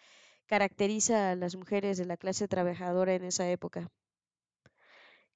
caracteriza 0.45 1.31
a 1.31 1.35
las 1.35 1.55
mujeres 1.55 1.97
de 1.97 2.05
la 2.05 2.17
clase 2.17 2.49
trabajadora 2.49 3.15
en 3.15 3.23
esa 3.23 3.49
época. 3.49 3.89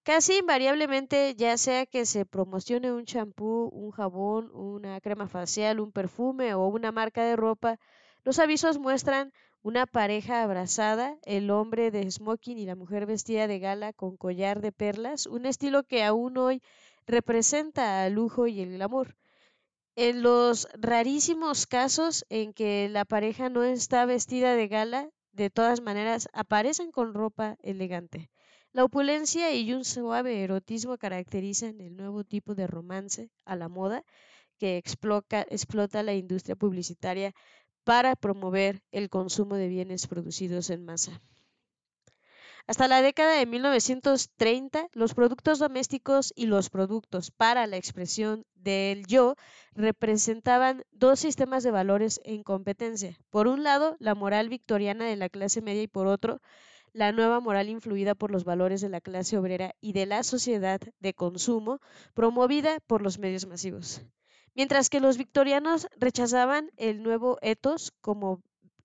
Casi 0.04 0.38
invariablemente, 0.40 1.36
ya 1.36 1.58
sea 1.58 1.86
que 1.86 2.06
se 2.06 2.26
promocione 2.26 2.92
un 2.92 3.06
champú, 3.06 3.70
un 3.72 3.92
jabón, 3.92 4.50
una 4.54 5.00
crema 5.00 5.28
facial, 5.28 5.80
un 5.80 5.92
perfume 5.92 6.54
o 6.54 6.68
una 6.68 6.92
marca 6.92 7.24
de 7.24 7.36
ropa, 7.36 7.80
los 8.24 8.40
avisos 8.40 8.80
muestran 8.80 9.32
una 9.62 9.86
pareja 9.86 10.44
abrazada, 10.44 11.18
el 11.24 11.52
hombre 11.52 11.92
de 11.92 12.10
smoking 12.10 12.58
y 12.58 12.66
la 12.66 12.76
mujer 12.76 13.06
vestida 13.06 13.48
de 13.48 13.60
gala 13.60 13.94
con 13.94 14.18
collar 14.18 14.62
de 14.62 14.72
perlas, 14.72 15.28
un 15.28 15.46
estilo 15.46 15.84
que 15.84 16.04
aún 16.04 16.38
hoy 16.38 16.62
representa 17.06 18.06
el 18.08 18.14
lujo 18.14 18.48
y 18.48 18.62
el 18.62 18.74
glamour. 18.74 19.16
En 19.96 20.22
los 20.24 20.68
rarísimos 20.74 21.68
casos 21.68 22.26
en 22.30 22.54
que 22.54 22.90
la 22.90 23.06
pareja 23.06 23.50
no 23.50 23.64
está 23.64 24.06
vestida 24.06 24.56
de 24.56 24.68
gala, 24.68 25.10
de 25.34 25.50
todas 25.50 25.82
maneras 25.82 26.30
aparecen 26.34 26.92
con 26.92 27.14
ropa 27.14 27.58
elegante. 27.62 28.30
La 28.72 28.84
opulencia 28.84 29.52
y 29.56 29.74
un 29.74 29.84
suave 29.84 30.44
erotismo 30.44 30.98
caracterizan 31.00 31.82
el 31.82 31.98
nuevo 31.98 32.24
tipo 32.24 32.54
de 32.54 32.68
romance 32.68 33.32
a 33.44 33.56
la 33.56 33.68
moda 33.68 34.04
que 34.60 34.78
explota, 34.78 36.04
la 36.04 36.14
industria 36.14 36.56
publicitaria 36.56 37.34
para 37.84 38.16
promover 38.16 38.84
el 38.92 39.10
consumo 39.10 39.56
de 39.56 39.70
bienes 39.70 40.06
producidos 40.06 40.70
en 40.70 40.86
masa. 40.86 41.20
Hasta 42.68 42.88
la 42.88 43.02
década 43.02 43.40
de 43.40 43.48
1930, 43.48 44.90
los 44.94 45.16
productos 45.16 45.58
domésticos 45.58 46.32
y 46.36 46.46
los 46.46 46.70
productos 46.70 47.32
para 47.32 47.66
la 47.66 47.78
expresión 47.78 48.46
del 48.54 49.08
yo 49.08 49.34
representaban 49.74 50.84
dos 50.92 51.20
sistemas 51.20 51.64
de 51.64 51.72
valores 51.72 52.22
en 52.24 52.44
competencia. 52.44 53.18
Por 53.32 53.48
un 53.48 53.64
lado, 53.64 53.96
la 53.98 54.14
moral 54.14 54.50
victoriana 54.50 55.06
de 55.06 55.16
la 55.16 55.30
clase 55.30 55.62
media 55.64 55.82
y 55.82 55.88
por 55.88 56.06
otro, 56.06 56.42
la 56.94 57.12
nueva 57.12 57.40
moral 57.40 57.70
influida 57.70 58.16
por 58.16 58.32
los 58.32 58.44
valores 58.44 58.82
de 58.82 58.90
la 58.90 59.02
clase 59.02 59.38
obrera 59.38 59.76
y 59.82 59.94
de 59.94 60.06
la 60.06 60.24
sociedad 60.24 60.80
de 61.00 61.14
consumo 61.14 61.80
promovida 62.14 62.80
por 62.88 63.02
los 63.02 63.20
medios 63.20 63.46
masivos. 63.46 64.02
Mientras 64.56 64.90
que 64.90 65.00
los 65.00 65.18
victorianos 65.18 65.88
rechazaban 65.98 66.72
el 66.78 67.04
nuevo 67.04 67.38
etos 67.42 67.94
como 68.02 68.42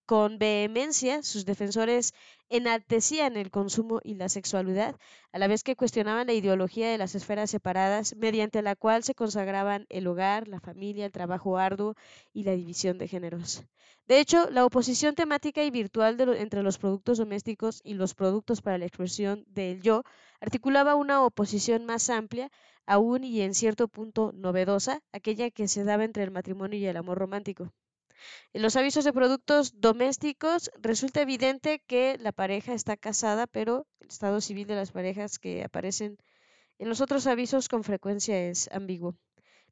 con 0.06 0.38
vehemencia, 0.38 1.22
sus 1.22 1.44
defensores 1.44 2.12
enaltecían 2.48 3.36
el 3.36 3.50
consumo 3.50 4.00
y 4.04 4.14
la 4.14 4.28
sexualidad, 4.28 4.96
a 5.32 5.38
la 5.38 5.48
vez 5.48 5.62
que 5.62 5.76
cuestionaban 5.76 6.26
la 6.26 6.34
ideología 6.34 6.90
de 6.90 6.98
las 6.98 7.14
esferas 7.14 7.50
separadas, 7.50 8.14
mediante 8.16 8.62
la 8.62 8.76
cual 8.76 9.02
se 9.02 9.14
consagraban 9.14 9.86
el 9.88 10.06
hogar, 10.06 10.46
la 10.48 10.60
familia, 10.60 11.06
el 11.06 11.12
trabajo 11.12 11.58
arduo 11.58 11.94
y 12.32 12.44
la 12.44 12.52
división 12.52 12.98
de 12.98 13.08
géneros. 13.08 13.64
De 14.06 14.20
hecho, 14.20 14.50
la 14.50 14.66
oposición 14.66 15.14
temática 15.14 15.64
y 15.64 15.70
virtual 15.70 16.20
entre 16.36 16.62
los 16.62 16.76
productos 16.76 17.18
domésticos 17.18 17.80
y 17.84 17.94
los 17.94 18.14
productos 18.14 18.60
para 18.60 18.76
la 18.76 18.84
expresión 18.84 19.44
del 19.48 19.80
yo 19.80 20.02
articulaba 20.40 20.94
una 20.94 21.24
oposición 21.24 21.86
más 21.86 22.10
amplia, 22.10 22.50
aún 22.84 23.24
y 23.24 23.40
en 23.40 23.54
cierto 23.54 23.88
punto 23.88 24.32
novedosa, 24.34 25.00
aquella 25.12 25.50
que 25.50 25.68
se 25.68 25.84
daba 25.84 26.04
entre 26.04 26.22
el 26.22 26.30
matrimonio 26.30 26.78
y 26.78 26.84
el 26.84 26.98
amor 26.98 27.18
romántico. 27.18 27.72
En 28.52 28.62
los 28.62 28.76
avisos 28.76 29.04
de 29.04 29.12
productos 29.12 29.80
domésticos 29.80 30.70
resulta 30.80 31.22
evidente 31.22 31.82
que 31.86 32.16
la 32.18 32.32
pareja 32.32 32.74
está 32.74 32.96
casada, 32.96 33.46
pero 33.46 33.86
el 34.00 34.08
estado 34.08 34.40
civil 34.40 34.66
de 34.66 34.76
las 34.76 34.92
parejas 34.92 35.38
que 35.38 35.64
aparecen 35.64 36.18
en 36.78 36.88
los 36.88 37.00
otros 37.00 37.26
avisos 37.26 37.68
con 37.68 37.84
frecuencia 37.84 38.48
es 38.48 38.68
ambiguo. 38.72 39.14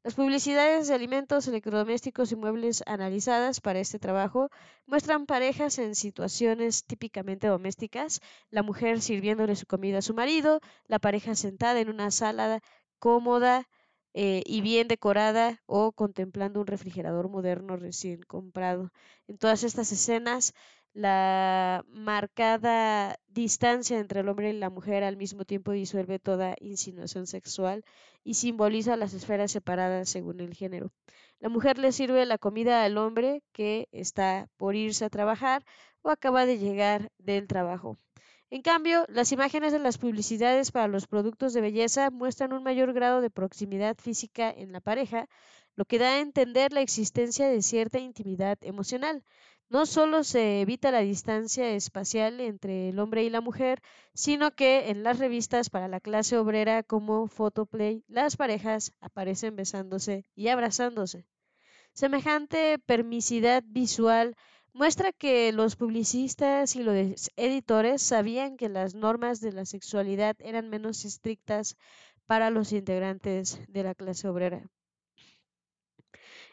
Las 0.03 0.15
publicidades 0.15 0.89
de 0.89 0.95
alimentos, 0.95 1.47
electrodomésticos 1.47 2.33
y 2.33 2.35
muebles 2.35 2.83
analizadas 2.87 3.61
para 3.61 3.79
este 3.79 3.99
trabajo 3.99 4.49
muestran 4.85 5.25
parejas 5.25 5.79
en 5.79 5.95
situaciones 5.95 6.83
típicamente 6.83 7.47
domésticas, 7.47 8.19
la 8.49 8.63
mujer 8.63 9.01
sirviéndole 9.01 9.55
su 9.55 9.65
comida 9.65 9.99
a 9.99 10.01
su 10.01 10.13
marido, 10.13 10.59
la 10.87 10.99
pareja 10.99 11.35
sentada 11.35 11.79
en 11.79 11.87
una 11.87 12.11
sala 12.11 12.59
cómoda, 12.99 13.69
eh, 14.13 14.43
y 14.45 14.61
bien 14.61 14.87
decorada 14.87 15.61
o 15.65 15.91
contemplando 15.91 16.59
un 16.61 16.67
refrigerador 16.67 17.29
moderno 17.29 17.75
recién 17.77 18.21
comprado. 18.23 18.91
En 19.27 19.37
todas 19.37 19.63
estas 19.63 19.91
escenas, 19.91 20.53
La 20.95 21.83
marcada 21.87 23.17
distancia 23.27 23.99
entre 23.99 24.19
el 24.21 24.29
hombre 24.29 24.51
y 24.51 24.53
la 24.53 24.69
mujer 24.69 25.03
al 25.03 25.17
mismo 25.17 25.43
tiempo 25.43 25.71
disuelve 25.71 26.19
toda 26.19 26.55
insinuación 26.59 27.25
sexual 27.27 27.83
y 28.23 28.35
simboliza 28.35 28.95
las 28.95 29.13
esferas 29.13 29.51
separadas 29.51 30.09
según 30.09 30.39
el 30.39 30.53
género. 30.53 30.91
La 31.39 31.49
mujer 31.49 31.77
le 31.79 31.91
sirve 31.91 32.25
la 32.25 32.37
comida 32.37 32.83
al 32.83 32.97
hombre 32.97 33.41
que 33.53 33.87
está 33.91 34.47
por 34.57 34.75
irse 34.75 35.05
a 35.05 35.09
trabajar 35.09 35.65
o 36.03 36.09
acaba 36.11 36.45
de 36.45 36.59
llegar 36.59 37.11
del 37.17 37.47
trabajo. 37.47 37.97
En 38.53 38.61
cambio, 38.61 39.07
las 39.09 39.31
imágenes 39.31 39.71
de 39.73 39.79
las 39.79 39.97
publicidades 39.97 40.71
para 40.71 40.87
los 40.87 41.07
productos 41.07 41.53
de 41.53 41.61
belleza 41.61 42.11
muestran 42.11 42.53
un 42.53 42.61
mayor 42.61 42.93
grado 42.93 43.19
de 43.19 43.31
proximidad 43.31 43.97
física 43.97 44.51
en 44.51 44.71
la 44.71 44.79
pareja, 44.79 45.27
lo 45.75 45.85
que 45.85 45.97
da 45.97 46.09
a 46.09 46.19
entender 46.19 46.71
la 46.71 46.81
existencia 46.81 47.49
de 47.49 47.63
cierta 47.63 47.97
intimidad 47.97 48.59
emocional. 48.61 49.23
No 49.69 49.87
solo 49.87 50.23
se 50.23 50.61
evita 50.61 50.91
la 50.91 50.99
distancia 50.99 51.67
espacial 51.71 52.39
entre 52.41 52.89
el 52.89 52.99
hombre 52.99 53.23
y 53.23 53.31
la 53.31 53.41
mujer, 53.41 53.81
sino 54.13 54.51
que 54.51 54.91
en 54.91 55.01
las 55.01 55.17
revistas 55.17 55.71
para 55.71 55.87
la 55.87 55.99
clase 55.99 56.37
obrera 56.37 56.83
como 56.83 57.27
Photoplay, 57.27 58.03
las 58.07 58.37
parejas 58.37 58.91
aparecen 59.01 59.55
besándose 59.55 60.25
y 60.35 60.49
abrazándose. 60.49 61.25
Semejante 61.93 62.77
permisidad 62.77 63.63
visual 63.65 64.35
muestra 64.73 65.11
que 65.11 65.51
los 65.51 65.75
publicistas 65.75 66.75
y 66.75 66.83
los 66.83 67.31
editores 67.35 68.01
sabían 68.01 68.57
que 68.57 68.69
las 68.69 68.95
normas 68.95 69.39
de 69.39 69.51
la 69.51 69.65
sexualidad 69.65 70.35
eran 70.39 70.69
menos 70.69 71.05
estrictas 71.05 71.77
para 72.25 72.49
los 72.49 72.71
integrantes 72.71 73.59
de 73.67 73.83
la 73.83 73.95
clase 73.95 74.27
obrera. 74.27 74.69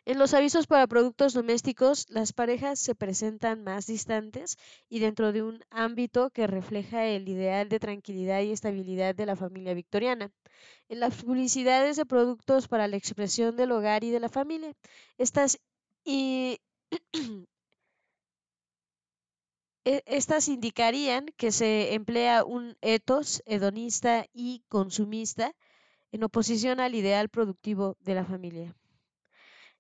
En 0.05 0.19
los 0.19 0.35
avisos 0.35 0.67
para 0.67 0.87
productos 0.87 1.35
domésticos, 1.35 2.07
las 2.11 2.33
parejas 2.33 2.79
se 2.79 2.95
presentan 2.95 3.63
más 3.65 3.87
distantes 3.87 4.57
y 4.89 4.99
dentro 4.99 5.33
de 5.33 5.43
un 5.43 5.63
ámbito 5.71 6.31
que 6.31 6.47
refleja 6.47 7.07
el 7.07 7.29
ideal 7.29 7.69
de 7.69 7.81
tranquilidad 7.81 8.41
y 8.41 8.51
estabilidad 8.51 9.15
de 9.15 9.27
la 9.27 9.37
familia 9.37 9.75
victoriana. 9.75 10.33
En 10.89 11.01
las 11.01 11.23
publicidades 11.23 11.97
de 11.97 12.07
productos 12.07 12.69
para 12.69 12.89
la 12.89 12.97
expresión 12.97 13.57
del 13.57 13.73
hogar 13.73 14.05
y 14.05 14.11
de 14.11 14.21
la 14.21 14.29
familia, 14.29 14.75
estas 15.19 15.59
y 16.05 16.59
estas 19.85 20.49
indicarían 20.49 21.27
que 21.37 21.53
se 21.53 21.95
emplea 21.95 22.45
un 22.45 22.77
etos 22.81 23.43
hedonista 23.47 24.27
y 24.33 24.63
consumista 24.69 25.55
en 26.13 26.25
oposición 26.25 26.81
al 26.81 26.95
ideal 26.95 27.29
productivo 27.29 27.97
de 28.01 28.15
la 28.15 28.25
familia. 28.25 28.75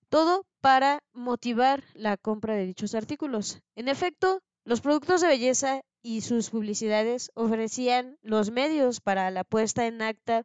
Todo 0.08 0.46
para 0.60 1.02
motivar 1.12 1.84
la 1.94 2.16
compra 2.16 2.54
de 2.54 2.66
dichos 2.66 2.94
artículos. 2.94 3.60
En 3.76 3.88
efecto, 3.88 4.42
los 4.64 4.80
productos 4.80 5.20
de 5.20 5.28
belleza 5.28 5.82
y 6.02 6.22
sus 6.22 6.50
publicidades 6.50 7.30
ofrecían 7.34 8.18
los 8.22 8.50
medios 8.50 9.00
para 9.00 9.30
la 9.30 9.44
puesta 9.44 9.86
en 9.86 10.02
acta 10.02 10.44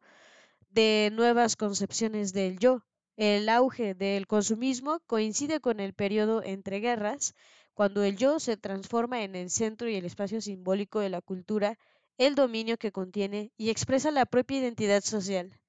de 0.70 1.10
nuevas 1.14 1.56
concepciones 1.56 2.34
del 2.34 2.60
yo. 2.60 2.84
El 3.18 3.48
auge 3.48 3.94
del 3.94 4.28
consumismo 4.28 5.00
coincide 5.08 5.62
con 5.62 5.80
el 5.80 5.94
periodo 5.94 6.44
entre 6.44 6.80
guerras, 6.80 7.34
cuando 7.74 8.04
el 8.04 8.18
yo 8.18 8.40
se 8.40 8.58
transforma 8.58 9.24
en 9.24 9.36
el 9.36 9.50
centro 9.50 9.90
y 9.90 9.96
el 9.96 10.06
espacio 10.06 10.42
simbólico 10.42 11.00
de 11.00 11.10
la 11.10 11.22
cultura, 11.22 11.78
el 12.18 12.36
dominio 12.36 12.78
que 12.78 12.92
contiene 12.92 13.52
y 13.58 13.70
expresa 13.70 14.12
la 14.12 14.26
propia 14.26 14.60
identidad 14.60 15.02
social. 15.02 15.60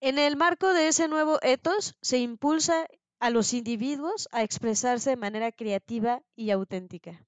En 0.00 0.18
el 0.18 0.36
marco 0.36 0.72
de 0.72 0.88
ese 0.88 1.08
nuevo 1.08 1.38
etos 1.42 1.96
se 2.00 2.18
impulsa 2.18 2.86
a 3.20 3.30
los 3.30 3.54
individuos 3.54 4.28
a 4.32 4.42
expresarse 4.42 5.10
de 5.10 5.16
manera 5.16 5.50
creativa 5.50 6.22
y 6.36 6.50
auténtica. 6.50 7.24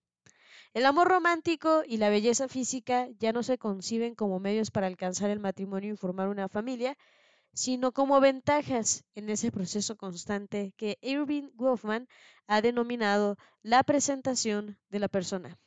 El 0.75 0.85
amor 0.85 1.09
romántico 1.09 1.83
y 1.87 1.97
la 1.97 2.11
belleza 2.11 2.49
física 2.49 3.09
ya 3.19 3.33
no 3.33 3.43
se 3.43 3.57
conciben 3.57 4.15
como 4.15 4.41
medios 4.41 4.71
para 4.71 4.89
alcanzar 4.89 5.31
el 5.31 5.41
matrimonio 5.41 5.95
y 5.95 5.97
formar 5.97 6.29
una 6.29 6.49
familia, 6.49 6.99
sino 7.57 7.91
como 7.93 8.21
ventajas 8.21 9.05
en 9.15 9.31
ese 9.31 9.51
proceso 9.51 9.97
constante 9.97 10.75
que 10.77 10.99
Irving 11.01 11.49
Goffman 11.55 12.07
ha 12.47 12.61
denominado 12.61 13.39
la 13.63 13.83
presentación 13.83 14.79
de 14.91 14.99
la 14.99 15.09
persona. 15.09 15.59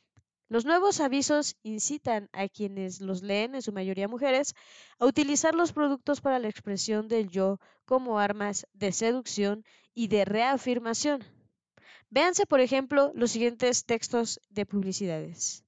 Los 0.48 0.64
nuevos 0.64 1.00
avisos 1.00 1.56
incitan 1.64 2.28
a 2.32 2.48
quienes 2.48 3.00
los 3.00 3.22
leen, 3.22 3.56
en 3.56 3.62
su 3.62 3.72
mayoría 3.72 4.06
mujeres, 4.06 4.54
a 5.00 5.06
utilizar 5.06 5.56
los 5.56 5.72
productos 5.72 6.20
para 6.20 6.38
la 6.38 6.48
expresión 6.48 7.08
del 7.08 7.28
yo 7.28 7.58
como 7.86 8.20
armas 8.20 8.68
de 8.72 8.92
seducción 8.92 9.64
y 9.92 10.06
de 10.06 10.24
reafirmación. 10.24 11.24
Véanse, 12.08 12.46
por 12.46 12.60
ejemplo, 12.60 13.10
los 13.16 13.32
siguientes 13.32 13.84
textos 13.84 14.40
de 14.48 14.64
publicidades. 14.64 15.64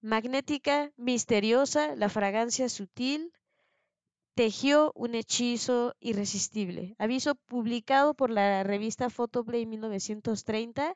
Magnética, 0.00 0.90
misteriosa, 0.96 1.94
la 1.94 2.08
fragancia 2.08 2.68
sutil, 2.68 3.32
tejió 4.36 4.92
un 4.94 5.14
hechizo 5.14 5.94
irresistible. 5.98 6.94
Aviso 6.98 7.36
publicado 7.36 8.12
por 8.12 8.28
la 8.30 8.62
revista 8.64 9.08
Photoplay 9.08 9.64
1930, 9.64 10.94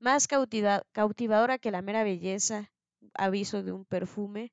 más 0.00 0.26
cautivadora 0.26 1.58
que 1.58 1.70
la 1.70 1.82
mera 1.82 2.02
belleza. 2.02 2.72
Aviso 3.14 3.62
de 3.62 3.70
un 3.70 3.84
perfume 3.84 4.52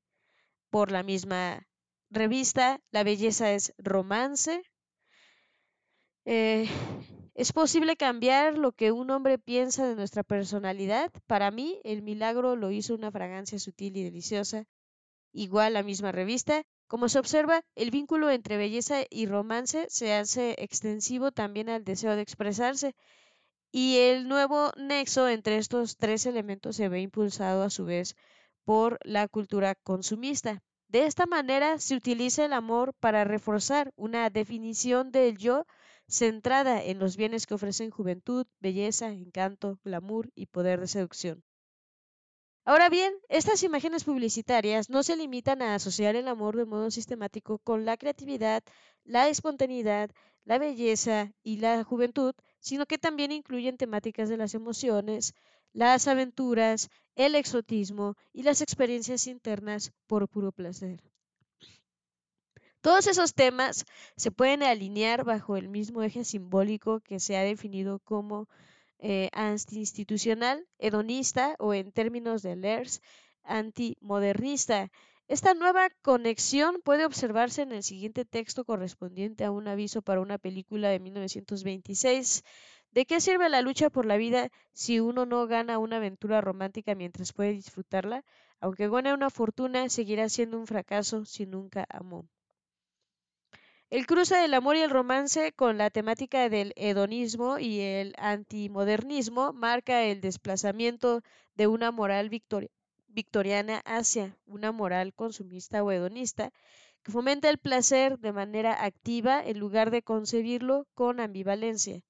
por 0.69 0.91
la 0.91 1.01
misma 1.01 1.67
revista. 2.11 2.79
La 2.91 3.03
belleza 3.03 3.53
es 3.53 3.73
romance. 3.79 4.61
Eh, 6.25 6.69
¿Es 7.33 7.51
posible 7.53 7.97
cambiar 7.97 8.55
lo 8.55 8.71
que 8.71 8.91
un 8.91 9.09
hombre 9.09 9.39
piensa 9.39 9.87
de 9.87 9.95
nuestra 9.95 10.21
personalidad? 10.21 11.11
Para 11.25 11.49
mí, 11.49 11.81
el 11.83 12.03
milagro 12.03 12.55
lo 12.55 12.69
hizo 12.69 12.93
una 12.93 13.11
fragancia 13.11 13.57
sutil 13.57 13.97
y 13.97 14.03
deliciosa. 14.03 14.65
Igual 15.33 15.73
la 15.73 15.81
misma 15.81 16.11
revista, 16.11 16.63
como 16.87 17.09
se 17.09 17.19
observa, 17.19 17.63
el 17.75 17.91
vínculo 17.91 18.29
entre 18.31 18.57
belleza 18.57 19.03
y 19.09 19.25
romance 19.25 19.87
se 19.89 20.13
hace 20.13 20.55
extensivo 20.57 21.31
también 21.31 21.69
al 21.69 21.83
deseo 21.83 22.15
de 22.15 22.21
expresarse, 22.21 22.95
y 23.71 23.97
el 23.97 24.27
nuevo 24.27 24.71
nexo 24.77 25.27
entre 25.27 25.57
estos 25.57 25.97
tres 25.97 26.25
elementos 26.25 26.75
se 26.77 26.89
ve 26.89 27.01
impulsado 27.01 27.63
a 27.63 27.69
su 27.69 27.85
vez 27.85 28.15
por 28.63 28.99
la 29.03 29.27
cultura 29.27 29.75
consumista. 29.75 30.61
De 30.87 31.05
esta 31.05 31.25
manera 31.25 31.79
se 31.79 31.95
utiliza 31.95 32.45
el 32.45 32.53
amor 32.53 32.93
para 32.99 33.25
reforzar 33.25 33.91
una 33.95 34.29
definición 34.29 35.11
del 35.11 35.37
yo 35.37 35.65
centrada 36.07 36.81
en 36.81 36.99
los 36.99 37.17
bienes 37.17 37.45
que 37.45 37.53
ofrecen 37.53 37.91
juventud, 37.91 38.47
belleza, 38.61 39.09
encanto, 39.09 39.79
glamour 39.83 40.31
y 40.35 40.45
poder 40.45 40.79
de 40.79 40.87
seducción. 40.87 41.43
Ahora 42.67 42.89
bien, 42.89 43.13
estas 43.29 43.63
imágenes 43.63 44.03
publicitarias 44.03 44.89
no 44.89 45.01
se 45.01 45.15
limitan 45.15 45.61
a 45.61 45.73
asociar 45.73 46.17
el 46.17 46.27
amor 46.27 46.57
de 46.57 46.65
modo 46.65 46.91
sistemático 46.91 47.59
con 47.59 47.85
la 47.85 47.95
creatividad, 47.95 48.61
la 49.05 49.29
espontaneidad, 49.29 50.11
la 50.43 50.57
belleza 50.57 51.31
y 51.43 51.59
la 51.59 51.85
juventud, 51.85 52.33
sino 52.59 52.85
que 52.85 52.97
también 52.97 53.31
incluyen 53.31 53.77
temáticas 53.77 54.27
de 54.27 54.35
las 54.35 54.53
emociones, 54.53 55.33
las 55.71 56.09
aventuras, 56.09 56.89
el 57.15 57.35
exotismo 57.35 58.17
y 58.33 58.43
las 58.43 58.59
experiencias 58.59 59.27
internas 59.27 59.93
por 60.05 60.27
puro 60.27 60.51
placer. 60.51 61.01
Todos 62.81 63.07
esos 63.07 63.33
temas 63.33 63.85
se 64.17 64.29
pueden 64.31 64.61
alinear 64.61 65.23
bajo 65.23 65.55
el 65.55 65.69
mismo 65.69 66.03
eje 66.03 66.25
simbólico 66.25 66.99
que 66.99 67.21
se 67.21 67.37
ha 67.37 67.43
definido 67.43 67.99
como 67.99 68.49
eh, 68.99 69.29
antiinstitucional, 69.33 70.67
hedonista 70.79 71.55
o 71.59 71.73
en 71.73 71.91
términos 71.91 72.41
de 72.41 72.55
Lers, 72.55 73.01
antimodernista. 73.43 74.91
Esta 75.27 75.53
nueva 75.53 75.89
conexión 76.01 76.81
puede 76.83 77.05
observarse 77.05 77.61
en 77.61 77.71
el 77.73 77.83
siguiente 77.83 78.25
texto 78.25 78.65
correspondiente 78.65 79.43
a 79.43 79.51
un 79.51 79.67
aviso 79.67 80.01
para 80.01 80.21
una 80.21 80.37
película 80.37 80.89
de 80.89 80.99
1926. 80.99 82.43
¿De 82.91 83.05
qué 83.05 83.19
sirve 83.19 83.49
la 83.49 83.61
lucha 83.61 83.89
por 83.89 84.05
la 84.05 84.17
vida 84.17 84.49
si 84.73 84.99
uno 84.99 85.25
no 85.25 85.45
gana 85.47 85.79
una 85.79 85.97
aventura 85.97 86.41
romántica 86.41 86.95
mientras 86.95 87.33
puede 87.33 87.51
disfrutarla? 87.53 88.23
Aunque 88.59 88.89
gane 88.89 89.13
una 89.13 89.29
fortuna, 89.29 89.89
seguirá 89.89 90.29
siendo 90.29 90.57
un 90.57 90.65
fracaso 90.67 91.25
si 91.25 91.45
nunca 91.45 91.85
amó. 91.89 92.27
El 93.89 94.05
cruce 94.05 94.35
del 94.35 94.53
amor 94.53 94.75
y 94.75 94.81
el 94.81 94.89
romance 94.89 95.53
con 95.53 95.77
la 95.77 95.89
temática 95.89 96.49
del 96.49 96.73
hedonismo 96.75 97.57
y 97.57 97.79
el 97.79 98.13
antimodernismo 98.17 99.53
marca 99.53 100.03
el 100.03 100.19
desplazamiento 100.19 101.21
de 101.55 101.67
una 101.67 101.91
moral 101.91 102.29
victoriana 103.07 103.81
hacia 103.85 104.35
una 104.45 104.73
moral 104.73 105.13
consumista 105.13 105.85
o 105.85 105.91
hedonista 105.93 106.51
que 107.01 107.13
fomenta 107.13 107.49
el 107.49 107.59
placer 107.59 108.19
de 108.19 108.33
manera 108.33 108.83
activa 108.83 109.41
en 109.41 109.57
lugar 109.57 109.89
de 109.89 110.01
concebirlo 110.01 110.85
con 110.93 111.21
ambivalencia. 111.21 112.01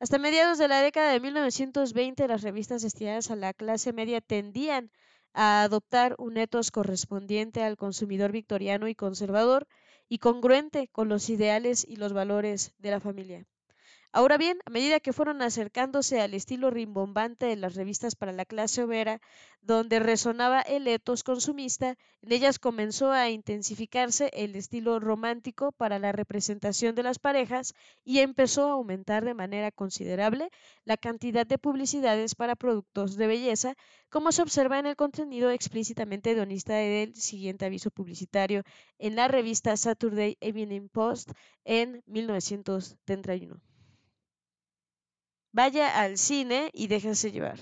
Hasta 0.00 0.16
mediados 0.16 0.56
de 0.56 0.68
la 0.68 0.80
década 0.80 1.12
de 1.12 1.20
1920, 1.20 2.26
las 2.26 2.40
revistas 2.40 2.80
destinadas 2.80 3.30
a 3.30 3.36
la 3.36 3.52
clase 3.52 3.92
media 3.92 4.22
tendían 4.22 4.90
a 5.34 5.62
adoptar 5.62 6.14
un 6.16 6.38
etos 6.38 6.70
correspondiente 6.70 7.62
al 7.62 7.76
consumidor 7.76 8.32
victoriano 8.32 8.88
y 8.88 8.94
conservador, 8.94 9.68
y 10.08 10.18
congruente 10.18 10.88
con 10.88 11.08
los 11.08 11.28
ideales 11.30 11.84
y 11.88 11.96
los 11.96 12.12
valores 12.12 12.74
de 12.78 12.90
la 12.90 13.00
familia. 13.00 13.46
Ahora 14.10 14.38
bien, 14.38 14.58
a 14.64 14.70
medida 14.70 15.00
que 15.00 15.12
fueron 15.12 15.42
acercándose 15.42 16.22
al 16.22 16.32
estilo 16.32 16.70
rimbombante 16.70 17.44
de 17.44 17.56
las 17.56 17.74
revistas 17.74 18.16
para 18.16 18.32
la 18.32 18.46
clase 18.46 18.82
obrera, 18.82 19.20
donde 19.60 20.00
resonaba 20.00 20.62
el 20.62 20.88
etos 20.88 21.22
consumista, 21.22 21.94
en 22.22 22.32
ellas 22.32 22.58
comenzó 22.58 23.12
a 23.12 23.28
intensificarse 23.28 24.30
el 24.32 24.56
estilo 24.56 24.98
romántico 24.98 25.72
para 25.72 25.98
la 25.98 26.12
representación 26.12 26.94
de 26.94 27.02
las 27.02 27.18
parejas 27.18 27.74
y 28.02 28.20
empezó 28.20 28.68
a 28.68 28.72
aumentar 28.72 29.26
de 29.26 29.34
manera 29.34 29.70
considerable 29.70 30.48
la 30.84 30.96
cantidad 30.96 31.46
de 31.46 31.58
publicidades 31.58 32.34
para 32.34 32.56
productos 32.56 33.16
de 33.16 33.26
belleza, 33.26 33.74
como 34.08 34.32
se 34.32 34.40
observa 34.40 34.78
en 34.78 34.86
el 34.86 34.96
contenido 34.96 35.50
explícitamente 35.50 36.30
hedonista 36.30 36.74
del 36.76 37.14
siguiente 37.14 37.66
aviso 37.66 37.90
publicitario 37.90 38.62
en 38.98 39.16
la 39.16 39.28
revista 39.28 39.76
Saturday 39.76 40.38
Evening 40.40 40.88
Post 40.88 41.32
en 41.64 42.02
1931. 42.06 43.67
Vaya 45.58 46.00
al 46.00 46.18
cine 46.18 46.70
y 46.72 46.86
déjese 46.86 47.32
llevar. 47.32 47.58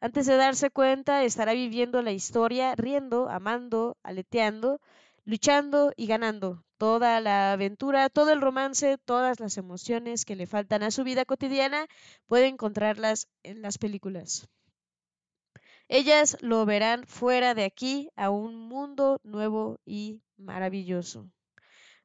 Antes 0.00 0.26
de 0.26 0.36
darse 0.36 0.70
cuenta, 0.70 1.24
estará 1.24 1.54
viviendo 1.54 2.00
la 2.00 2.12
historia, 2.12 2.76
riendo, 2.76 3.28
amando, 3.28 3.96
aleteando, 4.04 4.80
luchando 5.24 5.92
y 5.96 6.06
ganando. 6.06 6.64
Toda 6.78 7.20
la 7.20 7.50
aventura, 7.50 8.08
todo 8.10 8.30
el 8.30 8.40
romance, 8.40 8.96
todas 8.96 9.40
las 9.40 9.56
emociones 9.56 10.24
que 10.24 10.36
le 10.36 10.46
faltan 10.46 10.84
a 10.84 10.92
su 10.92 11.02
vida 11.02 11.24
cotidiana, 11.24 11.88
puede 12.28 12.46
encontrarlas 12.46 13.26
en 13.42 13.60
las 13.60 13.76
películas. 13.76 14.48
Ellas 15.88 16.36
lo 16.42 16.64
verán 16.64 17.08
fuera 17.08 17.54
de 17.54 17.64
aquí 17.64 18.08
a 18.14 18.30
un 18.30 18.54
mundo 18.54 19.20
nuevo 19.24 19.80
y 19.84 20.22
maravilloso. 20.36 21.28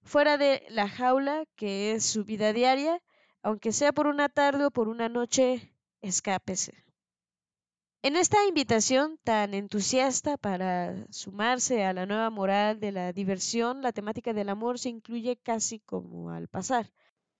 Fuera 0.01 0.39
de 0.39 0.65
la 0.69 0.89
jaula 0.89 1.45
que 1.55 1.91
es 1.91 2.03
su 2.03 2.23
vida 2.23 2.53
diaria, 2.53 2.99
aunque 3.47 3.71
sea 3.71 3.93
por 3.93 4.07
una 4.07 4.27
tarde 4.27 4.65
o 4.65 4.71
por 4.71 4.89
una 4.89 5.07
noche, 5.07 5.71
escápese. 6.01 6.83
En 8.01 8.17
esta 8.17 8.45
invitación 8.45 9.17
tan 9.23 9.53
entusiasta 9.53 10.35
para 10.35 11.07
sumarse 11.11 11.85
a 11.85 11.93
la 11.93 12.05
nueva 12.05 12.29
moral 12.29 12.81
de 12.81 12.91
la 12.91 13.13
diversión, 13.13 13.81
la 13.81 13.93
temática 13.93 14.33
del 14.33 14.49
amor 14.49 14.79
se 14.79 14.89
incluye 14.89 15.37
casi 15.37 15.79
como 15.79 16.29
al 16.29 16.49
pasar. 16.49 16.91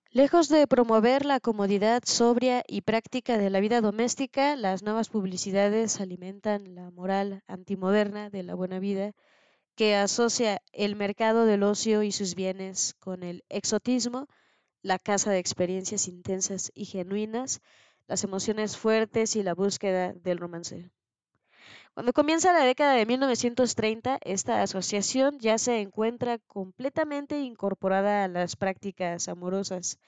Lejos 0.08 0.48
de 0.48 0.66
promover 0.66 1.26
la 1.26 1.40
comodidad 1.40 2.02
sobria 2.06 2.64
y 2.66 2.80
práctica 2.80 3.36
de 3.36 3.50
la 3.50 3.60
vida 3.60 3.82
doméstica, 3.82 4.56
las 4.56 4.82
nuevas 4.82 5.10
publicidades 5.10 6.00
alimentan 6.00 6.74
la 6.74 6.90
moral 6.90 7.42
antimoderna 7.46 8.30
de 8.30 8.44
la 8.44 8.54
buena 8.54 8.78
vida 8.78 9.12
que 9.74 9.94
asocia 9.94 10.62
el 10.72 10.96
mercado 10.96 11.44
del 11.44 11.64
ocio 11.64 12.02
y 12.02 12.12
sus 12.12 12.34
bienes 12.34 12.94
con 12.98 13.22
el 13.22 13.44
exotismo, 13.50 14.26
la 14.82 14.98
casa 14.98 15.30
de 15.30 15.38
experiencias 15.38 16.08
intensas 16.08 16.70
y 16.74 16.84
genuinas, 16.84 17.60
las 18.06 18.24
emociones 18.24 18.76
fuertes 18.76 19.36
y 19.36 19.42
la 19.42 19.54
búsqueda 19.54 20.12
del 20.12 20.38
romance. 20.38 20.90
Cuando 21.94 22.12
comienza 22.12 22.52
la 22.52 22.64
década 22.64 22.94
de 22.94 23.06
1930, 23.06 24.18
esta 24.22 24.62
asociación 24.62 25.38
ya 25.40 25.58
se 25.58 25.80
encuentra 25.80 26.38
completamente 26.38 27.40
incorporada 27.40 28.24
a 28.24 28.28
las 28.28 28.54
prácticas 28.54 29.28
amorosas. 29.28 29.98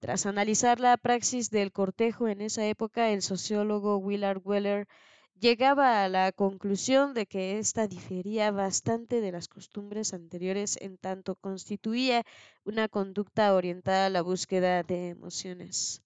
Tras 0.00 0.26
analizar 0.26 0.80
la 0.80 0.96
praxis 0.96 1.50
del 1.50 1.72
cortejo 1.72 2.26
en 2.26 2.40
esa 2.40 2.66
época, 2.66 3.10
el 3.10 3.22
sociólogo 3.22 3.98
Willard 3.98 4.40
Weller 4.44 4.88
llegaba 5.40 6.04
a 6.04 6.08
la 6.08 6.32
conclusión 6.32 7.14
de 7.14 7.24
que 7.26 7.58
ésta 7.58 7.88
difería 7.88 8.50
bastante 8.50 9.22
de 9.22 9.32
las 9.32 9.48
costumbres 9.48 10.12
anteriores 10.12 10.76
en 10.80 10.98
tanto 10.98 11.34
constituía 11.34 12.24
una 12.64 12.88
conducta 12.88 13.54
orientada 13.54 14.06
a 14.06 14.10
la 14.10 14.22
búsqueda 14.22 14.82
de 14.82 15.08
emociones. 15.08 16.02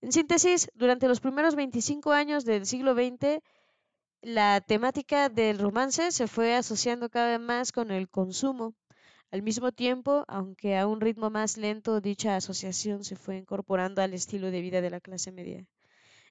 En 0.00 0.10
síntesis, 0.12 0.70
durante 0.74 1.08
los 1.08 1.20
primeros 1.20 1.54
25 1.54 2.12
años 2.12 2.44
del 2.44 2.64
siglo 2.64 2.94
XX, 2.94 3.42
la 4.22 4.62
temática 4.62 5.28
del 5.28 5.58
romance 5.58 6.10
se 6.10 6.26
fue 6.26 6.54
asociando 6.54 7.10
cada 7.10 7.36
vez 7.36 7.40
más 7.40 7.72
con 7.72 7.90
el 7.90 8.08
consumo. 8.08 8.74
Al 9.30 9.42
mismo 9.42 9.72
tiempo, 9.72 10.24
aunque 10.28 10.78
a 10.78 10.86
un 10.86 11.00
ritmo 11.00 11.28
más 11.28 11.58
lento, 11.58 12.00
dicha 12.00 12.36
asociación 12.36 13.04
se 13.04 13.16
fue 13.16 13.36
incorporando 13.36 14.00
al 14.00 14.14
estilo 14.14 14.50
de 14.50 14.62
vida 14.62 14.80
de 14.80 14.90
la 14.90 15.00
clase 15.00 15.30
media. 15.30 15.66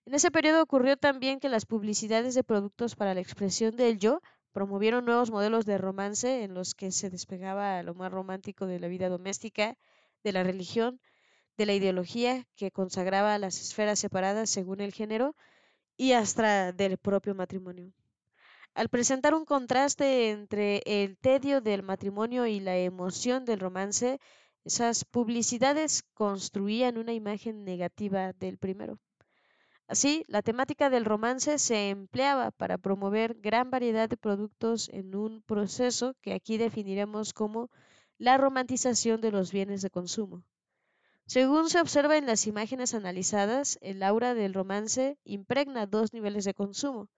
En 0.06 0.14
ese 0.14 0.30
periodo 0.30 0.62
ocurrió 0.62 0.98
también 0.98 1.40
que 1.40 1.50
las 1.50 1.66
publicidades 1.66 2.36
de 2.36 2.44
productos 2.44 2.96
para 2.96 3.16
la 3.16 3.22
expresión 3.22 3.76
del 3.76 3.98
yo 3.98 4.22
promovieron 4.52 5.04
nuevos 5.04 5.32
modelos 5.32 5.66
de 5.66 5.80
romance 5.80 6.44
en 6.44 6.54
los 6.54 6.76
que 6.76 6.92
se 6.92 7.10
despegaba 7.10 7.82
lo 7.82 7.96
más 7.96 8.12
romántico 8.12 8.68
de 8.68 8.80
la 8.80 8.88
vida 8.88 9.10
doméstica, 9.10 9.78
de 10.24 10.32
la 10.32 10.44
religión, 10.44 11.02
de 11.58 11.66
la 11.66 11.74
ideología 11.74 12.46
que 12.56 12.70
consagraba 12.70 13.38
las 13.40 13.60
esferas 13.60 13.98
separadas 13.98 14.50
según 14.50 14.80
el 14.80 14.94
género 14.94 15.36
y 15.98 16.12
hasta 16.12 16.72
del 16.72 16.98
propio 17.00 17.34
matrimonio. 17.34 17.92
Al 18.76 18.90
presentar 18.90 19.34
un 19.34 19.46
contraste 19.46 20.30
entre 20.30 20.84
el 20.86 21.18
tedio 21.18 21.62
del 21.62 21.82
matrimonio 21.82 22.46
y 22.46 22.60
la 22.60 22.78
emoción 22.78 23.44
del 23.44 23.60
romance, 23.60 24.20
esas 24.66 25.04
publicidades 25.04 26.04
construían 26.14 26.98
una 26.98 27.14
imagen 27.14 27.64
negativa 27.64 28.34
del 28.34 28.58
primero. 28.60 29.00
Así, 29.88 30.24
la 30.28 30.42
temática 30.42 30.90
del 30.90 31.06
romance 31.06 31.60
se 31.60 31.90
empleaba 31.90 32.50
para 32.52 32.78
promover 32.80 33.36
gran 33.36 33.70
variedad 33.70 34.10
de 34.10 34.18
productos 34.18 34.90
en 34.90 35.16
un 35.16 35.44
proceso 35.44 36.16
que 36.22 36.34
aquí 36.34 36.58
definiremos 36.58 37.34
como 37.34 37.70
la 38.18 38.38
romantización 38.38 39.22
de 39.22 39.32
los 39.32 39.52
bienes 39.52 39.84
de 39.84 39.92
consumo. 39.92 40.44
Según 41.28 41.70
se 41.70 41.80
observa 41.80 42.18
en 42.18 42.26
las 42.26 42.48
imágenes 42.48 42.94
analizadas, 42.94 43.78
el 43.82 44.02
aura 44.02 44.34
del 44.34 44.54
romance 44.54 45.18
impregna 45.24 45.86
dos 45.86 46.14
niveles 46.14 46.46
de 46.46 46.54
consumo. 46.54 47.10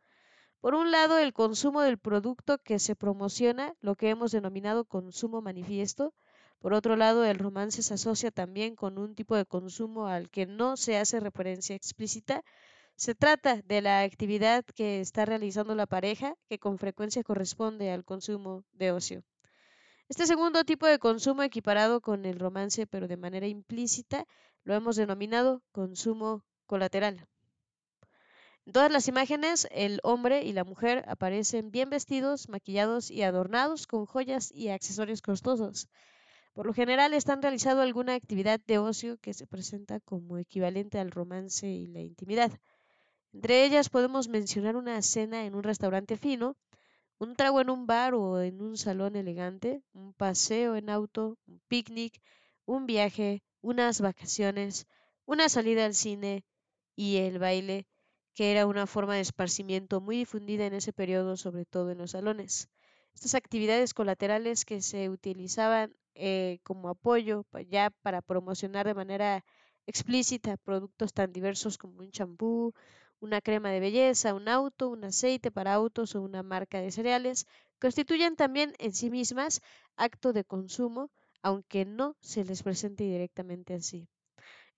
Por 0.60 0.76
un 0.76 0.92
lado, 0.92 1.18
el 1.20 1.34
consumo 1.34 1.82
del 1.82 1.98
producto 1.98 2.58
que 2.58 2.80
se 2.80 2.96
promociona, 2.96 3.76
lo 3.80 3.96
que 3.96 4.10
hemos 4.10 4.32
denominado 4.32 4.86
consumo 4.86 5.42
manifiesto. 5.42 6.14
Por 6.60 6.74
otro 6.74 6.96
lado, 6.96 7.24
el 7.24 7.38
romance 7.38 7.84
se 7.84 7.94
asocia 7.94 8.32
también 8.32 8.76
con 8.76 8.98
un 8.98 9.16
tipo 9.16 9.36
de 9.36 9.46
consumo 9.46 10.08
al 10.08 10.30
que 10.30 10.46
no 10.46 10.76
se 10.78 10.98
hace 10.98 11.20
referencia 11.20 11.76
explícita, 11.76 12.44
se 12.96 13.14
trata 13.14 13.62
de 13.62 13.82
la 13.82 14.02
actividad 14.02 14.66
que 14.66 15.00
está 15.02 15.24
realizando 15.24 15.76
la 15.76 15.86
pareja, 15.86 16.36
que 16.50 16.58
con 16.58 16.80
frecuencia 16.80 17.24
corresponde 17.24 17.92
al 17.92 18.04
consumo 18.04 18.64
de 18.74 18.92
ocio. 18.92 19.24
Este 20.10 20.26
segundo 20.26 20.64
tipo 20.64 20.88
de 20.88 20.98
consumo 20.98 21.44
equiparado 21.44 22.02
con 22.02 22.26
el 22.26 22.40
romance, 22.40 22.88
pero 22.88 23.08
de 23.08 23.18
manera 23.18 23.46
implícita, 23.46 24.26
lo 24.64 24.74
hemos 24.74 24.96
denominado 24.96 25.62
consumo 25.72 26.44
colateral. 26.66 27.28
En 28.66 28.74
todas 28.74 28.92
las 28.92 29.08
imágenes, 29.08 29.68
el 29.72 30.00
hombre 30.04 30.44
y 30.44 30.54
la 30.54 30.64
mujer 30.64 31.06
aparecen 31.08 31.70
bien 31.70 31.90
vestidos, 31.92 32.50
maquillados 32.50 33.12
y 33.12 33.22
adornados 33.22 33.86
con 33.86 34.06
joyas 34.06 34.52
y 34.52 34.70
accesorios 34.70 35.22
costosos. 35.22 35.88
Por 36.58 36.66
lo 36.66 36.74
general 36.74 37.14
están 37.14 37.44
realizando 37.44 37.84
alguna 37.84 38.16
actividad 38.16 38.60
de 38.60 38.80
ocio 38.80 39.20
que 39.20 39.36
se 39.36 39.46
presenta 39.46 40.00
como 40.00 40.40
equivalente 40.40 40.98
al 40.98 41.12
romance 41.12 41.68
y 41.68 41.86
la 41.86 42.02
intimidad. 42.02 42.52
Entre 43.32 43.64
ellas 43.64 43.90
podemos 43.90 44.28
mencionar 44.28 44.76
una 44.76 45.00
cena 45.04 45.46
en 45.46 45.54
un 45.54 45.62
restaurante 45.62 46.18
fino, 46.18 46.58
un 47.20 47.36
trago 47.36 47.62
en 47.62 47.70
un 47.70 47.86
bar 47.86 48.16
o 48.16 48.42
en 48.42 48.60
un 48.60 48.76
salón 48.76 49.16
elegante, 49.16 49.84
un 49.94 50.14
paseo 50.14 50.76
en 50.76 50.90
auto, 50.90 51.38
un 51.46 51.62
picnic, 51.68 52.20
un 52.66 52.88
viaje, 52.88 53.44
unas 53.62 54.02
vacaciones, 54.02 54.88
una 55.28 55.50
salida 55.50 55.86
al 55.86 55.94
cine 55.94 56.44
y 56.96 57.18
el 57.18 57.38
baile, 57.38 57.86
que 58.34 58.50
era 58.50 58.66
una 58.66 58.88
forma 58.88 59.14
de 59.14 59.22
esparcimiento 59.22 60.02
muy 60.02 60.18
difundida 60.18 60.66
en 60.66 60.74
ese 60.74 60.92
periodo, 60.92 61.38
sobre 61.38 61.66
todo 61.66 61.92
en 61.92 62.00
los 62.00 62.12
salones. 62.12 62.68
Estas 63.14 63.36
actividades 63.36 63.94
colaterales 63.94 64.66
que 64.66 64.82
se 64.82 65.08
utilizaban 65.12 65.96
eh, 66.18 66.60
como 66.64 66.90
apoyo 66.90 67.46
ya 67.70 67.92
para 68.02 68.22
promocionar 68.22 68.86
de 68.88 68.94
manera 68.94 69.46
explícita 69.86 70.58
productos 70.58 71.14
tan 71.14 71.32
diversos 71.32 71.78
como 71.78 72.00
un 72.00 72.12
champú, 72.12 72.74
una 73.20 73.42
crema 73.42 73.72
de 73.72 73.80
belleza, 73.80 74.34
un 74.34 74.48
auto, 74.48 74.90
un 74.90 75.04
aceite 75.04 75.52
para 75.52 75.74
autos 75.74 76.16
o 76.16 76.22
una 76.22 76.44
marca 76.44 76.82
de 76.82 76.92
cereales, 76.92 77.48
constituyen 77.80 78.36
también 78.36 78.74
en 78.80 78.94
sí 78.94 79.10
mismas 79.10 79.62
acto 79.96 80.34
de 80.34 80.44
consumo, 80.44 81.10
aunque 81.42 81.86
no 81.86 82.16
se 82.20 82.44
les 82.44 82.64
presente 82.64 83.04
directamente 83.04 83.74
así. 83.74 84.08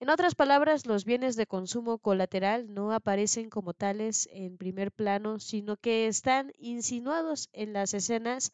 En 0.01 0.09
otras 0.09 0.33
palabras, 0.33 0.85
los 0.85 1.03
bienes 1.03 1.35
de 1.35 1.45
consumo 1.45 1.97
colateral 1.97 2.73
no 2.73 2.93
aparecen 2.93 3.49
como 3.49 3.73
tales 3.73 4.29
en 4.31 4.57
primer 4.57 4.93
plano, 4.93 5.39
sino 5.39 5.75
que 5.75 6.07
están 6.07 6.53
insinuados 6.57 7.49
en 7.51 7.73
las 7.73 7.93
escenas 7.93 8.53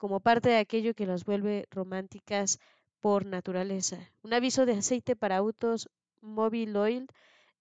como 0.00 0.20
parte 0.20 0.48
de 0.48 0.58
aquello 0.58 0.94
que 0.94 1.06
las 1.06 1.24
vuelve 1.24 1.66
románticas 1.70 2.58
por 3.00 3.26
naturaleza. 3.26 3.98
Un 4.22 4.32
aviso 4.34 4.66
de 4.66 4.74
aceite 4.80 5.14
para 5.14 5.36
autos 5.36 5.88
Mobile 6.20 6.78
Oil 6.78 7.06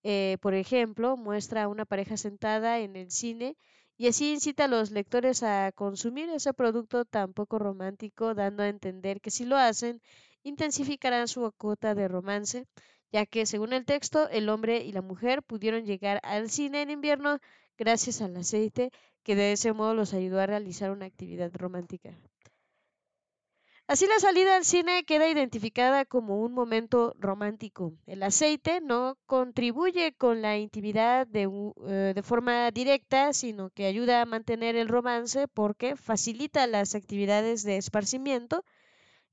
eh, 0.04 0.38
por 0.42 0.54
ejemplo, 0.54 1.18
muestra 1.18 1.64
a 1.64 1.68
una 1.68 1.86
pareja 1.86 2.18
sentada 2.18 2.80
en 2.80 2.96
el 2.96 3.12
cine 3.12 3.58
y 3.98 4.08
así 4.08 4.32
incita 4.32 4.66
a 4.66 4.68
los 4.70 4.92
lectores 4.92 5.44
a 5.44 5.72
consumir 5.74 6.30
ese 6.30 6.54
producto 6.54 7.04
tan 7.06 7.34
poco 7.34 7.60
romántico, 7.60 8.34
dando 8.34 8.64
a 8.64 8.70
entender 8.70 9.20
que 9.20 9.32
si 9.32 9.46
lo 9.46 9.58
hacen, 9.58 10.02
intensificarán 10.44 11.28
su 11.28 11.52
cuota 11.58 11.96
de 11.96 12.08
romance, 12.08 12.66
ya 13.12 13.26
que 13.26 13.46
según 13.46 13.74
el 13.74 13.86
texto 13.86 14.30
el 14.30 14.48
hombre 14.50 14.78
y 14.86 14.94
la 14.94 15.02
mujer 15.02 15.44
pudieron 15.44 15.86
llegar 15.86 16.20
al 16.24 16.50
cine 16.50 16.82
en 16.82 16.92
invierno 16.92 17.40
gracias 17.80 18.22
al 18.22 18.36
aceite 18.38 18.92
que 19.24 19.36
de 19.36 19.54
ese 19.54 19.74
modo 19.74 19.96
los 19.96 20.14
ayudó 20.14 20.40
a 20.40 20.46
realizar 20.46 20.92
una 20.92 21.06
actividad 21.06 21.52
romántica. 21.56 22.12
Así 23.88 24.06
la 24.06 24.20
salida 24.20 24.56
al 24.56 24.66
cine 24.66 25.04
queda 25.04 25.28
identificada 25.28 26.06
como 26.06 26.44
un 26.44 26.54
momento 26.54 27.16
romántico. 27.18 27.94
El 28.06 28.22
aceite 28.22 28.82
no 28.82 29.18
contribuye 29.26 30.14
con 30.14 30.44
la 30.44 30.60
intimidad 30.60 31.26
de, 31.26 31.50
eh, 31.88 32.12
de, 32.14 32.22
forma 32.22 32.70
directa, 32.70 33.34
sino 33.34 33.72
que 33.72 33.88
ayuda 33.88 34.22
a 34.22 34.28
mantener 34.28 34.76
el 34.76 34.90
romance 34.90 35.48
porque 35.48 35.96
facilita 35.96 36.68
las 36.68 36.94
actividades 36.94 37.64
de 37.64 37.78
esparcimiento 37.78 38.64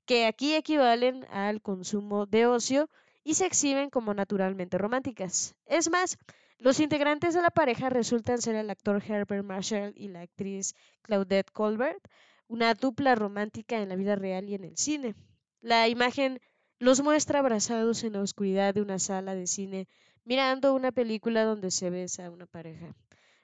que 0.06 0.24
aquí 0.24 0.54
equivalen 0.54 1.26
al 1.30 1.60
consumo 1.60 2.24
de 2.24 2.46
ocio 2.46 2.88
y 3.24 3.34
se 3.34 3.44
exhiben 3.44 3.90
como 3.90 4.14
naturalmente 4.14 4.78
románticas. 4.78 5.54
Es 5.66 5.90
más, 5.90 6.16
los 6.58 6.80
integrantes 6.80 7.34
de 7.34 7.42
la 7.42 7.50
pareja 7.50 7.90
resultan 7.90 8.40
ser 8.40 8.54
el 8.56 8.70
actor 8.70 9.02
Herbert 9.06 9.44
Marshall 9.44 9.92
y 9.96 10.08
la 10.08 10.22
actriz 10.22 10.74
Claudette 11.02 11.50
Colbert, 11.52 12.08
una 12.48 12.74
dupla 12.74 13.14
romántica 13.14 13.80
en 13.82 13.88
la 13.88 13.96
vida 13.96 14.16
real 14.16 14.48
y 14.48 14.54
en 14.54 14.64
el 14.64 14.76
cine. 14.76 15.14
La 15.60 15.88
imagen 15.88 16.40
los 16.78 17.02
muestra 17.02 17.40
abrazados 17.40 18.04
en 18.04 18.14
la 18.14 18.20
oscuridad 18.20 18.74
de 18.74 18.82
una 18.82 18.98
sala 18.98 19.34
de 19.34 19.46
cine, 19.46 19.88
mirando 20.24 20.74
una 20.74 20.92
película 20.92 21.44
donde 21.44 21.70
se 21.70 21.90
besa 21.90 22.30
una 22.30 22.46
pareja. 22.46 22.94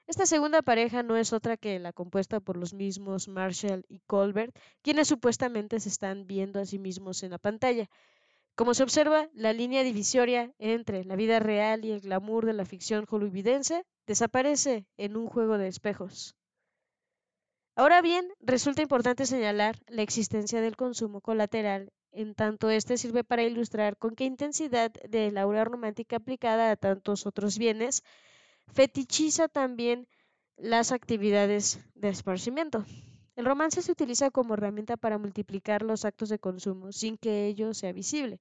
Esta 0.05 0.25
segunda 0.25 0.61
pareja 0.61 1.01
no 1.01 1.15
es 1.15 1.31
otra 1.31 1.55
que 1.55 1.79
la 1.79 1.93
compuesta 1.93 2.39
por 2.39 2.57
los 2.57 2.73
mismos 2.73 3.27
Marshall 3.27 3.85
y 3.87 3.99
Colbert, 3.99 4.53
quienes 4.81 5.07
supuestamente 5.07 5.79
se 5.79 5.89
están 5.89 6.27
viendo 6.27 6.59
a 6.59 6.65
sí 6.65 6.77
mismos 6.77 7.23
en 7.23 7.31
la 7.31 7.37
pantalla. 7.37 7.89
Como 8.55 8.75
se 8.75 8.83
observa, 8.83 9.29
la 9.33 9.51
línea 9.51 9.83
divisoria 9.83 10.53
entre 10.59 11.03
la 11.05 11.15
vida 11.15 11.39
real 11.39 11.85
y 11.85 11.91
el 11.91 12.01
glamour 12.01 12.45
de 12.45 12.53
la 12.53 12.65
ficción 12.65 13.05
hollywoodense 13.05 13.83
desaparece 14.05 14.85
en 14.97 15.17
un 15.17 15.27
juego 15.27 15.57
de 15.57 15.67
espejos. 15.67 16.35
Ahora 17.75 18.01
bien, 18.03 18.27
resulta 18.39 18.83
importante 18.83 19.25
señalar 19.25 19.79
la 19.87 20.03
existencia 20.03 20.61
del 20.61 20.75
consumo 20.75 21.21
colateral, 21.21 21.91
en 22.11 22.35
tanto 22.35 22.69
este 22.69 22.97
sirve 22.97 23.23
para 23.23 23.41
ilustrar 23.41 23.97
con 23.97 24.15
qué 24.15 24.25
intensidad 24.25 24.91
de 24.91 25.31
la 25.31 25.41
aura 25.41 25.65
romántica 25.65 26.17
aplicada 26.17 26.69
a 26.69 26.75
tantos 26.75 27.25
otros 27.25 27.57
bienes 27.57 28.03
fetichiza 28.71 29.47
también 29.47 30.07
las 30.57 30.91
actividades 30.91 31.79
de 31.95 32.09
esparcimiento. 32.09 32.85
El 33.35 33.45
romance 33.45 33.81
se 33.81 33.91
utiliza 33.91 34.31
como 34.31 34.53
herramienta 34.53 34.97
para 34.97 35.17
multiplicar 35.17 35.81
los 35.81 36.05
actos 36.05 36.29
de 36.29 36.39
consumo 36.39 36.91
sin 36.91 37.17
que 37.17 37.47
ello 37.47 37.73
sea 37.73 37.91
visible, 37.91 38.39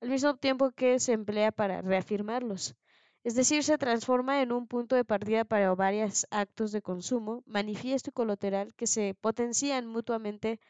al 0.00 0.10
mismo 0.10 0.36
tiempo 0.36 0.72
que 0.72 0.98
se 1.00 1.12
emplea 1.12 1.52
para 1.52 1.82
reafirmarlos 1.82 2.76
es 3.24 3.34
decir, 3.34 3.64
se 3.64 3.78
transforma 3.78 4.42
en 4.42 4.52
un 4.52 4.66
punto 4.66 4.96
de 4.96 5.04
partida 5.04 5.46
para 5.46 5.74
varios 5.74 6.26
actos 6.30 6.72
de 6.72 6.82
consumo, 6.82 7.42
manifiesto 7.46 8.10
y 8.10 8.12
colateral 8.12 8.74
que 8.74 8.86
se 8.86 9.14
potencian 9.18 9.86
mutuamente 9.86 10.60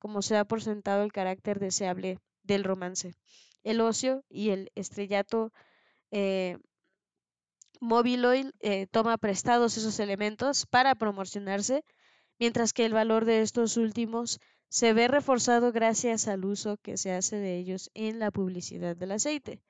como 0.00 0.20
se 0.20 0.34
da 0.34 0.44
por 0.44 0.60
sentado 0.60 1.04
el 1.04 1.12
carácter 1.12 1.60
deseable 1.60 2.18
del 2.42 2.64
romance. 2.64 3.14
El 3.62 3.80
ocio 3.80 4.24
y 4.28 4.50
el 4.50 4.72
estrellato 4.74 5.52
eh, 6.10 6.58
móvil 7.80 8.24
eh, 8.58 8.88
toma 8.88 9.16
prestados 9.16 9.76
esos 9.76 10.00
elementos 10.00 10.66
para 10.66 10.96
promocionarse, 10.96 11.84
mientras 12.40 12.72
que 12.72 12.86
el 12.86 12.94
valor 12.94 13.26
de 13.26 13.42
estos 13.42 13.76
últimos 13.76 14.40
se 14.68 14.92
ve 14.92 15.08
reforzado 15.08 15.72
gracias 15.72 16.26
al 16.26 16.44
uso 16.44 16.78
que 16.78 16.96
se 16.96 17.12
hace 17.12 17.36
de 17.36 17.58
ellos 17.58 17.90
en 17.94 18.18
la 18.18 18.30
publicidad 18.30 18.96
del 18.96 19.12
aceite. 19.12 19.60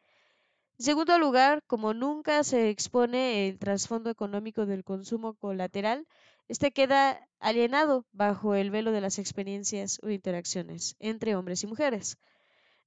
En 0.79 0.85
segundo 0.85 1.19
lugar, 1.19 1.63
como 1.67 1.93
nunca 1.93 2.43
se 2.45 2.71
expone 2.71 3.49
el 3.49 3.59
trasfondo 3.59 4.09
económico 4.09 4.65
del 4.65 4.85
consumo 4.85 5.35
colateral, 5.35 6.07
este 6.49 6.71
queda 6.71 7.29
alienado 7.39 8.07
bajo 8.13 8.55
el 8.55 8.71
velo 8.71 8.93
de 8.93 9.01
las 9.01 9.19
experiencias 9.19 9.99
o 10.03 10.09
interacciones 10.09 10.97
entre 10.99 11.37
hombres 11.37 11.63
y 11.65 11.67
mujeres. 11.67 12.19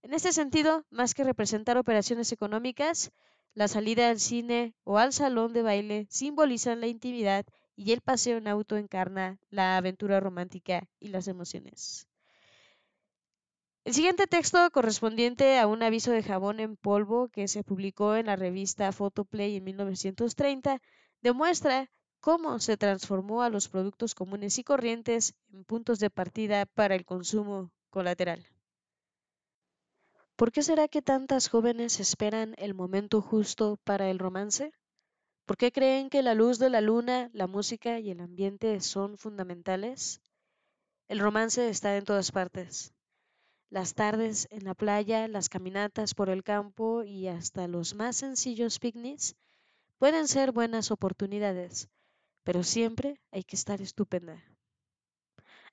En 0.01 0.13
este 0.13 0.33
sentido, 0.33 0.85
más 0.89 1.13
que 1.13 1.23
representar 1.23 1.77
operaciones 1.77 2.31
económicas, 2.31 3.11
la 3.53 3.67
salida 3.67 4.09
al 4.09 4.19
cine 4.19 4.73
o 4.83 4.97
al 4.97 5.13
salón 5.13 5.53
de 5.53 5.61
baile 5.61 6.07
simbolizan 6.09 6.81
la 6.81 6.87
intimidad 6.87 7.45
y 7.75 7.91
el 7.91 8.01
paseo 8.01 8.37
en 8.37 8.47
auto 8.47 8.77
encarna 8.77 9.39
la 9.49 9.77
aventura 9.77 10.19
romántica 10.19 10.87
y 10.99 11.09
las 11.09 11.27
emociones. 11.27 12.07
El 13.85 13.93
siguiente 13.93 14.27
texto, 14.27 14.69
correspondiente 14.71 15.59
a 15.59 15.67
un 15.67 15.83
aviso 15.83 16.11
de 16.11 16.23
jabón 16.23 16.61
en 16.61 16.77
polvo 16.77 17.27
que 17.27 17.49
se 17.49 17.63
publicó 17.63 18.15
en 18.15 18.27
la 18.27 18.37
revista 18.37 18.91
Photoplay 18.93 19.57
en 19.57 19.65
1930, 19.65 20.81
demuestra 21.21 21.89
cómo 22.21 22.59
se 22.59 22.77
transformó 22.77 23.41
a 23.41 23.49
los 23.49 23.67
productos 23.67 24.15
comunes 24.15 24.57
y 24.57 24.63
corrientes 24.63 25.33
en 25.51 25.65
puntos 25.65 25.99
de 25.99 26.09
partida 26.09 26.65
para 26.65 26.95
el 26.95 27.03
consumo 27.03 27.71
colateral. 27.89 28.47
¿Por 30.37 30.53
qué 30.53 30.63
será 30.63 30.87
que 30.87 31.01
tantas 31.01 31.49
jóvenes 31.49 31.99
esperan 31.99 32.55
el 32.57 32.73
momento 32.73 33.21
justo 33.21 33.77
para 33.83 34.09
el 34.09 34.19
romance? 34.19 34.71
¿Por 35.45 35.57
qué 35.57 35.71
creen 35.71 36.09
que 36.09 36.21
la 36.21 36.33
luz 36.33 36.59
de 36.59 36.69
la 36.69 36.81
luna, 36.81 37.29
la 37.33 37.47
música 37.47 37.99
y 37.99 38.11
el 38.11 38.19
ambiente 38.19 38.79
son 38.81 39.17
fundamentales? 39.17 40.21
El 41.07 41.19
romance 41.19 41.69
está 41.69 41.95
en 41.97 42.05
todas 42.05 42.31
partes 42.31 42.93
las 43.73 43.95
tardes 43.95 44.47
en 44.51 44.65
la 44.65 44.75
playa, 44.75 45.27
las 45.27 45.49
caminatas 45.49 46.13
por 46.13 46.29
el 46.29 46.43
campo 46.43 47.03
y 47.03 47.27
hasta 47.27 47.67
los 47.67 47.95
más 47.95 48.15
sencillos 48.15 48.77
picnics 48.77 49.35
pueden 49.97 50.27
ser 50.27 50.51
buenas 50.51 50.91
oportunidades, 50.91 51.89
pero 52.43 52.63
siempre 52.63 53.19
hay 53.31 53.43
que 53.43 53.55
estar 53.55 53.81
estupenda. 53.81 54.43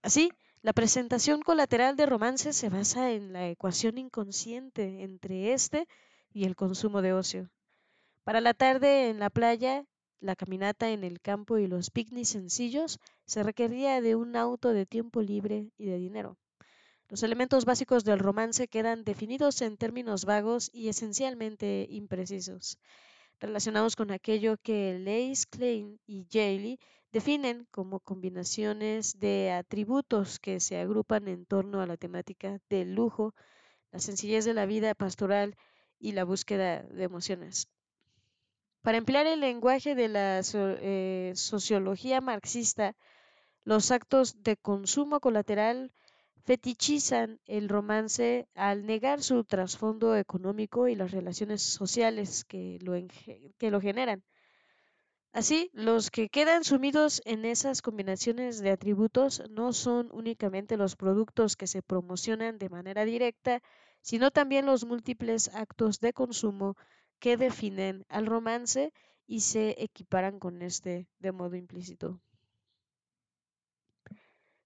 Así, 0.00 0.32
la 0.62 0.72
presentación 0.72 1.42
colateral 1.42 1.94
de 1.94 2.06
romance 2.06 2.54
se 2.54 2.70
basa 2.70 3.10
en 3.10 3.34
la 3.34 3.50
ecuación 3.50 3.98
inconsciente 3.98 5.02
entre 5.02 5.52
este 5.52 5.86
y 6.32 6.46
el 6.46 6.56
consumo 6.56 7.02
de 7.02 7.12
ocio. 7.12 7.50
Para 8.30 8.40
la 8.40 8.54
tarde 8.54 9.08
en 9.08 9.18
la 9.18 9.28
playa, 9.28 9.84
la 10.20 10.36
caminata 10.36 10.90
en 10.90 11.02
el 11.02 11.20
campo 11.20 11.58
y 11.58 11.66
los 11.66 11.90
picnics 11.90 12.28
sencillos 12.28 13.00
se 13.26 13.42
requería 13.42 14.00
de 14.00 14.14
un 14.14 14.36
auto 14.36 14.72
de 14.72 14.86
tiempo 14.86 15.20
libre 15.20 15.72
y 15.76 15.86
de 15.86 15.96
dinero. 15.98 16.38
Los 17.08 17.24
elementos 17.24 17.64
básicos 17.64 18.04
del 18.04 18.20
romance 18.20 18.68
quedan 18.68 19.02
definidos 19.02 19.62
en 19.62 19.76
términos 19.76 20.26
vagos 20.26 20.70
y 20.72 20.88
esencialmente 20.88 21.88
imprecisos, 21.90 22.78
relacionados 23.40 23.96
con 23.96 24.12
aquello 24.12 24.58
que 24.62 24.96
Leis, 25.00 25.46
Klein 25.46 25.98
y 26.06 26.24
Jaley 26.30 26.78
definen 27.10 27.66
como 27.72 27.98
combinaciones 27.98 29.18
de 29.18 29.50
atributos 29.50 30.38
que 30.38 30.60
se 30.60 30.78
agrupan 30.78 31.26
en 31.26 31.46
torno 31.46 31.80
a 31.80 31.86
la 31.88 31.96
temática 31.96 32.60
del 32.68 32.94
lujo, 32.94 33.34
la 33.90 33.98
sencillez 33.98 34.44
de 34.44 34.54
la 34.54 34.66
vida 34.66 34.94
pastoral 34.94 35.56
y 35.98 36.12
la 36.12 36.22
búsqueda 36.22 36.84
de 36.84 37.02
emociones. 37.02 37.66
Para 38.82 38.98
emplear 38.98 39.26
el 39.26 39.40
lenguaje 39.40 39.94
de 39.94 40.08
la 40.08 40.40
eh, 40.54 41.32
sociología 41.34 42.20
marxista, 42.20 42.96
los 43.64 43.90
actos 43.90 44.42
de 44.42 44.56
consumo 44.56 45.20
colateral 45.20 45.92
fetichizan 46.44 47.40
el 47.46 47.68
romance 47.68 48.48
al 48.54 48.86
negar 48.86 49.22
su 49.22 49.44
trasfondo 49.44 50.16
económico 50.16 50.88
y 50.88 50.94
las 50.94 51.10
relaciones 51.10 51.62
sociales 51.62 52.44
que 52.44 52.78
lo, 52.80 52.94
que 53.58 53.70
lo 53.70 53.80
generan. 53.82 54.24
Así, 55.32 55.70
los 55.74 56.10
que 56.10 56.28
quedan 56.28 56.64
sumidos 56.64 57.22
en 57.24 57.44
esas 57.44 57.82
combinaciones 57.82 58.60
de 58.60 58.70
atributos 58.70 59.42
no 59.50 59.72
son 59.72 60.08
únicamente 60.12 60.76
los 60.76 60.96
productos 60.96 61.56
que 61.56 61.68
se 61.68 61.82
promocionan 61.82 62.58
de 62.58 62.68
manera 62.68 63.04
directa, 63.04 63.60
sino 64.00 64.30
también 64.30 64.66
los 64.66 64.84
múltiples 64.86 65.48
actos 65.54 66.00
de 66.00 66.12
consumo 66.12 66.76
que 67.20 67.36
definen 67.36 68.04
al 68.08 68.26
romance 68.26 68.92
y 69.26 69.40
se 69.40 69.76
equiparan 69.78 70.40
con 70.40 70.62
este 70.62 71.06
de 71.20 71.32
modo 71.32 71.54
implícito. 71.54 72.20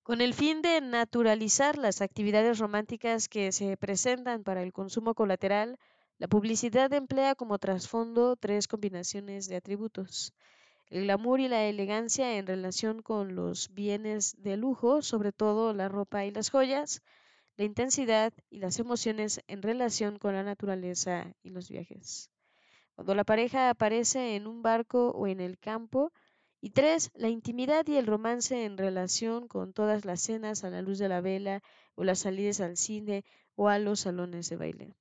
Con 0.05 0.21
el 0.21 0.35
fin 0.35 0.63
de 0.63 0.81
naturalizar 0.81 1.79
las 1.79 2.03
actividades 2.03 2.59
románticas 2.59 3.29
que 3.29 3.53
se 3.53 3.77
presentan 3.77 4.45
para 4.45 4.63
el 4.63 4.73
consumo 4.73 5.15
colateral, 5.15 5.79
la 6.19 6.29
publicidad 6.29 6.93
emplea 6.93 7.35
como 7.35 7.59
trasfondo 7.59 8.37
tres 8.37 8.69
combinaciones 8.69 9.49
de 9.49 9.57
atributos. 9.57 10.33
El 10.91 11.05
glamour 11.05 11.41
y 11.41 11.49
la 11.49 11.65
elegancia 11.65 12.37
en 12.37 12.47
relación 12.47 13.03
con 13.03 13.35
los 13.35 13.73
bienes 13.73 14.37
de 14.43 14.57
lujo, 14.57 15.03
sobre 15.03 15.33
todo 15.33 15.73
la 15.73 15.89
ropa 15.89 16.25
y 16.25 16.31
las 16.31 16.51
joyas, 16.51 17.03
la 17.57 17.65
intensidad 17.65 18.33
y 18.51 18.59
las 18.59 18.79
emociones 18.79 19.41
en 19.49 19.63
relación 19.63 20.19
con 20.19 20.35
la 20.35 20.43
naturaleza 20.43 21.33
y 21.43 21.51
los 21.51 21.71
viajes. 21.71 22.31
Cuando 22.95 23.15
la 23.15 23.25
pareja 23.25 23.71
aparece 23.71 24.37
en 24.37 24.47
un 24.47 24.63
barco 24.63 25.11
o 25.11 25.27
en 25.27 25.41
el 25.41 25.59
campo, 25.59 26.13
y 26.61 26.71
tres, 26.71 27.11
la 27.15 27.29
intimidad 27.29 27.87
y 27.87 27.97
el 27.97 28.07
romance 28.07 28.65
en 28.65 28.79
relación 28.79 29.49
con 29.49 29.73
todas 29.73 30.05
las 30.05 30.23
cenas 30.23 30.65
a 30.65 30.71
la 30.71 30.81
luz 30.81 30.99
de 30.99 31.09
la 31.09 31.21
vela 31.21 31.63
o 31.95 32.05
las 32.05 32.21
salidas 32.21 32.61
al 32.61 32.77
cine 32.77 33.25
o 33.55 33.69
a 33.69 33.79
los 33.79 34.01
salones 34.01 34.49
de 34.49 34.57
baile. 34.57 34.95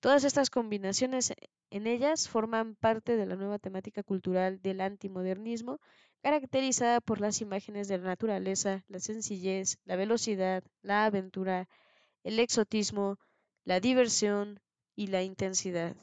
Todas 0.00 0.24
estas 0.24 0.50
combinaciones 0.50 1.32
en 1.70 1.86
ellas 1.86 2.28
forman 2.28 2.74
parte 2.74 3.16
de 3.16 3.26
la 3.26 3.36
nueva 3.36 3.58
temática 3.58 4.02
cultural 4.02 4.60
del 4.62 4.80
antimodernismo, 4.80 5.78
caracterizada 6.22 7.00
por 7.00 7.20
las 7.20 7.40
imágenes 7.40 7.86
de 7.86 7.98
la 7.98 8.04
naturaleza, 8.04 8.84
la 8.88 8.98
sencillez, 8.98 9.78
la 9.84 9.96
velocidad, 9.96 10.64
la 10.82 11.04
aventura, 11.04 11.68
el 12.24 12.40
exotismo, 12.40 13.18
la 13.64 13.78
diversión 13.78 14.60
y 14.96 15.06
la 15.08 15.22
intensidad. 15.22 15.94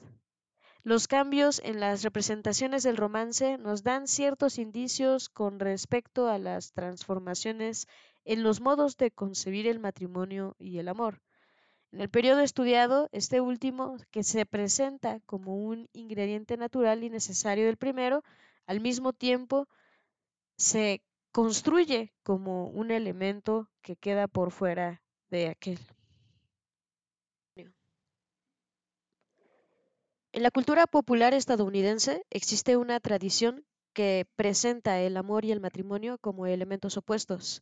Los 0.86 1.08
cambios 1.08 1.62
en 1.64 1.80
las 1.80 2.04
representaciones 2.04 2.84
del 2.84 2.98
romance 2.98 3.58
nos 3.58 3.84
dan 3.84 4.06
ciertos 4.06 4.58
indicios 4.58 5.30
con 5.30 5.62
respecto 5.62 6.28
a 6.28 6.38
las 6.38 6.74
transformaciones 6.74 7.88
en 8.26 8.44
los 8.44 8.60
modos 8.60 8.98
de 8.98 9.10
concebir 9.10 9.66
el 9.66 9.80
matrimonio 9.80 10.58
y 10.60 10.80
el 10.80 10.90
amor. 10.90 11.22
En 11.94 12.02
el 12.02 12.10
periodo 12.10 12.42
estudiado, 12.42 13.08
este 13.14 13.40
último, 13.40 13.96
que 14.12 14.24
se 14.24 14.46
presenta 14.46 15.22
como 15.26 15.56
un 15.56 15.88
ingrediente 15.94 16.58
natural 16.58 17.06
y 17.06 17.10
necesario 17.10 17.66
del 17.66 17.78
primero, 17.78 18.22
al 18.66 18.82
mismo 18.82 19.14
tiempo 19.14 19.70
se 20.58 21.02
construye 21.32 22.12
como 22.24 22.68
un 22.68 22.92
elemento 22.92 23.70
que 23.82 23.96
queda 23.96 24.28
por 24.28 24.52
fuera 24.52 25.02
de 25.30 25.48
aquel. 25.48 25.80
En 30.34 30.42
la 30.42 30.50
cultura 30.50 30.88
popular 30.88 31.36
estadounidense 31.36 32.26
existe 32.32 32.76
una 32.76 33.00
tradición 33.00 33.68
que 33.94 34.26
presenta 34.36 35.00
el 35.00 35.16
amor 35.16 35.46
y 35.46 35.52
el 35.52 35.60
matrimonio 35.60 36.18
como 36.18 36.48
elementos 36.48 36.98
opuestos. 36.98 37.62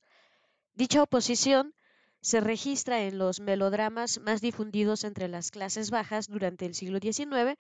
Dicha 0.74 1.04
oposición 1.04 1.76
se 2.22 2.40
registra 2.40 3.02
en 3.04 3.18
los 3.18 3.42
melodramas 3.42 4.22
más 4.22 4.40
difundidos 4.40 5.04
entre 5.04 5.28
las 5.28 5.52
clases 5.52 5.92
bajas 5.92 6.30
durante 6.30 6.66
el 6.66 6.74
siglo 6.74 7.00
XIX, 7.00 7.58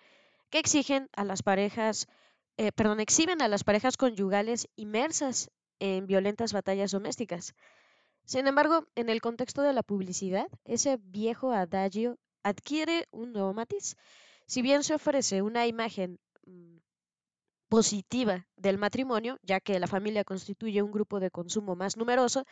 que 0.50 0.60
exigen 0.60 1.10
a 1.14 1.26
las 1.26 1.44
parejas, 1.44 2.08
eh, 2.56 2.72
perdón, 2.72 3.02
exhiben 3.02 3.42
a 3.42 3.50
las 3.50 3.66
parejas 3.66 3.98
conyugales 3.98 4.70
inmersas 4.78 5.52
en 5.80 6.08
violentas 6.08 6.54
batallas 6.54 6.92
domésticas. 6.92 7.54
Sin 8.24 8.48
embargo, 8.48 8.88
en 8.96 9.10
el 9.10 9.20
contexto 9.20 9.62
de 9.62 9.74
la 9.74 9.84
publicidad, 9.84 10.48
ese 10.64 11.00
viejo 11.02 11.52
adagio 11.52 12.18
adquiere 12.44 13.10
un 13.12 13.34
nuevo 13.34 13.54
matiz 13.54 13.98
si 14.52 14.62
bien 14.62 14.84
se 14.84 14.96
ofrece 14.96 15.42
una 15.42 15.66
imagen 15.66 16.20
mm, 16.46 16.80
positiva 17.70 18.50
del 18.58 18.78
matrimonio, 18.78 19.40
ya 19.44 19.62
que 19.62 19.80
la 19.80 19.88
familia 19.88 20.26
constituye 20.26 20.82
un 20.82 20.92
grupo 20.92 21.22
de 21.22 21.32
consumo 21.32 21.78
más 21.78 21.96
numeroso, 21.96 22.44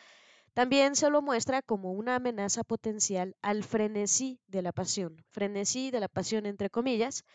también 0.54 0.96
se 0.96 1.10
lo 1.10 1.22
muestra 1.22 1.62
como 1.62 1.92
una 1.92 2.16
amenaza 2.16 2.64
potencial 2.64 3.36
al 3.42 3.66
frenesí 3.66 4.40
de 4.48 4.62
la 4.62 4.72
pasión, 4.72 5.26
frenesí 5.32 5.92
de 5.92 6.00
la 6.00 6.08
pasión 6.08 6.46
entre 6.46 6.70
comillas. 6.70 7.26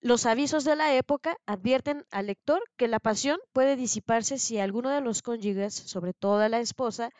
Los 0.00 0.26
avisos 0.26 0.62
de 0.62 0.76
la 0.76 0.94
época 0.94 1.36
advierten 1.44 2.06
al 2.12 2.26
lector 2.26 2.62
que 2.76 2.86
la 2.86 3.00
pasión 3.00 3.40
puede 3.52 3.74
disiparse 3.74 4.38
si 4.38 4.60
alguno 4.60 4.90
de 4.90 5.00
los 5.00 5.22
cónyuges, 5.22 5.74
sobre 5.74 6.14
todo 6.14 6.48
la 6.48 6.60
esposa, 6.60 7.10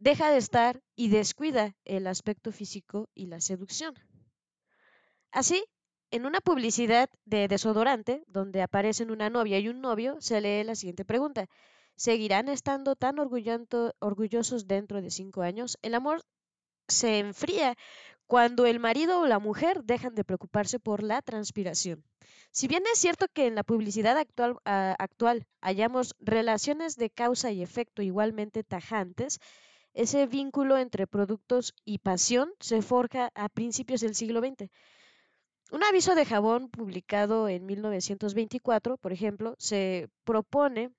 deja 0.00 0.32
de 0.32 0.38
estar 0.38 0.82
y 0.96 1.10
descuida 1.10 1.76
el 1.84 2.08
aspecto 2.08 2.50
físico 2.50 3.08
y 3.14 3.26
la 3.26 3.40
seducción. 3.40 3.94
Así, 5.30 5.64
en 6.12 6.26
una 6.26 6.42
publicidad 6.42 7.08
de 7.24 7.48
desodorante, 7.48 8.22
donde 8.28 8.60
aparecen 8.60 9.10
una 9.10 9.30
novia 9.30 9.58
y 9.58 9.68
un 9.68 9.80
novio, 9.80 10.20
se 10.20 10.40
lee 10.42 10.62
la 10.62 10.74
siguiente 10.74 11.06
pregunta. 11.06 11.48
¿Seguirán 11.96 12.48
estando 12.48 12.96
tan 12.96 13.18
orgullosos 13.18 14.66
dentro 14.66 15.00
de 15.00 15.10
cinco 15.10 15.40
años? 15.40 15.78
El 15.80 15.94
amor 15.94 16.22
se 16.86 17.18
enfría 17.18 17.76
cuando 18.26 18.66
el 18.66 18.78
marido 18.78 19.20
o 19.20 19.26
la 19.26 19.38
mujer 19.38 19.84
dejan 19.84 20.14
de 20.14 20.24
preocuparse 20.24 20.78
por 20.78 21.02
la 21.02 21.22
transpiración. 21.22 22.04
Si 22.50 22.68
bien 22.68 22.82
es 22.92 22.98
cierto 22.98 23.26
que 23.32 23.46
en 23.46 23.54
la 23.54 23.62
publicidad 23.62 24.18
actual, 24.18 24.58
ah, 24.66 24.96
hallamos 25.62 26.14
relaciones 26.20 26.96
de 26.96 27.08
causa 27.08 27.52
y 27.52 27.62
efecto 27.62 28.02
igualmente 28.02 28.64
tajantes, 28.64 29.38
ese 29.94 30.26
vínculo 30.26 30.76
entre 30.76 31.06
productos 31.06 31.74
y 31.86 31.98
pasión 31.98 32.52
se 32.60 32.82
forja 32.82 33.30
a 33.34 33.48
principios 33.48 34.02
del 34.02 34.14
siglo 34.14 34.40
XX. 34.40 34.70
Un 35.72 35.82
aviso 35.84 36.14
de 36.14 36.26
jabón 36.26 36.68
publicado 36.68 37.48
en 37.48 37.64
1924, 37.64 38.98
por 38.98 39.10
ejemplo, 39.10 39.54
se 39.58 40.10
propone 40.22 40.92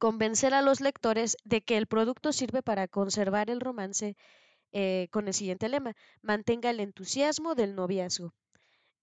convencer 0.00 0.52
a 0.52 0.62
los 0.62 0.80
lectores 0.80 1.36
de 1.44 1.60
que 1.60 1.76
el 1.76 1.86
producto 1.86 2.32
sirve 2.32 2.60
para 2.60 2.88
conservar 2.88 3.50
el 3.50 3.60
romance 3.60 4.16
eh, 4.72 5.06
con 5.12 5.28
el 5.28 5.34
siguiente 5.34 5.68
lema, 5.68 5.94
mantenga 6.22 6.70
el 6.70 6.80
entusiasmo 6.80 7.54
del 7.54 7.76
noviazgo. 7.76 8.34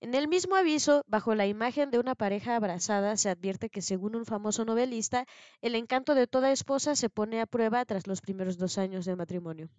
En 0.02 0.14
el 0.14 0.28
mismo 0.28 0.58
aviso, 0.58 1.04
bajo 1.08 1.36
la 1.36 1.48
imagen 1.48 1.90
de 1.90 1.98
una 1.98 2.14
pareja 2.14 2.58
abrazada, 2.58 3.16
se 3.16 3.30
advierte 3.30 3.70
que, 3.70 3.82
según 3.82 4.18
un 4.18 4.26
famoso 4.26 4.66
novelista, 4.66 5.26
el 5.62 5.76
encanto 5.76 6.16
de 6.16 6.28
toda 6.28 6.52
esposa 6.52 6.98
se 6.98 7.10
pone 7.10 7.40
a 7.40 7.46
prueba 7.46 7.86
tras 7.86 8.08
los 8.08 8.20
primeros 8.20 8.58
dos 8.58 8.78
años 8.78 9.06
de 9.06 9.16
matrimonio. 9.16 9.70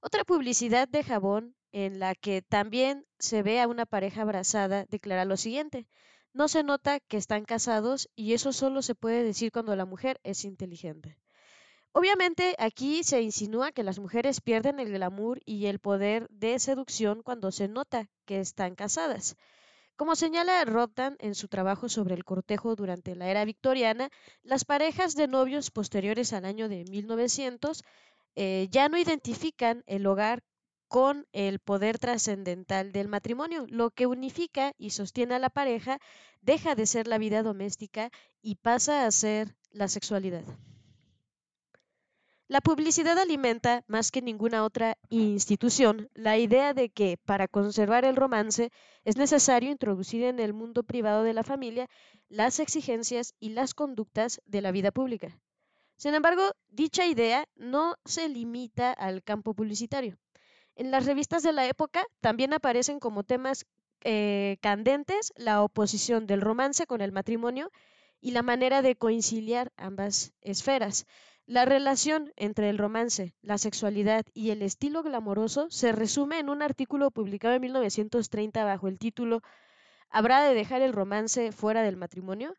Otra 0.00 0.24
publicidad 0.24 0.88
de 0.88 1.04
jabón 1.04 1.54
en 1.76 1.98
la 1.98 2.14
que 2.14 2.40
también 2.40 3.04
se 3.18 3.42
ve 3.42 3.60
a 3.60 3.68
una 3.68 3.84
pareja 3.84 4.22
abrazada, 4.22 4.86
declara 4.88 5.26
lo 5.26 5.36
siguiente. 5.36 5.86
No 6.32 6.48
se 6.48 6.62
nota 6.62 7.00
que 7.00 7.18
están 7.18 7.44
casados 7.44 8.08
y 8.16 8.32
eso 8.32 8.54
solo 8.54 8.80
se 8.80 8.94
puede 8.94 9.22
decir 9.22 9.52
cuando 9.52 9.76
la 9.76 9.84
mujer 9.84 10.18
es 10.22 10.46
inteligente. 10.46 11.18
Obviamente 11.92 12.56
aquí 12.58 13.04
se 13.04 13.20
insinúa 13.20 13.72
que 13.72 13.82
las 13.82 13.98
mujeres 13.98 14.40
pierden 14.40 14.80
el 14.80 14.90
glamour 14.90 15.42
y 15.44 15.66
el 15.66 15.78
poder 15.78 16.26
de 16.30 16.58
seducción 16.58 17.22
cuando 17.22 17.52
se 17.52 17.68
nota 17.68 18.08
que 18.24 18.40
están 18.40 18.74
casadas. 18.74 19.36
Como 19.96 20.16
señala 20.16 20.64
Roddan 20.64 21.16
en 21.18 21.34
su 21.34 21.46
trabajo 21.46 21.90
sobre 21.90 22.14
el 22.14 22.24
cortejo 22.24 22.74
durante 22.74 23.14
la 23.16 23.28
era 23.28 23.44
victoriana, 23.44 24.08
las 24.42 24.64
parejas 24.64 25.14
de 25.14 25.28
novios 25.28 25.70
posteriores 25.70 26.32
al 26.32 26.46
año 26.46 26.70
de 26.70 26.84
1900 26.84 27.84
eh, 28.34 28.68
ya 28.70 28.88
no 28.88 28.96
identifican 28.96 29.82
el 29.86 30.06
hogar 30.06 30.42
con 30.88 31.26
el 31.32 31.58
poder 31.58 31.98
trascendental 31.98 32.92
del 32.92 33.08
matrimonio. 33.08 33.66
Lo 33.68 33.90
que 33.90 34.06
unifica 34.06 34.72
y 34.78 34.90
sostiene 34.90 35.34
a 35.34 35.38
la 35.38 35.50
pareja 35.50 35.98
deja 36.40 36.74
de 36.74 36.86
ser 36.86 37.06
la 37.06 37.18
vida 37.18 37.42
doméstica 37.42 38.10
y 38.42 38.56
pasa 38.56 39.06
a 39.06 39.10
ser 39.10 39.56
la 39.70 39.88
sexualidad. 39.88 40.44
La 42.48 42.60
publicidad 42.60 43.18
alimenta, 43.18 43.82
más 43.88 44.12
que 44.12 44.22
ninguna 44.22 44.62
otra 44.62 44.96
institución, 45.08 46.08
la 46.14 46.38
idea 46.38 46.74
de 46.74 46.90
que 46.90 47.18
para 47.24 47.48
conservar 47.48 48.04
el 48.04 48.14
romance 48.14 48.70
es 49.04 49.16
necesario 49.16 49.72
introducir 49.72 50.22
en 50.22 50.38
el 50.38 50.52
mundo 50.54 50.84
privado 50.84 51.24
de 51.24 51.34
la 51.34 51.42
familia 51.42 51.88
las 52.28 52.60
exigencias 52.60 53.34
y 53.40 53.48
las 53.48 53.74
conductas 53.74 54.40
de 54.46 54.62
la 54.62 54.70
vida 54.70 54.92
pública. 54.92 55.36
Sin 55.96 56.14
embargo, 56.14 56.52
dicha 56.68 57.06
idea 57.06 57.48
no 57.56 57.96
se 58.04 58.28
limita 58.28 58.92
al 58.92 59.24
campo 59.24 59.52
publicitario. 59.52 60.16
En 60.76 60.90
las 60.90 61.06
revistas 61.06 61.42
de 61.42 61.54
la 61.54 61.66
época 61.66 62.04
también 62.20 62.52
aparecen 62.52 63.00
como 63.00 63.24
temas 63.24 63.66
eh, 64.04 64.58
candentes 64.60 65.32
la 65.34 65.62
oposición 65.62 66.26
del 66.26 66.42
romance 66.42 66.86
con 66.86 67.00
el 67.00 67.12
matrimonio 67.12 67.72
y 68.20 68.32
la 68.32 68.42
manera 68.42 68.82
de 68.82 68.94
conciliar 68.94 69.72
ambas 69.78 70.34
esferas. 70.42 71.06
La 71.46 71.64
relación 71.64 72.30
entre 72.36 72.68
el 72.68 72.76
romance, 72.76 73.34
la 73.40 73.56
sexualidad 73.56 74.26
y 74.34 74.50
el 74.50 74.60
estilo 74.60 75.02
glamoroso 75.02 75.66
se 75.70 75.92
resume 75.92 76.40
en 76.40 76.50
un 76.50 76.60
artículo 76.60 77.10
publicado 77.10 77.54
en 77.54 77.62
1930 77.62 78.64
bajo 78.64 78.88
el 78.88 78.98
título 78.98 79.40
¿Habrá 80.10 80.42
de 80.42 80.54
dejar 80.54 80.82
el 80.82 80.92
romance 80.92 81.52
fuera 81.52 81.82
del 81.82 81.96
matrimonio? 81.96 82.54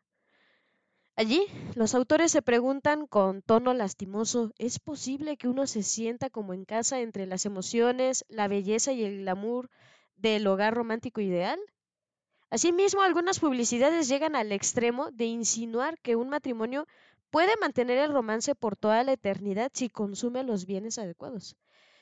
Allí, 1.18 1.48
los 1.74 1.96
autores 1.96 2.30
se 2.30 2.42
preguntan 2.42 3.08
con 3.08 3.42
tono 3.42 3.74
lastimoso, 3.74 4.52
¿es 4.56 4.78
posible 4.78 5.36
que 5.36 5.48
uno 5.48 5.66
se 5.66 5.82
sienta 5.82 6.30
como 6.30 6.54
en 6.54 6.64
casa 6.64 7.00
entre 7.00 7.26
las 7.26 7.44
emociones, 7.44 8.24
la 8.28 8.46
belleza 8.46 8.92
y 8.92 9.02
el 9.02 9.22
glamour 9.22 9.68
del 10.14 10.46
hogar 10.46 10.74
romántico 10.74 11.20
ideal? 11.20 11.58
Asimismo, 12.50 13.02
algunas 13.02 13.40
publicidades 13.40 14.06
llegan 14.06 14.36
al 14.36 14.52
extremo 14.52 15.10
de 15.10 15.24
insinuar 15.24 15.98
que 15.98 16.14
un 16.14 16.28
matrimonio 16.28 16.86
puede 17.32 17.56
mantener 17.60 17.98
el 17.98 18.12
romance 18.12 18.54
por 18.54 18.76
toda 18.76 19.02
la 19.02 19.14
eternidad 19.14 19.72
si 19.74 19.88
consume 19.88 20.44
los 20.44 20.66
bienes 20.66 21.00
adecuados. 21.00 21.56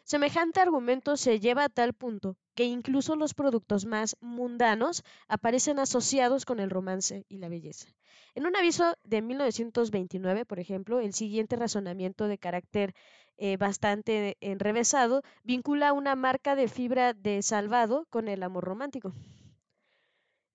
Semejante 0.04 0.60
argumento 0.60 1.16
se 1.16 1.40
lleva 1.40 1.64
a 1.64 1.68
tal 1.70 1.94
punto 1.94 2.36
que 2.56 2.64
incluso 2.64 3.14
los 3.14 3.34
productos 3.34 3.84
más 3.84 4.16
mundanos 4.20 5.04
aparecen 5.28 5.78
asociados 5.78 6.44
con 6.44 6.58
el 6.58 6.70
romance 6.70 7.24
y 7.28 7.36
la 7.36 7.50
belleza. 7.50 7.86
En 8.34 8.46
un 8.46 8.56
aviso 8.56 8.96
de 9.04 9.22
1929, 9.22 10.44
por 10.46 10.58
ejemplo, 10.58 10.98
el 10.98 11.12
siguiente 11.12 11.54
razonamiento 11.56 12.26
de 12.26 12.38
carácter 12.38 12.94
eh, 13.36 13.58
bastante 13.58 14.38
enrevesado 14.40 15.22
vincula 15.44 15.92
una 15.92 16.16
marca 16.16 16.56
de 16.56 16.68
fibra 16.68 17.12
de 17.12 17.42
salvado 17.42 18.06
con 18.08 18.26
el 18.26 18.42
amor 18.42 18.64
romántico. 18.64 19.12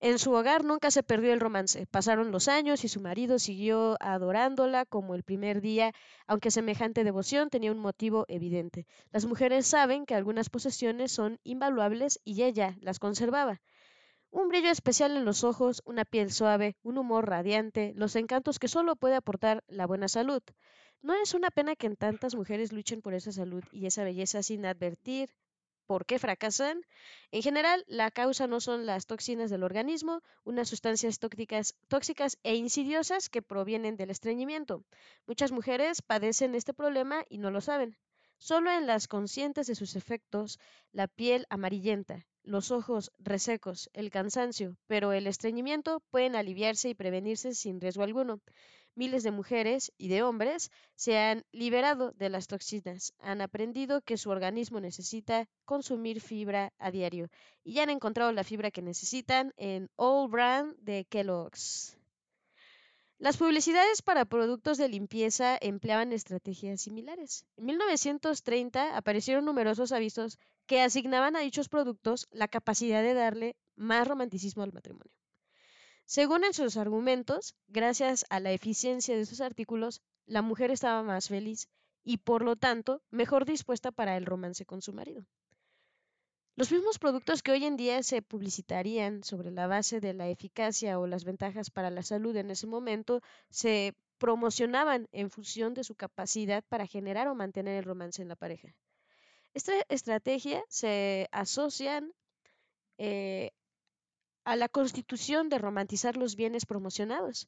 En 0.04 0.18
su 0.18 0.34
hogar 0.34 0.66
nunca 0.66 0.90
se 0.90 1.04
perdió 1.04 1.32
el 1.32 1.40
romance. 1.40 1.86
Pasaron 1.86 2.32
los 2.32 2.48
años 2.48 2.84
y 2.84 2.88
su 2.88 3.02
marido 3.02 3.38
siguió 3.38 3.98
adorándola 4.00 4.84
como 4.86 5.14
el 5.14 5.22
primer 5.22 5.62
día, 5.62 5.94
aunque 6.26 6.50
semejante 6.50 7.04
devoción 7.04 7.52
tenía 7.52 7.72
un 7.72 7.78
motivo 7.78 8.26
evidente. 8.28 8.88
Las 9.12 9.28
mujeres 9.28 9.68
saben 9.68 10.08
que 10.08 10.16
algunas 10.16 10.50
posesiones 10.50 11.12
son 11.12 11.40
invaluables 11.44 12.20
y 12.24 12.42
ella 12.42 12.76
las 12.82 12.98
conservaba. 12.98 13.62
Un 14.32 14.48
brillo 14.48 14.72
especial 14.72 15.16
en 15.16 15.24
los 15.24 15.44
ojos, 15.44 15.84
una 15.86 16.04
piel 16.04 16.32
suave, 16.32 16.78
un 16.82 16.98
humor 16.98 17.30
radiante, 17.30 17.94
los 17.96 18.16
encantos 18.16 18.58
que 18.58 18.68
solo 18.68 18.96
puede 18.96 19.14
aportar 19.14 19.64
la 19.68 19.86
buena 19.86 20.08
salud. 20.08 20.42
No 21.04 21.14
es 21.14 21.36
una 21.36 21.52
pena 21.52 21.76
que 21.76 21.86
en 21.86 21.96
tantas 21.96 22.34
mujeres 22.34 22.74
luchen 22.74 23.04
por 23.04 23.14
esa 23.14 23.32
salud 23.32 23.64
y 23.72 23.86
esa 23.86 24.04
belleza 24.04 24.42
sin 24.42 24.66
advertir 24.66 25.30
por 25.92 26.06
qué 26.06 26.20
fracasan. 26.20 26.86
En 27.32 27.42
general, 27.42 27.84
la 27.86 28.12
causa 28.12 28.48
no 28.48 28.62
son 28.62 28.86
las 28.86 29.08
toxinas 29.08 29.50
del 29.50 29.62
organismo, 29.62 30.22
unas 30.46 30.70
sustancias 30.70 31.20
tóxicas, 31.20 32.38
e 32.44 32.56
insidiosas 32.56 33.28
que 33.28 33.42
provienen 33.42 33.98
del 33.98 34.10
estreñimiento. 34.10 34.86
Muchas 35.28 35.52
mujeres 35.52 36.02
padecen 36.02 36.56
este 36.56 36.74
problema 36.74 37.26
y 37.28 37.40
no 37.40 37.52
lo 37.52 37.60
saben. 37.60 37.98
Solo 38.38 38.72
en 38.72 38.88
las 38.88 39.10
conscientes 39.10 39.68
de 39.68 39.76
sus 39.76 39.98
efectos, 39.98 40.60
la 40.94 41.10
piel 41.10 41.46
amarillenta, 41.50 42.26
los 42.42 42.72
ojos 42.72 43.12
resecos, 43.20 43.90
el 43.92 44.12
cansancio, 44.12 44.78
pero 44.88 45.12
el 45.12 45.28
estreñimiento 45.28 46.02
pueden 46.10 46.38
aliviarse 46.38 46.88
y 46.88 46.96
prevenirse 46.96 47.54
sin 47.54 47.82
riesgo 47.82 48.04
alguno 48.04 48.40
miles 48.96 49.24
de 49.24 49.32
mujeres 49.32 49.92
y 49.98 50.08
de 50.08 50.24
hombres 50.24 50.72
se 50.96 51.18
han 51.18 51.44
liberado 51.52 52.12
de 52.12 52.30
las 52.30 52.48
toxinas, 52.48 53.14
han 53.20 53.42
aprendido 53.42 54.02
que 54.02 54.18
su 54.18 54.30
organismo 54.30 54.80
necesita 54.80 55.48
consumir 55.66 56.22
fibra 56.22 56.74
a 56.80 56.92
diario 56.92 57.30
y 57.64 57.74
ya 57.74 57.84
han 57.84 57.90
encontrado 57.90 58.32
la 58.32 58.44
fibra 58.44 58.72
que 58.72 58.82
necesitan 58.82 59.54
en 59.58 59.90
All 59.96 60.30
Brand 60.30 60.76
de 60.80 61.06
Kellogg's. 61.06 61.98
Las 63.22 63.38
publicidades 63.38 64.02
para 64.02 64.26
productos 64.26 64.80
de 64.80 64.90
limpieza 64.90 65.56
empleaban 65.62 66.12
estrategias 66.12 66.82
similares. 66.82 67.46
En 67.56 67.66
1930 67.66 68.98
aparecieron 68.98 69.46
numerosos 69.46 69.92
avisos 69.92 70.40
que 70.66 70.82
asignaban 70.82 71.36
a 71.36 71.42
dichos 71.42 71.70
productos 71.70 72.28
la 72.32 72.48
capacidad 72.48 73.04
de 73.04 73.14
darle 73.14 73.56
más 73.76 74.08
romanticismo 74.08 74.64
al 74.64 74.74
matrimonio. 74.74 75.21
Según 76.12 76.44
en 76.44 76.54
sus 76.54 76.76
argumentos, 76.76 77.56
gracias 77.70 78.26
a 78.30 78.42
la 78.42 78.52
eficiencia 78.52 79.16
de 79.16 79.26
sus 79.26 79.40
artículos, 79.40 80.02
la 80.26 80.42
mujer 80.42 80.70
estaba 80.70 81.04
más 81.04 81.30
feliz 81.30 81.70
y 82.04 82.18
por 82.18 82.42
lo 82.44 82.58
tanto 82.58 83.02
mejor 83.12 83.46
dispuesta 83.46 83.94
para 83.94 84.18
el 84.18 84.26
romance 84.26 84.66
con 84.66 84.82
su 84.82 84.92
marido. 84.92 85.26
Los 86.58 86.70
mismos 86.70 87.00
productos 87.00 87.42
que 87.42 87.54
hoy 87.54 87.64
en 87.64 87.78
día 87.78 88.04
se 88.04 88.22
publicitarían 88.22 89.24
sobre 89.24 89.52
la 89.52 89.68
base 89.68 90.02
de 90.02 90.14
la 90.14 90.28
eficacia 90.28 91.00
o 91.00 91.08
las 91.08 91.24
ventajas 91.24 91.70
para 91.70 91.90
la 91.90 92.04
salud 92.04 92.36
en 92.36 92.52
ese 92.52 92.68
momento 92.68 93.22
se 93.50 93.96
promocionaban 94.18 95.08
en 95.14 95.32
función 95.32 95.74
de 95.74 95.86
su 95.86 95.96
capacidad 95.96 96.62
para 96.68 96.88
generar 96.88 97.30
o 97.30 97.36
mantener 97.36 97.78
el 97.78 97.86
romance 97.86 98.22
en 98.22 98.28
la 98.28 98.36
pareja. 98.36 98.76
Esta 99.54 99.72
estrategia 99.88 100.62
se 100.68 101.30
asocian 101.32 102.12
eh, 102.98 103.52
a 104.44 104.56
la 104.56 104.70
constitución 104.70 105.50
de 105.50 105.58
romantizar 105.58 106.18
los 106.18 106.36
bienes 106.36 106.66
promocionados 106.66 107.48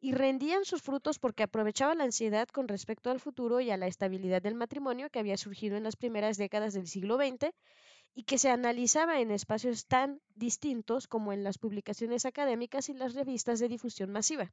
y 0.00 0.12
rendían 0.12 0.64
sus 0.64 0.82
frutos 0.82 1.18
porque 1.20 1.44
aprovechaban 1.44 1.98
la 1.98 2.04
ansiedad 2.04 2.48
con 2.48 2.66
respecto 2.66 3.10
al 3.10 3.20
futuro 3.20 3.60
y 3.60 3.70
a 3.70 3.76
la 3.76 3.86
estabilidad 3.86 4.42
del 4.42 4.56
matrimonio 4.56 5.10
que 5.10 5.20
había 5.20 5.36
surgido 5.36 5.76
en 5.76 5.84
las 5.84 5.94
primeras 5.94 6.36
décadas 6.36 6.74
del 6.74 6.88
siglo 6.88 7.16
XX 7.16 7.52
y 8.14 8.24
que 8.24 8.36
se 8.38 8.50
analizaba 8.50 9.20
en 9.20 9.30
espacios 9.30 9.86
tan 9.86 10.20
distintos 10.34 11.06
como 11.06 11.32
en 11.32 11.44
las 11.44 11.58
publicaciones 11.58 12.26
académicas 12.26 12.88
y 12.88 12.94
las 12.94 13.14
revistas 13.14 13.60
de 13.60 13.68
difusión 13.68 14.10
masiva. 14.10 14.52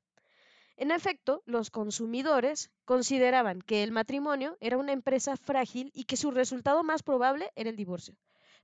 En 0.77 0.91
efecto, 0.91 1.41
los 1.45 1.71
consumidores 1.71 2.71
consideraban 2.85 3.61
que 3.61 3.83
el 3.83 3.91
matrimonio 3.91 4.55
era 4.61 4.77
una 4.77 4.93
empresa 4.93 5.35
frágil 5.35 5.91
y 5.93 6.05
que 6.05 6.15
su 6.15 6.31
resultado 6.31 6.83
más 6.83 7.03
probable 7.03 7.51
era 7.55 7.69
el 7.69 7.75
divorcio. 7.75 8.15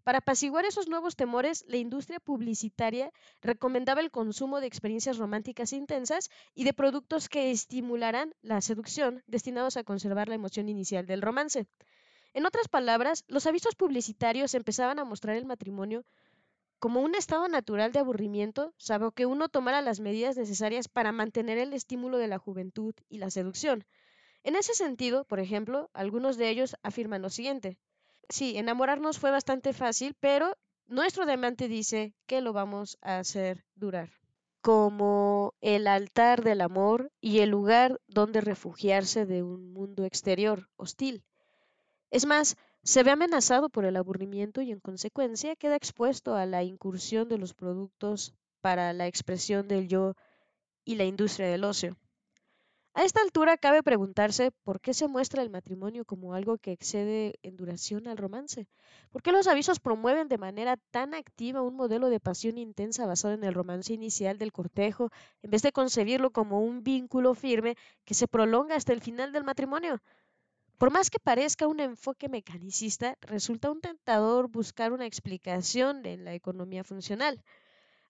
Para 0.05 0.19
apaciguar 0.19 0.65
esos 0.65 0.87
nuevos 0.87 1.15
temores, 1.15 1.65
la 1.67 1.77
industria 1.77 2.19
publicitaria 2.19 3.11
recomendaba 3.41 4.01
el 4.01 4.11
consumo 4.11 4.61
de 4.61 4.67
experiencias 4.67 5.17
románticas 5.17 5.73
intensas 5.73 6.29
y 6.53 6.63
de 6.63 6.73
productos 6.73 7.27
que 7.27 7.49
estimularan 7.49 8.35
la 8.43 8.61
seducción, 8.61 9.23
destinados 9.25 9.77
a 9.77 9.83
conservar 9.83 10.29
la 10.29 10.35
emoción 10.35 10.69
inicial 10.69 11.07
del 11.07 11.23
romance. 11.23 11.65
En 12.35 12.45
otras 12.45 12.67
palabras, 12.67 13.23
los 13.27 13.47
avisos 13.47 13.73
publicitarios 13.73 14.53
empezaban 14.53 14.99
a 14.99 15.05
mostrar 15.05 15.37
el 15.37 15.45
matrimonio 15.47 16.05
como 16.77 17.01
un 17.01 17.15
estado 17.15 17.47
natural 17.47 17.91
de 17.91 17.97
aburrimiento, 17.97 18.75
salvo 18.77 19.09
que 19.09 19.25
uno 19.25 19.49
tomara 19.49 19.81
las 19.81 19.99
medidas 19.99 20.37
necesarias 20.37 20.87
para 20.87 21.13
mantener 21.13 21.57
el 21.57 21.73
estímulo 21.73 22.19
de 22.19 22.27
la 22.27 22.37
juventud 22.37 22.93
y 23.09 23.17
la 23.17 23.31
seducción. 23.31 23.87
En 24.43 24.55
ese 24.55 24.75
sentido, 24.75 25.23
por 25.25 25.39
ejemplo, 25.39 25.89
algunos 25.95 26.37
de 26.37 26.51
ellos 26.51 26.75
afirman 26.83 27.23
lo 27.23 27.31
siguiente. 27.31 27.79
Sí, 28.29 28.57
enamorarnos 28.57 29.19
fue 29.19 29.31
bastante 29.31 29.73
fácil, 29.73 30.15
pero 30.19 30.55
nuestro 30.87 31.25
diamante 31.25 31.67
dice 31.67 32.13
que 32.27 32.41
lo 32.41 32.53
vamos 32.53 32.97
a 33.01 33.19
hacer 33.19 33.65
durar. 33.75 34.11
Como 34.61 35.53
el 35.61 35.87
altar 35.87 36.43
del 36.43 36.61
amor 36.61 37.11
y 37.21 37.39
el 37.39 37.49
lugar 37.49 37.99
donde 38.07 38.41
refugiarse 38.41 39.25
de 39.25 39.43
un 39.43 39.73
mundo 39.73 40.05
exterior 40.05 40.69
hostil. 40.75 41.23
Es 42.11 42.25
más, 42.25 42.57
se 42.83 43.03
ve 43.03 43.11
amenazado 43.11 43.69
por 43.69 43.85
el 43.85 43.95
aburrimiento 43.95 44.61
y 44.61 44.71
en 44.71 44.79
consecuencia 44.79 45.55
queda 45.55 45.75
expuesto 45.75 46.35
a 46.35 46.45
la 46.45 46.63
incursión 46.63 47.29
de 47.29 47.37
los 47.37 47.53
productos 47.53 48.33
para 48.61 48.93
la 48.93 49.07
expresión 49.07 49.67
del 49.67 49.87
yo 49.87 50.15
y 50.83 50.95
la 50.95 51.05
industria 51.05 51.47
del 51.47 51.63
ocio. 51.63 51.97
A 52.97 53.03
esta 53.03 53.21
altura 53.21 53.57
cabe 53.57 53.83
preguntarse 53.83 54.51
por 54.63 54.79
qué 54.79 54.93
se 54.93 55.09
muestra 55.09 55.41
el 55.43 55.49
matrimonio 55.49 56.05
como 56.05 56.33
algo 56.33 56.57
que 56.57 56.71
excede 56.71 57.37
en 57.43 57.57
duración 57.57 58.07
al 58.07 58.15
romance. 58.15 58.69
¿Por 59.11 59.21
qué 59.21 59.33
los 59.33 59.47
avisos 59.47 59.81
promueven 59.81 60.29
de 60.29 60.37
manera 60.37 60.77
tan 60.91 61.13
activa 61.13 61.61
un 61.61 61.75
modelo 61.75 62.07
de 62.09 62.21
pasión 62.21 62.57
intensa 62.57 63.05
basado 63.05 63.33
en 63.33 63.43
el 63.43 63.53
romance 63.53 63.91
inicial 63.91 64.37
del 64.37 64.53
cortejo, 64.53 65.09
en 65.43 65.51
vez 65.51 65.61
de 65.61 65.73
concebirlo 65.73 66.31
como 66.31 66.61
un 66.61 66.83
vínculo 66.83 67.33
firme 67.33 67.75
que 68.05 68.13
se 68.13 68.29
prolonga 68.29 68.77
hasta 68.77 68.93
el 68.93 69.01
final 69.01 69.33
del 69.33 69.43
matrimonio? 69.43 70.01
Por 70.77 70.89
más 70.89 71.09
que 71.09 71.19
parezca 71.19 71.67
un 71.67 71.81
enfoque 71.81 72.29
mecanicista, 72.29 73.17
resulta 73.19 73.71
un 73.71 73.81
tentador 73.81 74.47
buscar 74.49 74.93
una 74.93 75.05
explicación 75.05 76.05
en 76.05 76.23
la 76.23 76.33
economía 76.33 76.85
funcional. 76.85 77.43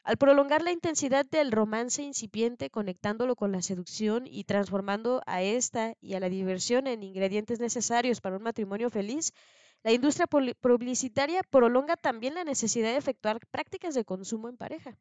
Al 0.05 0.17
prolongar 0.17 0.61
la 0.61 0.71
intensidad 0.71 1.25
del 1.25 1.51
romance 1.51 2.03
incipiente, 2.03 2.69
conectándolo 2.69 3.35
con 3.35 3.51
la 3.51 3.63
seducción 3.63 4.27
y 4.27 4.43
transformando 4.43 5.23
a 5.25 5.41
esta 5.41 5.95
y 5.99 6.13
a 6.13 6.19
la 6.19 6.29
diversión 6.29 6.85
en 6.85 7.01
ingredientes 7.01 7.59
necesarios 7.59 8.21
para 8.21 8.37
un 8.37 8.43
matrimonio 8.43 8.91
feliz, 8.91 9.33
la 9.81 9.93
industria 9.93 10.27
publicitaria 10.27 11.41
prolonga 11.49 11.97
también 11.97 12.35
la 12.35 12.43
necesidad 12.43 12.91
de 12.91 12.97
efectuar 12.97 13.39
prácticas 13.49 13.95
de 13.95 14.05
consumo 14.05 14.47
en 14.47 14.57
pareja. 14.57 14.95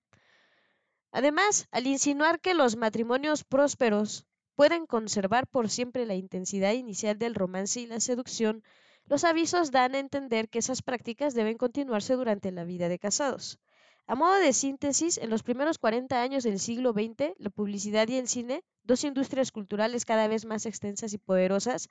Además, 1.12 1.68
al 1.70 1.86
insinuar 1.86 2.40
que 2.40 2.54
los 2.54 2.76
matrimonios 2.76 3.44
prósperos 3.44 4.24
pueden 4.54 4.86
conservar 4.86 5.46
por 5.46 5.68
siempre 5.68 6.06
la 6.06 6.14
intensidad 6.14 6.72
inicial 6.72 7.18
del 7.18 7.34
romance 7.34 7.78
y 7.78 7.86
la 7.86 8.00
seducción, 8.00 8.62
los 9.04 9.24
avisos 9.24 9.70
dan 9.70 9.96
a 9.96 9.98
entender 9.98 10.48
que 10.48 10.60
esas 10.60 10.80
prácticas 10.80 11.34
deben 11.34 11.58
continuarse 11.58 12.14
durante 12.14 12.50
la 12.52 12.64
vida 12.64 12.88
de 12.88 12.98
casados. 12.98 13.60
A 14.06 14.14
modo 14.14 14.34
de 14.34 14.52
síntesis, 14.52 15.16
en 15.16 15.30
los 15.30 15.42
primeros 15.42 15.78
40 15.78 16.20
años 16.20 16.44
del 16.44 16.58
siglo 16.58 16.92
XX, 16.92 17.32
la 17.38 17.48
publicidad 17.48 18.06
y 18.08 18.16
el 18.16 18.28
cine, 18.28 18.62
dos 18.82 19.02
industrias 19.02 19.50
culturales 19.50 20.04
cada 20.04 20.28
vez 20.28 20.44
más 20.44 20.66
extensas 20.66 21.14
y 21.14 21.18
poderosas, 21.18 21.88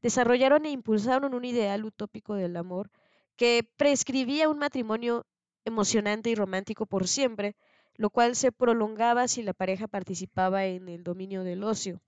desarrollaron 0.00 0.64
e 0.64 0.70
impulsaron 0.70 1.34
un 1.34 1.44
ideal 1.44 1.84
utópico 1.84 2.34
del 2.34 2.56
amor 2.56 2.90
que 3.34 3.68
prescribía 3.76 4.48
un 4.48 4.58
matrimonio 4.58 5.26
emocionante 5.64 6.30
y 6.30 6.36
romántico 6.36 6.86
por 6.86 7.08
siempre, 7.08 7.56
lo 7.96 8.10
cual 8.10 8.36
se 8.36 8.52
prolongaba 8.52 9.26
si 9.26 9.42
la 9.42 9.52
pareja 9.52 9.88
participaba 9.88 10.66
en 10.66 10.88
el 10.88 11.02
dominio 11.02 11.42
del 11.42 11.64
ocio. 11.64 12.00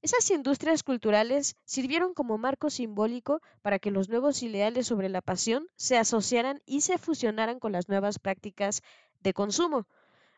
Esas 0.00 0.30
industrias 0.30 0.84
culturales 0.84 1.56
sirvieron 1.64 2.14
como 2.14 2.38
marco 2.38 2.70
simbólico 2.70 3.42
para 3.62 3.80
que 3.80 3.90
los 3.90 4.08
nuevos 4.08 4.42
ideales 4.44 4.86
sobre 4.86 5.08
la 5.08 5.22
pasión 5.22 5.66
se 5.74 5.98
asociaran 5.98 6.62
y 6.66 6.82
se 6.82 6.98
fusionaran 6.98 7.58
con 7.58 7.72
las 7.72 7.88
nuevas 7.88 8.20
prácticas 8.20 8.82
de 9.20 9.32
consumo. 9.34 9.88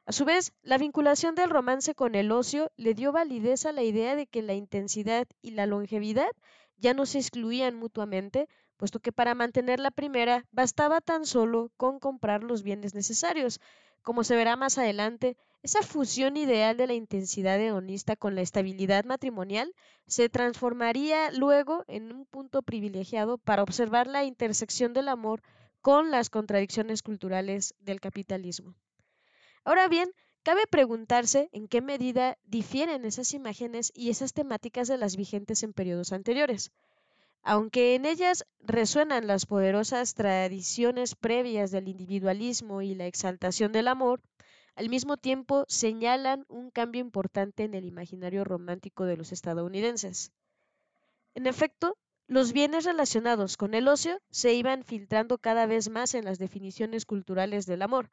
A 0.07 0.13
su 0.13 0.25
vez, 0.25 0.55
la 0.63 0.79
vinculación 0.79 1.35
del 1.35 1.51
romance 1.51 1.95
con 1.95 2.15
el 2.15 2.33
ocio 2.33 2.73
le 2.77 2.95
dio 2.95 3.13
validez 3.13 3.67
a 3.67 3.73
la 3.73 3.83
idea 3.83 4.17
de 4.17 4.27
que 4.27 4.41
la 4.41 4.55
intensidad 4.55 5.27
y 5.43 5.51
la 5.51 5.67
longevidad 5.67 6.31
ya 6.79 6.95
no 6.95 7.05
se 7.05 7.19
excluían 7.19 7.77
mutuamente, 7.77 8.49
puesto 8.79 9.01
que 9.01 9.13
para 9.13 9.35
mantener 9.35 9.79
la 9.79 9.91
primera 9.91 10.47
bastaba 10.53 11.03
tan 11.03 11.27
solo 11.27 11.71
con 11.77 12.01
comprar 12.01 12.43
los 12.43 12.63
bienes 12.63 12.95
necesarios. 12.95 13.61
Como 14.03 14.25
se 14.25 14.37
verá 14.37 14.57
más 14.57 14.79
adelante, 14.79 15.37
esa 15.63 15.83
fusión 15.83 16.37
ideal 16.37 16.77
de 16.77 16.87
la 16.87 16.95
intensidad 16.95 17.61
hedonista 17.61 18.17
con 18.17 18.35
la 18.35 18.41
estabilidad 18.41 19.05
matrimonial 19.05 19.75
se 20.07 20.29
transformaría 20.29 21.31
luego 21.33 21.85
en 21.87 22.13
un 22.13 22.25
punto 22.27 22.63
privilegiado 22.63 23.39
para 23.39 23.63
observar 23.63 24.07
la 24.07 24.25
intersección 24.25 24.93
del 24.93 25.09
amor 25.09 25.43
con 25.83 26.11
las 26.11 26.31
contradicciones 26.31 27.03
culturales 27.03 27.75
del 27.81 28.01
capitalismo. 28.01 28.75
Ahora 29.65 29.89
bien, 29.89 30.11
Cabe 30.43 30.67
preguntarse 30.67 31.51
en 31.53 31.69
qué 31.69 31.83
medida 31.83 32.39
difieren 32.45 33.05
esas 33.05 33.35
imágenes 33.35 33.93
y 33.95 34.09
esas 34.09 34.33
temáticas 34.33 34.89
de 34.89 34.97
las 34.97 35.17
vigentes 35.17 35.63
en 35.63 35.75
periodos 35.75 36.13
anteriores. 36.13 36.73
Aunque 37.43 37.95
en 37.95 38.07
ellas 38.07 38.45
resuenan 38.61 39.27
las 39.27 39.47
poderosas 39.47 40.15
tradiciones 40.15 41.15
previas 41.15 41.71
del 41.71 41.89
individualismo 41.89 42.83
y 42.83 42.95
la 42.95 43.07
exaltación 43.07 43.73
del 43.73 43.89
amor, 43.89 44.21
al 44.75 44.89
mismo 44.89 45.17
tiempo 45.17 45.65
señalan 45.69 46.45
un 46.49 46.71
cambio 46.71 47.01
importante 47.01 47.65
en 47.65 47.75
el 47.75 47.85
imaginario 47.85 48.45
romántico 48.45 49.05
de 49.05 49.17
los 49.17 49.33
estadounidenses. 49.33 50.33
En 51.35 51.47
efecto, 51.47 51.97
los 52.27 52.53
bienes 52.53 52.85
relacionados 52.85 53.57
con 53.57 53.75
el 53.75 53.89
ocio 53.89 54.21
se 54.31 54.55
iban 54.55 54.85
filtrando 54.85 55.39
cada 55.39 55.67
vez 55.67 55.89
más 55.89 56.15
en 56.15 56.25
las 56.25 56.39
definiciones 56.39 57.05
culturales 57.05 57.67
del 57.67 57.83
amor, 57.83 58.11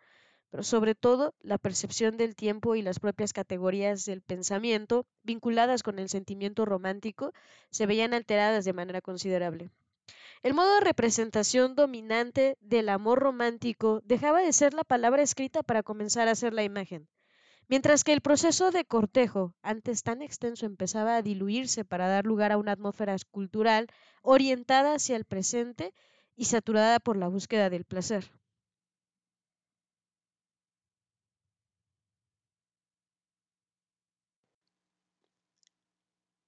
pero 0.50 0.64
sobre 0.64 0.95
todo 0.95 1.36
la 1.41 1.58
percepción 1.58 2.18
del 2.18 2.36
tiempo 2.36 2.76
y 2.76 2.82
las 2.82 3.00
propias 3.00 3.34
categorías 3.34 4.06
del 4.06 4.22
pensamiento 4.22 5.06
vinculadas 5.24 5.84
con 5.84 6.00
el 6.00 6.10
sentimiento 6.10 6.66
romántico 6.66 7.34
se 7.70 7.86
veían 7.86 8.14
alteradas 8.14 8.66
de 8.66 8.74
manera 8.74 9.02
considerable. 9.02 9.72
El 10.43 10.54
modo 10.54 10.76
de 10.76 10.82
representación 10.82 11.76
dominante 11.76 12.58
del 12.62 12.89
amor 12.89 13.20
romántico 13.20 14.02
dejaba 14.06 14.41
de 14.41 14.54
ser 14.54 14.74
la 14.74 14.84
palabra 14.84 15.22
escrita 15.22 15.64
para 15.64 15.84
comenzar 15.84 16.28
a 16.28 16.36
ser 16.36 16.54
la 16.54 16.64
imagen, 16.64 17.10
mientras 17.68 18.04
que 18.04 18.14
el 18.14 18.22
proceso 18.22 18.72
de 18.72 18.86
cortejo, 18.86 19.56
antes 19.62 20.04
tan 20.04 20.22
extenso, 20.22 20.66
empezaba 20.66 21.16
a 21.16 21.22
diluirse 21.22 21.84
para 21.86 22.08
dar 22.08 22.26
lugar 22.26 22.52
a 22.52 22.58
una 22.58 22.72
atmósfera 22.74 23.16
cultural 23.32 23.88
orientada 24.22 24.93
hacia 24.93 25.16
el 25.16 25.26
presente 25.26 25.93
y 26.36 26.45
saturada 26.45 27.00
por 27.00 27.18
la 27.18 27.28
búsqueda 27.28 27.70
del 27.70 27.84
placer. 27.84 28.32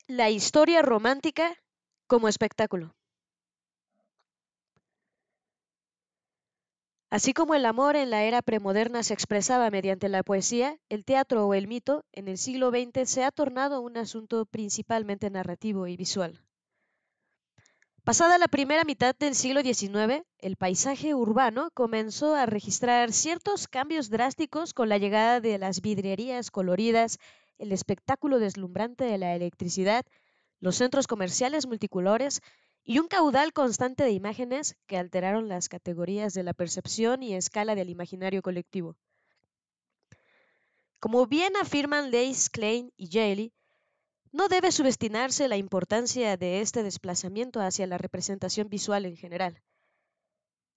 La 0.09 0.31
historia 0.31 0.81
romántica 0.81 1.55
como 2.07 2.29
espectáculo. 2.29 2.95
Así 7.11 7.31
como 7.33 7.53
el 7.53 7.63
amor 7.63 7.95
en 7.95 8.09
la 8.09 8.23
era 8.23 8.41
premoderna 8.41 9.03
se 9.03 9.13
expresaba 9.13 9.69
mediante 9.69 10.09
la 10.09 10.23
poesía, 10.23 10.79
el 10.89 11.05
teatro 11.05 11.45
o 11.45 11.53
el 11.53 11.67
mito, 11.67 12.05
en 12.11 12.27
el 12.27 12.39
siglo 12.39 12.71
XX 12.71 13.07
se 13.07 13.23
ha 13.23 13.29
tornado 13.29 13.81
un 13.81 13.97
asunto 13.97 14.47
principalmente 14.47 15.29
narrativo 15.29 15.85
y 15.85 15.95
visual. 15.95 16.41
Pasada 18.03 18.39
la 18.39 18.47
primera 18.47 18.85
mitad 18.85 19.15
del 19.15 19.35
siglo 19.35 19.61
XIX, 19.61 20.23
el 20.39 20.55
paisaje 20.55 21.13
urbano 21.13 21.69
comenzó 21.75 22.33
a 22.33 22.47
registrar 22.47 23.13
ciertos 23.13 23.67
cambios 23.67 24.09
drásticos 24.09 24.73
con 24.73 24.89
la 24.89 24.97
llegada 24.97 25.39
de 25.39 25.59
las 25.59 25.81
vidrierías 25.81 26.49
coloridas 26.49 27.19
el 27.59 27.71
espectáculo 27.71 28.39
deslumbrante 28.39 29.03
de 29.03 29.17
la 29.17 29.35
electricidad, 29.35 30.05
los 30.59 30.75
centros 30.75 31.07
comerciales 31.07 31.67
multicolores 31.67 32.41
y 32.83 32.99
un 32.99 33.07
caudal 33.07 33.53
constante 33.53 34.03
de 34.03 34.11
imágenes 34.11 34.75
que 34.87 34.97
alteraron 34.97 35.47
las 35.47 35.69
categorías 35.69 36.33
de 36.33 36.43
la 36.43 36.53
percepción 36.53 37.21
y 37.21 37.35
escala 37.35 37.75
del 37.75 37.89
imaginario 37.89 38.41
colectivo. 38.41 38.97
Como 40.99 41.27
bien 41.27 41.53
afirman 41.61 42.11
Leis, 42.11 42.49
Klein 42.49 42.91
y 42.97 43.07
Jaley, 43.07 43.53
no 44.31 44.47
debe 44.47 44.71
subestimarse 44.71 45.47
la 45.47 45.57
importancia 45.57 46.35
de 46.37 46.61
este 46.61 46.83
desplazamiento 46.83 47.61
hacia 47.61 47.87
la 47.87 47.97
representación 47.97 48.69
visual 48.69 49.05
en 49.05 49.17
general. 49.17 49.61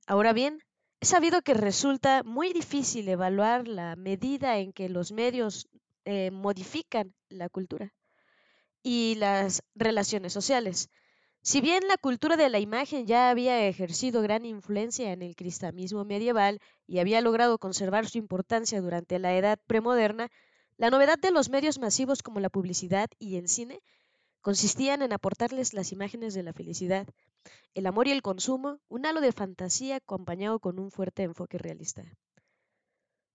Ahora 0.07 0.33
bien, 0.33 0.63
es 1.01 1.09
sabido 1.09 1.43
que 1.43 1.55
resulta 1.55 2.23
muy 2.23 2.53
difícil 2.53 3.09
evaluar 3.09 3.67
la 3.67 3.97
medida 3.97 4.59
en 4.59 4.73
que 4.73 4.89
los 4.89 5.13
medios 5.13 5.69
eh, 6.05 6.31
modifican 6.31 7.15
la 7.29 7.49
cultura 7.49 7.93
y 8.83 9.15
las 9.17 9.63
relaciones 9.75 10.33
sociales. 10.33 10.91
Si 11.45 11.61
bien 11.61 11.89
la 11.89 11.97
cultura 11.97 12.37
de 12.37 12.49
la 12.49 12.61
imagen 12.61 13.07
ya 13.07 13.31
había 13.31 13.67
ejercido 13.67 14.23
gran 14.23 14.45
influencia 14.45 15.13
en 15.13 15.23
el 15.23 15.35
cristianismo 15.35 16.05
medieval 16.05 16.61
y 16.87 17.01
había 17.01 17.21
logrado 17.21 17.59
conservar 17.59 18.09
su 18.09 18.19
importancia 18.19 18.81
durante 18.81 19.19
la 19.19 19.37
edad 19.37 19.59
premoderna, 19.67 20.31
la 20.77 20.91
novedad 20.91 21.19
de 21.19 21.33
los 21.33 21.51
medios 21.51 21.79
masivos 21.79 22.23
como 22.23 22.41
la 22.41 22.49
publicidad 22.49 23.09
y 23.19 23.37
el 23.37 23.49
cine 23.49 23.83
consistían 24.41 25.03
en 25.03 25.13
aportarles 25.13 25.75
las 25.75 25.93
imágenes 25.93 26.35
de 26.35 26.43
la 26.43 26.53
felicidad, 26.53 27.07
el 27.75 27.87
amor 27.87 28.09
y 28.09 28.13
el 28.13 28.23
consumo, 28.23 28.79
un 28.89 29.07
halo 29.07 29.21
de 29.21 29.33
fantasía 29.33 29.97
acompañado 29.97 30.59
con 30.61 30.79
un 30.79 30.91
fuerte 30.91 31.23
enfoque 31.23 31.59
realista. 31.59 32.05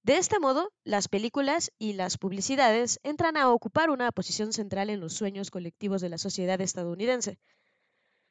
De 0.08 0.16
este 0.16 0.40
modo, 0.40 0.72
las 0.86 1.10
películas 1.10 1.74
y 1.78 1.92
las 1.92 2.18
publicidades 2.18 2.98
entran 3.04 3.36
a 3.36 3.52
ocupar 3.52 3.90
una 3.90 4.10
posición 4.14 4.54
central 4.54 4.90
en 4.90 5.02
los 5.02 5.12
sueños 5.12 5.52
colectivos 5.52 6.00
de 6.00 6.08
la 6.08 6.18
sociedad 6.18 6.62
estadounidense. 6.62 7.40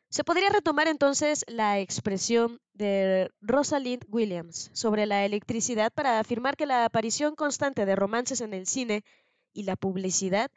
Se 0.09 0.25
podría 0.25 0.49
retomar 0.49 0.89
entonces 0.89 1.45
la 1.49 1.79
expresión 1.79 2.61
de 2.73 3.31
Rosalind 3.43 4.07
Williams 4.09 4.71
sobre 4.73 5.05
la 5.05 5.27
electricidad 5.27 5.93
para 5.93 6.19
afirmar 6.19 6.57
que 6.57 6.65
la 6.65 6.87
aparición 6.87 7.35
constante 7.35 7.85
de 7.85 7.95
romances 7.95 8.41
en 8.41 8.55
el 8.55 8.67
cine 8.67 9.05
y 9.53 9.65
la 9.65 9.77
publicidad 9.77 10.51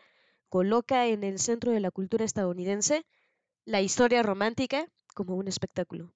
coloca 0.48 1.06
en 1.08 1.26
el 1.26 1.40
centro 1.40 1.74
de 1.74 1.82
la 1.82 1.92
cultura 1.92 2.24
estadounidense 2.24 3.06
la 3.66 3.82
historia 3.82 4.24
romántica 4.24 4.88
como 5.16 5.36
un 5.36 5.50
espectáculo. 5.50 6.14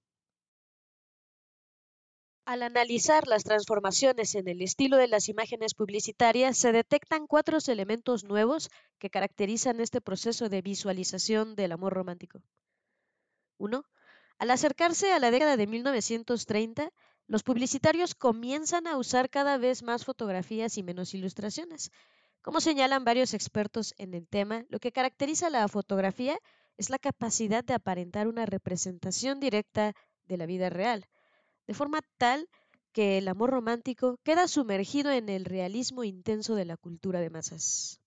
Al 2.45 2.61
analizar 2.61 3.25
las 3.25 3.45
transformaciones 3.45 4.35
en 4.35 4.49
el 4.49 4.61
estilo 4.61 4.97
de 4.97 5.07
las 5.07 5.29
imágenes 5.29 5.73
publicitarias, 5.73 6.57
se 6.57 6.73
detectan 6.73 7.25
cuatro 7.25 7.57
elementos 7.69 8.25
nuevos 8.25 8.69
que 8.99 9.09
caracterizan 9.09 9.79
este 9.79 10.01
proceso 10.01 10.49
de 10.49 10.61
visualización 10.61 11.55
del 11.55 11.71
amor 11.71 11.93
romántico. 11.93 12.41
1. 13.59 13.85
Al 14.39 14.51
acercarse 14.51 15.13
a 15.13 15.19
la 15.19 15.31
década 15.31 15.55
de 15.55 15.67
1930, 15.67 16.91
los 17.27 17.43
publicitarios 17.43 18.13
comienzan 18.13 18.87
a 18.87 18.97
usar 18.97 19.29
cada 19.29 19.57
vez 19.57 19.81
más 19.81 20.03
fotografías 20.03 20.77
y 20.77 20.83
menos 20.83 21.13
ilustraciones. 21.13 21.91
Como 22.41 22.59
señalan 22.59 23.05
varios 23.05 23.33
expertos 23.33 23.93
en 23.97 24.13
el 24.13 24.27
tema, 24.27 24.65
lo 24.67 24.79
que 24.79 24.91
caracteriza 24.91 25.49
la 25.49 25.65
fotografía 25.69 26.37
es 26.75 26.89
la 26.89 26.99
capacidad 26.99 27.63
de 27.63 27.75
aparentar 27.75 28.27
una 28.27 28.45
representación 28.45 29.39
directa 29.39 29.93
de 30.25 30.35
la 30.35 30.45
vida 30.45 30.69
real 30.69 31.07
de 31.67 31.73
forma 31.73 32.01
tal 32.17 32.49
que 32.91 33.17
el 33.17 33.27
amor 33.27 33.49
romántico 33.49 34.17
queda 34.23 34.47
sumergido 34.47 35.11
en 35.11 35.29
el 35.29 35.45
realismo 35.45 36.03
intenso 36.03 36.55
de 36.55 36.65
la 36.65 36.77
cultura 36.77 37.19
de 37.19 37.29
masas. 37.29 37.99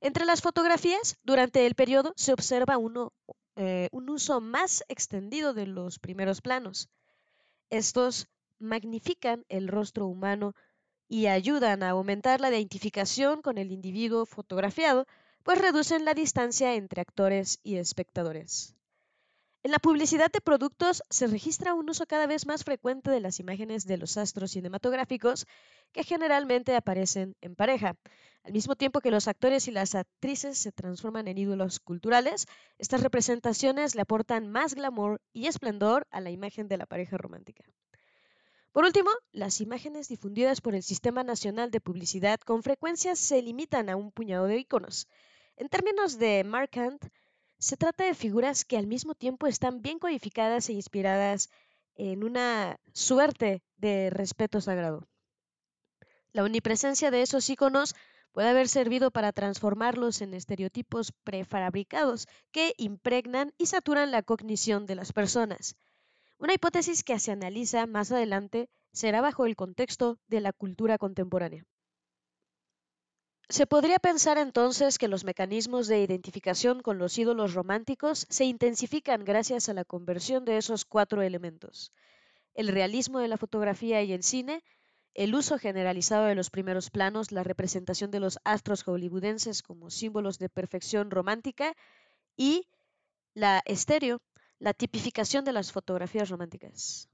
Entre 0.00 0.24
las 0.24 0.42
fotografías, 0.42 1.16
durante 1.22 1.64
el 1.64 1.76
periodo 1.76 2.12
se 2.16 2.32
observa 2.32 2.76
eh, 3.56 3.88
un 3.92 4.10
uso 4.10 4.40
más 4.40 4.82
extendido 4.88 5.54
de 5.54 5.66
los 5.66 6.00
primeros 6.00 6.40
planos. 6.40 6.88
Estos 7.70 8.26
magnifican 8.58 9.44
el 9.48 9.68
rostro 9.68 10.06
humano 10.06 10.54
y 11.08 11.26
ayudan 11.26 11.82
a 11.82 11.90
aumentar 11.90 12.40
la 12.40 12.48
identificación 12.50 13.42
con 13.42 13.58
el 13.58 13.70
individuo 13.70 14.26
fotografiado, 14.26 15.06
pues 15.44 15.60
reducen 15.60 16.04
la 16.04 16.14
distancia 16.14 16.74
entre 16.74 17.02
actores 17.02 17.60
y 17.62 17.76
espectadores. 17.76 18.74
En 19.64 19.70
la 19.70 19.78
publicidad 19.78 20.28
de 20.32 20.40
productos 20.40 21.04
se 21.08 21.28
registra 21.28 21.74
un 21.74 21.88
uso 21.88 22.04
cada 22.04 22.26
vez 22.26 22.46
más 22.46 22.64
frecuente 22.64 23.12
de 23.12 23.20
las 23.20 23.38
imágenes 23.38 23.86
de 23.86 23.96
los 23.96 24.16
astros 24.16 24.50
cinematográficos 24.50 25.46
que 25.92 26.02
generalmente 26.02 26.74
aparecen 26.74 27.36
en 27.40 27.54
pareja. 27.54 27.94
Al 28.42 28.52
mismo 28.52 28.74
tiempo 28.74 29.00
que 29.00 29.12
los 29.12 29.28
actores 29.28 29.68
y 29.68 29.70
las 29.70 29.94
actrices 29.94 30.58
se 30.58 30.72
transforman 30.72 31.28
en 31.28 31.38
ídolos 31.38 31.78
culturales, 31.78 32.46
estas 32.78 33.04
representaciones 33.04 33.94
le 33.94 34.02
aportan 34.02 34.50
más 34.50 34.74
glamour 34.74 35.20
y 35.32 35.46
esplendor 35.46 36.08
a 36.10 36.20
la 36.20 36.32
imagen 36.32 36.66
de 36.66 36.78
la 36.78 36.86
pareja 36.86 37.16
romántica. 37.16 37.62
Por 38.72 38.84
último, 38.84 39.10
las 39.30 39.60
imágenes 39.60 40.08
difundidas 40.08 40.60
por 40.60 40.74
el 40.74 40.82
Sistema 40.82 41.22
Nacional 41.22 41.70
de 41.70 41.80
Publicidad 41.80 42.40
con 42.40 42.64
frecuencia 42.64 43.14
se 43.14 43.40
limitan 43.40 43.90
a 43.90 43.94
un 43.94 44.10
puñado 44.10 44.46
de 44.46 44.58
iconos. 44.58 45.06
En 45.56 45.68
términos 45.68 46.18
de 46.18 46.42
Markant, 46.42 47.04
se 47.62 47.76
trata 47.76 48.02
de 48.02 48.14
figuras 48.14 48.64
que 48.64 48.76
al 48.76 48.88
mismo 48.88 49.14
tiempo 49.14 49.46
están 49.46 49.82
bien 49.82 50.00
codificadas 50.00 50.68
e 50.68 50.72
inspiradas 50.72 51.48
en 51.94 52.24
una 52.24 52.80
suerte 52.92 53.62
de 53.76 54.10
respeto 54.10 54.60
sagrado. 54.60 55.06
La 56.32 56.42
omnipresencia 56.42 57.12
de 57.12 57.22
esos 57.22 57.48
iconos 57.48 57.94
puede 58.32 58.48
haber 58.48 58.66
servido 58.66 59.12
para 59.12 59.30
transformarlos 59.30 60.22
en 60.22 60.34
estereotipos 60.34 61.12
prefabricados 61.22 62.26
que 62.50 62.74
impregnan 62.78 63.52
y 63.58 63.66
saturan 63.66 64.10
la 64.10 64.24
cognición 64.24 64.84
de 64.84 64.96
las 64.96 65.12
personas. 65.12 65.76
Una 66.38 66.54
hipótesis 66.54 67.04
que 67.04 67.20
se 67.20 67.30
analiza 67.30 67.86
más 67.86 68.10
adelante 68.10 68.70
será 68.92 69.20
bajo 69.20 69.46
el 69.46 69.54
contexto 69.54 70.18
de 70.26 70.40
la 70.40 70.52
cultura 70.52 70.98
contemporánea. 70.98 71.64
Se 73.52 73.66
podría 73.66 73.98
pensar 73.98 74.38
entonces 74.38 74.96
que 74.96 75.08
los 75.08 75.24
mecanismos 75.24 75.86
de 75.86 76.02
identificación 76.02 76.80
con 76.80 76.96
los 76.96 77.18
ídolos 77.18 77.52
románticos 77.52 78.26
se 78.30 78.46
intensifican 78.46 79.26
gracias 79.26 79.68
a 79.68 79.74
la 79.74 79.84
conversión 79.84 80.46
de 80.46 80.56
esos 80.56 80.86
cuatro 80.86 81.20
elementos, 81.20 81.92
el 82.54 82.68
realismo 82.68 83.18
de 83.18 83.28
la 83.28 83.36
fotografía 83.36 84.02
y 84.02 84.14
el 84.14 84.22
cine, 84.22 84.64
el 85.12 85.34
uso 85.34 85.58
generalizado 85.58 86.24
de 86.24 86.34
los 86.34 86.48
primeros 86.48 86.88
planos, 86.88 87.30
la 87.30 87.44
representación 87.44 88.10
de 88.10 88.20
los 88.20 88.38
astros 88.44 88.84
hollywoodenses 88.84 89.60
como 89.60 89.90
símbolos 89.90 90.38
de 90.38 90.48
perfección 90.48 91.10
romántica 91.10 91.74
y 92.38 92.66
la 93.34 93.60
estéreo, 93.66 94.22
la 94.60 94.72
tipificación 94.72 95.44
de 95.44 95.52
las 95.52 95.72
fotografías 95.72 96.30
románticas. 96.30 97.11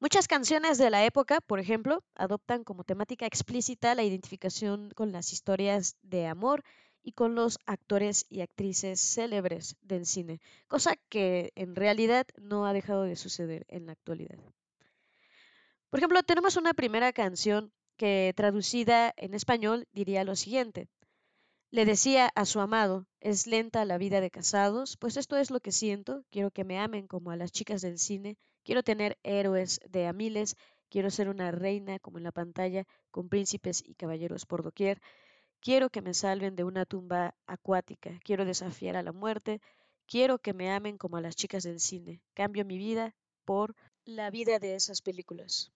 Muchas 0.00 0.28
canciones 0.28 0.76
de 0.78 0.90
la 0.90 1.04
época, 1.04 1.40
por 1.40 1.60
ejemplo, 1.60 2.02
adoptan 2.14 2.64
como 2.64 2.84
temática 2.84 3.26
explícita 3.26 3.94
la 3.94 4.02
identificación 4.02 4.90
con 4.90 5.12
las 5.12 5.32
historias 5.32 5.96
de 6.02 6.26
amor 6.26 6.62
y 7.02 7.12
con 7.12 7.34
los 7.34 7.58
actores 7.66 8.26
y 8.28 8.40
actrices 8.40 9.00
célebres 9.00 9.76
del 9.82 10.06
cine, 10.06 10.40
cosa 10.68 10.96
que 11.08 11.52
en 11.54 11.76
realidad 11.76 12.26
no 12.36 12.66
ha 12.66 12.72
dejado 12.72 13.02
de 13.02 13.16
suceder 13.16 13.66
en 13.68 13.86
la 13.86 13.92
actualidad. 13.92 14.38
Por 15.90 16.00
ejemplo, 16.00 16.22
tenemos 16.22 16.56
una 16.56 16.74
primera 16.74 17.12
canción 17.12 17.72
que 17.96 18.32
traducida 18.36 19.14
en 19.16 19.34
español 19.34 19.86
diría 19.92 20.24
lo 20.24 20.34
siguiente. 20.34 20.88
Le 21.70 21.84
decía 21.84 22.30
a 22.34 22.44
su 22.46 22.60
amado, 22.60 23.06
es 23.20 23.46
lenta 23.46 23.84
la 23.84 23.98
vida 23.98 24.20
de 24.20 24.30
casados, 24.30 24.96
pues 24.96 25.16
esto 25.16 25.36
es 25.36 25.50
lo 25.50 25.60
que 25.60 25.72
siento, 25.72 26.24
quiero 26.30 26.50
que 26.50 26.64
me 26.64 26.78
amen 26.78 27.06
como 27.06 27.30
a 27.30 27.36
las 27.36 27.52
chicas 27.52 27.82
del 27.82 27.98
cine, 27.98 28.36
quiero 28.64 28.82
tener 28.82 29.18
héroes 29.22 29.80
de 29.88 30.06
a 30.06 30.12
miles, 30.12 30.56
quiero 30.88 31.10
ser 31.10 31.28
una 31.28 31.50
reina 31.50 31.98
como 31.98 32.18
en 32.18 32.24
la 32.24 32.32
pantalla, 32.32 32.86
con 33.10 33.28
príncipes 33.28 33.82
y 33.86 33.94
caballeros 33.94 34.46
por 34.46 34.62
doquier, 34.62 35.00
quiero 35.60 35.90
que 35.90 36.02
me 36.02 36.14
salven 36.14 36.56
de 36.56 36.64
una 36.64 36.86
tumba 36.86 37.34
acuática, 37.46 38.18
quiero 38.24 38.44
desafiar 38.44 38.96
a 38.96 39.02
la 39.02 39.12
muerte, 39.12 39.60
quiero 40.06 40.38
que 40.38 40.52
me 40.52 40.70
amen 40.70 40.98
como 40.98 41.16
a 41.16 41.20
las 41.20 41.36
chicas 41.36 41.62
del 41.62 41.80
cine, 41.80 42.20
cambio 42.34 42.64
mi 42.64 42.78
vida 42.78 43.14
por 43.44 43.74
la 44.04 44.30
vida 44.30 44.58
de 44.58 44.74
esas 44.74 45.00
películas. 45.00 45.72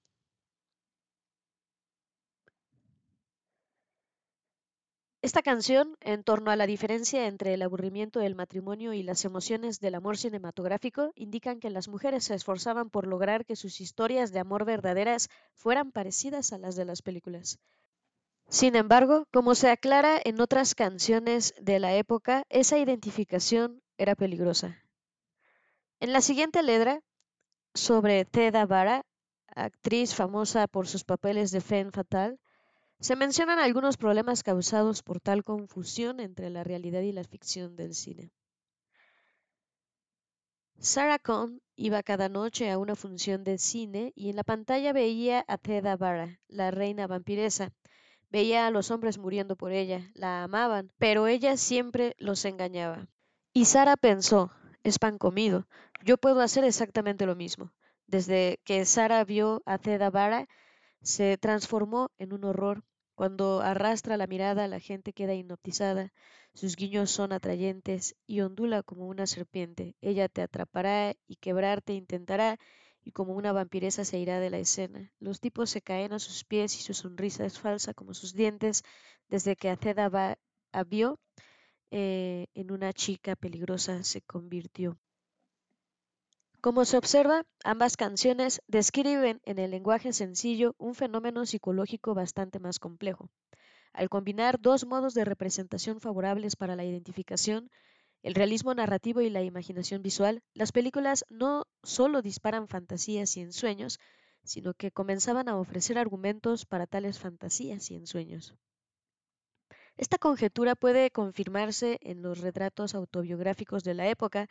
Esta 5.28 5.42
canción, 5.42 5.94
en 6.00 6.24
torno 6.24 6.50
a 6.50 6.56
la 6.56 6.66
diferencia 6.66 7.26
entre 7.26 7.52
el 7.52 7.60
aburrimiento 7.60 8.18
del 8.18 8.34
matrimonio 8.34 8.94
y 8.94 9.02
las 9.02 9.26
emociones 9.26 9.78
del 9.78 9.94
amor 9.94 10.16
cinematográfico, 10.16 11.12
indican 11.16 11.60
que 11.60 11.68
las 11.68 11.86
mujeres 11.86 12.24
se 12.24 12.34
esforzaban 12.34 12.88
por 12.88 13.06
lograr 13.06 13.44
que 13.44 13.54
sus 13.54 13.82
historias 13.82 14.32
de 14.32 14.38
amor 14.38 14.64
verdaderas 14.64 15.28
fueran 15.52 15.92
parecidas 15.92 16.54
a 16.54 16.58
las 16.58 16.76
de 16.76 16.86
las 16.86 17.02
películas. 17.02 17.58
Sin 18.48 18.74
embargo, 18.74 19.26
como 19.30 19.54
se 19.54 19.68
aclara 19.68 20.18
en 20.24 20.40
otras 20.40 20.74
canciones 20.74 21.52
de 21.60 21.78
la 21.78 21.92
época, 21.92 22.44
esa 22.48 22.78
identificación 22.78 23.82
era 23.98 24.14
peligrosa. 24.14 24.82
En 26.00 26.14
la 26.14 26.22
siguiente 26.22 26.62
letra, 26.62 27.02
sobre 27.74 28.24
Teda 28.24 28.64
Bara, 28.64 29.04
actriz 29.54 30.14
famosa 30.14 30.68
por 30.68 30.88
sus 30.88 31.04
papeles 31.04 31.50
de 31.50 31.60
Femme 31.60 31.90
Fatal, 31.90 32.40
se 33.00 33.16
mencionan 33.16 33.58
algunos 33.58 33.96
problemas 33.96 34.42
causados 34.42 35.02
por 35.02 35.20
tal 35.20 35.44
confusión 35.44 36.20
entre 36.20 36.50
la 36.50 36.64
realidad 36.64 37.02
y 37.02 37.12
la 37.12 37.24
ficción 37.24 37.76
del 37.76 37.94
cine. 37.94 38.32
Sarah 40.80 41.18
Cohn 41.18 41.60
iba 41.74 42.02
cada 42.02 42.28
noche 42.28 42.70
a 42.70 42.78
una 42.78 42.94
función 42.94 43.42
de 43.42 43.58
cine 43.58 44.12
y 44.14 44.30
en 44.30 44.36
la 44.36 44.44
pantalla 44.44 44.92
veía 44.92 45.44
a 45.48 45.58
Teda 45.58 45.96
Bara, 45.96 46.40
la 46.46 46.70
reina 46.70 47.06
vampiresa. 47.06 47.72
Veía 48.30 48.66
a 48.66 48.70
los 48.70 48.90
hombres 48.90 49.18
muriendo 49.18 49.56
por 49.56 49.72
ella, 49.72 50.10
la 50.14 50.44
amaban, 50.44 50.92
pero 50.98 51.26
ella 51.26 51.56
siempre 51.56 52.14
los 52.18 52.44
engañaba. 52.44 53.08
Y 53.52 53.64
Sarah 53.64 53.96
pensó, 53.96 54.52
es 54.84 54.98
pan 54.98 55.18
comido, 55.18 55.66
yo 56.04 56.16
puedo 56.16 56.40
hacer 56.40 56.64
exactamente 56.64 57.26
lo 57.26 57.34
mismo. 57.34 57.72
Desde 58.06 58.60
que 58.64 58.84
Sarah 58.84 59.24
vio 59.24 59.62
a 59.66 59.78
Teda 59.78 60.10
Bara, 60.10 60.48
se 61.02 61.38
transformó 61.38 62.10
en 62.18 62.32
un 62.32 62.44
horror. 62.44 62.84
Cuando 63.18 63.62
arrastra 63.62 64.16
la 64.16 64.28
mirada, 64.28 64.68
la 64.68 64.78
gente 64.78 65.12
queda 65.12 65.34
hipnotizada. 65.34 66.12
Sus 66.54 66.76
guiños 66.76 67.10
son 67.10 67.32
atrayentes 67.32 68.14
y 68.28 68.42
ondula 68.42 68.84
como 68.84 69.08
una 69.08 69.26
serpiente. 69.26 69.96
Ella 70.00 70.28
te 70.28 70.40
atrapará 70.40 71.16
y 71.26 71.34
quebrarte 71.34 71.94
intentará, 71.94 72.58
y 73.02 73.10
como 73.10 73.34
una 73.34 73.50
vampiresa 73.50 74.04
se 74.04 74.20
irá 74.20 74.38
de 74.38 74.50
la 74.50 74.60
escena. 74.60 75.10
Los 75.18 75.40
tipos 75.40 75.68
se 75.68 75.82
caen 75.82 76.12
a 76.12 76.20
sus 76.20 76.44
pies 76.44 76.76
y 76.78 76.82
su 76.82 76.94
sonrisa 76.94 77.44
es 77.44 77.58
falsa 77.58 77.92
como 77.92 78.14
sus 78.14 78.34
dientes. 78.34 78.84
Desde 79.28 79.56
que 79.56 79.70
Aceda 79.70 80.08
va, 80.08 80.38
vio 80.86 81.18
eh, 81.90 82.46
en 82.54 82.70
una 82.70 82.92
chica 82.92 83.34
peligrosa 83.34 84.04
se 84.04 84.22
convirtió. 84.22 84.96
Como 86.60 86.84
se 86.84 86.96
observa, 86.96 87.46
ambas 87.62 87.96
canciones 87.96 88.62
describen 88.66 89.40
en 89.44 89.60
el 89.60 89.70
lenguaje 89.70 90.12
sencillo 90.12 90.74
un 90.78 90.96
fenómeno 90.96 91.46
psicológico 91.46 92.14
bastante 92.14 92.58
más 92.58 92.80
complejo. 92.80 93.30
Al 93.92 94.08
combinar 94.08 94.60
dos 94.60 94.84
modos 94.84 95.14
de 95.14 95.24
representación 95.24 96.00
favorables 96.00 96.56
para 96.56 96.74
la 96.74 96.84
identificación, 96.84 97.70
el 98.24 98.34
realismo 98.34 98.74
narrativo 98.74 99.20
y 99.20 99.30
la 99.30 99.42
imaginación 99.42 100.02
visual, 100.02 100.42
las 100.52 100.72
películas 100.72 101.24
no 101.28 101.66
solo 101.84 102.22
disparan 102.22 102.66
fantasías 102.66 103.36
y 103.36 103.40
ensueños, 103.40 104.00
sino 104.42 104.74
que 104.74 104.90
comenzaban 104.90 105.48
a 105.48 105.56
ofrecer 105.56 105.96
argumentos 105.96 106.66
para 106.66 106.88
tales 106.88 107.20
fantasías 107.20 107.88
y 107.92 107.94
ensueños. 107.94 108.56
Esta 109.96 110.18
conjetura 110.18 110.74
puede 110.74 111.10
confirmarse 111.12 111.98
en 112.02 112.22
los 112.22 112.40
retratos 112.40 112.96
autobiográficos 112.96 113.84
de 113.84 113.94
la 113.94 114.08
época, 114.08 114.48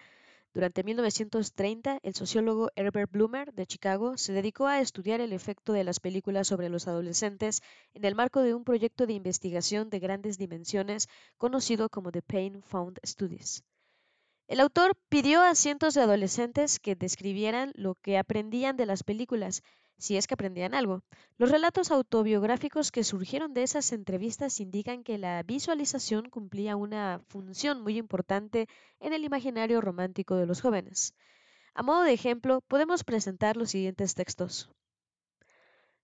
durante 0.53 0.84
1930, 0.84 1.99
el 2.02 2.15
sociólogo 2.15 2.69
Herbert 2.76 3.11
Blumer 3.11 3.53
de 3.53 3.68
Chicago 3.68 4.18
se 4.18 4.34
dedicó 4.34 4.68
a 4.68 4.80
estudiar 4.80 5.22
el 5.22 5.34
efecto 5.34 5.74
de 5.74 5.84
las 5.84 5.99
películas 5.99 6.48
sobre 6.48 6.69
los 6.69 6.88
adolescentes 6.88 7.61
en 7.94 8.06
el 8.06 8.15
marco 8.15 8.41
de 8.41 8.53
un 8.53 8.64
proyecto 8.64 9.06
de 9.06 9.14
investigación 9.14 9.90
de 9.90 9.99
grandes 9.99 10.38
dimensiones 10.38 11.07
conocido 11.38 11.90
como 11.90 12.11
The 12.11 12.22
Pain 12.22 12.64
Found 12.64 12.99
Studies. 13.06 13.64
El 14.48 14.61
autor 14.61 14.95
pidió 15.10 15.41
a 15.41 15.56
cientos 15.56 15.94
de 15.94 16.02
adolescentes 16.02 16.80
que 16.80 16.95
describieran 16.95 17.74
lo 17.76 17.95
que 17.95 18.18
aprendían 18.18 18.78
de 18.78 18.86
las 18.86 19.03
películas, 19.03 19.61
si 19.98 20.18
es 20.18 20.28
que 20.28 20.34
aprendían 20.34 20.74
algo. 20.74 21.03
Los 21.38 21.52
relatos 21.52 21.91
autobiográficos 21.91 22.91
que 22.91 23.03
surgieron 23.03 23.53
de 23.53 23.64
esas 23.64 23.91
entrevistas 23.91 24.60
indican 24.60 25.03
que 25.03 25.18
la 25.18 25.44
visualización 25.44 26.30
cumplía 26.30 26.76
una 26.76 27.22
función 27.28 27.82
muy 27.82 27.98
importante 27.98 28.68
en 28.99 29.14
el 29.14 29.24
imaginario 29.24 29.82
romántico 29.82 30.36
de 30.36 30.45
los 30.45 30.61
jóvenes. 30.61 31.14
A 31.74 31.84
modo 31.84 32.03
de 32.03 32.14
ejemplo, 32.14 32.61
podemos 32.68 33.03
presentar 33.03 33.57
los 33.57 33.72
siguientes 33.72 34.15
textos. 34.15 34.69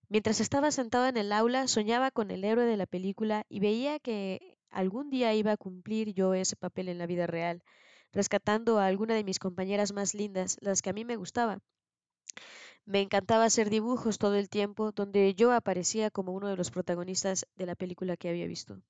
Mientras 0.09 0.39
estaba 0.39 0.71
sentado 0.71 1.07
en 1.07 1.17
el 1.17 1.31
aula, 1.31 1.67
soñaba 1.67 2.11
con 2.11 2.31
el 2.31 2.43
héroe 2.43 2.65
de 2.65 2.77
la 2.77 2.85
película 2.85 3.45
y 3.49 3.59
veía 3.59 3.99
que 3.99 4.57
algún 4.69 5.09
día 5.09 5.33
iba 5.33 5.51
a 5.51 5.57
cumplir 5.57 6.13
yo 6.13 6.33
ese 6.33 6.55
papel 6.55 6.89
en 6.89 6.97
la 6.97 7.07
vida 7.07 7.27
real 7.27 7.63
rescatando 8.13 8.79
a 8.79 8.85
alguna 8.85 9.15
de 9.15 9.23
mis 9.23 9.39
compañeras 9.39 9.91
más 9.91 10.13
lindas, 10.13 10.57
las 10.61 10.81
que 10.81 10.91
a 10.91 10.93
mí 10.93 11.03
me 11.03 11.15
gustaba. 11.15 11.59
Me 12.85 13.01
encantaba 13.01 13.45
hacer 13.45 13.69
dibujos 13.69 14.17
todo 14.17 14.35
el 14.35 14.49
tiempo, 14.49 14.91
donde 14.91 15.33
yo 15.35 15.51
aparecía 15.51 16.11
como 16.11 16.33
uno 16.33 16.49
de 16.49 16.57
los 16.57 16.71
protagonistas 16.71 17.47
de 17.55 17.65
la 17.65 17.75
película 17.75 18.17
que 18.17 18.29
había 18.29 18.47
visto. 18.47 18.81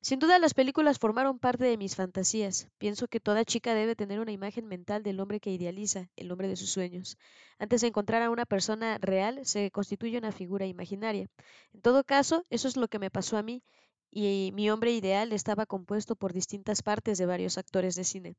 Sin 0.00 0.18
duda 0.18 0.38
las 0.38 0.54
películas 0.54 0.98
formaron 0.98 1.38
parte 1.38 1.64
de 1.64 1.76
mis 1.76 1.96
fantasías. 1.96 2.68
Pienso 2.78 3.08
que 3.08 3.18
toda 3.18 3.44
chica 3.44 3.74
debe 3.74 3.96
tener 3.96 4.20
una 4.20 4.30
imagen 4.30 4.66
mental 4.66 5.02
del 5.02 5.18
hombre 5.20 5.40
que 5.40 5.50
idealiza, 5.50 6.08
el 6.16 6.30
hombre 6.30 6.48
de 6.48 6.56
sus 6.56 6.70
sueños. 6.70 7.18
Antes 7.58 7.80
de 7.80 7.88
encontrar 7.88 8.22
a 8.22 8.30
una 8.30 8.46
persona 8.46 8.98
real, 8.98 9.44
se 9.44 9.70
constituye 9.70 10.18
una 10.18 10.32
figura 10.32 10.66
imaginaria. 10.66 11.28
En 11.72 11.80
todo 11.80 12.04
caso, 12.04 12.44
eso 12.50 12.68
es 12.68 12.76
lo 12.76 12.88
que 12.88 12.98
me 12.98 13.10
pasó 13.10 13.36
a 13.36 13.42
mí 13.42 13.62
y 14.10 14.52
mi 14.54 14.70
hombre 14.70 14.92
ideal 14.92 15.32
estaba 15.32 15.66
compuesto 15.66 16.14
por 16.14 16.32
distintas 16.32 16.82
partes 16.82 17.18
de 17.18 17.26
varios 17.26 17.58
actores 17.58 17.96
de 17.96 18.04
cine. 18.04 18.36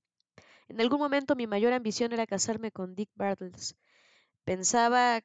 En 0.69 0.79
algún 0.79 0.99
momento 0.99 1.35
mi 1.35 1.47
mayor 1.47 1.73
ambición 1.73 2.13
era 2.13 2.27
casarme 2.27 2.71
con 2.71 2.95
Dick 2.95 3.09
Bartles. 3.15 3.75
Pensaba, 4.47 5.21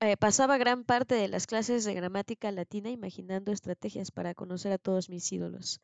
eh, 0.00 0.16
pasaba 0.18 0.58
gran 0.58 0.84
parte 0.84 1.14
de 1.14 1.28
las 1.28 1.46
clases 1.46 1.84
de 1.86 1.94
gramática 1.94 2.52
latina 2.52 2.90
imaginando 2.90 3.50
estrategias 3.50 4.10
para 4.10 4.34
conocer 4.34 4.72
a 4.72 4.78
todos 4.78 5.08
mis 5.08 5.32
ídolos. 5.32 5.80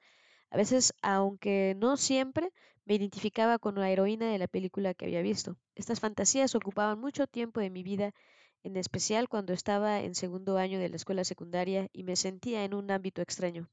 A 0.51 0.59
veces, 0.59 0.93
aunque 1.01 1.75
no 1.79 1.97
siempre, 1.97 2.53
me 2.85 2.97
identificaba 2.97 3.59
con 3.59 3.77
la 3.77 3.91
heroína 3.91 4.29
de 4.31 4.39
la 4.39 4.49
película 4.49 4.93
que 4.93 5.07
había 5.07 5.23
visto. 5.23 5.57
Estas 5.75 6.01
fantasías 6.01 6.55
ocupaban 6.55 7.01
mucho 7.01 7.27
tiempo 7.27 7.61
de 7.61 7.71
mi 7.71 7.83
vida 7.83 8.13
en 8.63 8.77
especial 8.77 9.31
cuando 9.31 9.55
estaba 9.55 10.03
en 10.03 10.15
segundo 10.15 10.59
año 10.59 10.79
de 10.79 10.91
la 10.91 10.97
escuela 10.97 11.25
secundaria 11.25 11.89
y 11.91 12.05
me 12.05 12.17
sentía 12.17 12.65
en 12.65 12.75
un 12.75 12.91
ámbito 12.91 13.23
extraño. 13.23 13.71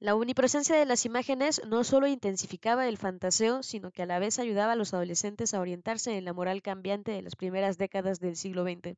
La 0.00 0.14
omnipresencia 0.14 0.76
de 0.76 0.86
las 0.86 1.04
imágenes 1.04 1.60
no 1.66 1.84
solo 1.84 2.06
intensificaba 2.06 2.88
el 2.88 2.96
fantaseo, 2.96 3.62
sino 3.62 3.90
que 3.90 4.02
a 4.02 4.06
la 4.06 4.18
vez 4.18 4.38
ayudaba 4.38 4.72
a 4.72 4.76
los 4.76 4.94
adolescentes 4.94 5.52
a 5.52 5.60
orientarse 5.60 6.16
en 6.16 6.24
la 6.24 6.32
moral 6.32 6.62
cambiante 6.62 7.12
de 7.12 7.20
las 7.20 7.36
primeras 7.36 7.76
décadas 7.76 8.18
del 8.18 8.36
siglo 8.36 8.64
XX, 8.64 8.96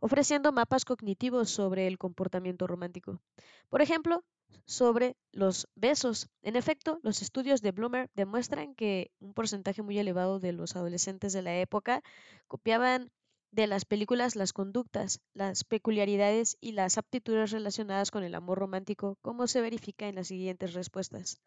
ofreciendo 0.00 0.50
mapas 0.50 0.86
cognitivos 0.86 1.50
sobre 1.50 1.86
el 1.86 1.98
comportamiento 1.98 2.66
romántico. 2.66 3.20
Por 3.68 3.82
ejemplo, 3.82 4.24
sobre 4.64 5.14
los 5.30 5.68
besos. 5.74 6.30
En 6.40 6.56
efecto, 6.56 7.00
los 7.02 7.20
estudios 7.20 7.60
de 7.60 7.72
Bloomer 7.72 8.08
demuestran 8.14 8.74
que 8.74 9.10
un 9.20 9.34
porcentaje 9.34 9.82
muy 9.82 9.98
elevado 9.98 10.40
de 10.40 10.52
los 10.52 10.74
adolescentes 10.74 11.34
de 11.34 11.42
la 11.42 11.54
época 11.58 12.02
copiaban 12.48 13.10
de 13.54 13.68
las 13.68 13.84
películas 13.84 14.34
las 14.34 14.52
conductas, 14.52 15.20
las 15.32 15.62
peculiaridades 15.62 16.56
y 16.60 16.72
las 16.72 16.98
aptitudes 16.98 17.52
relacionadas 17.52 18.10
con 18.10 18.24
el 18.24 18.34
amor 18.34 18.58
romántico, 18.58 19.16
como 19.22 19.46
se 19.46 19.60
verifica 19.60 20.08
en 20.08 20.16
las 20.16 20.26
siguientes 20.26 20.74
respuestas. 20.74 21.40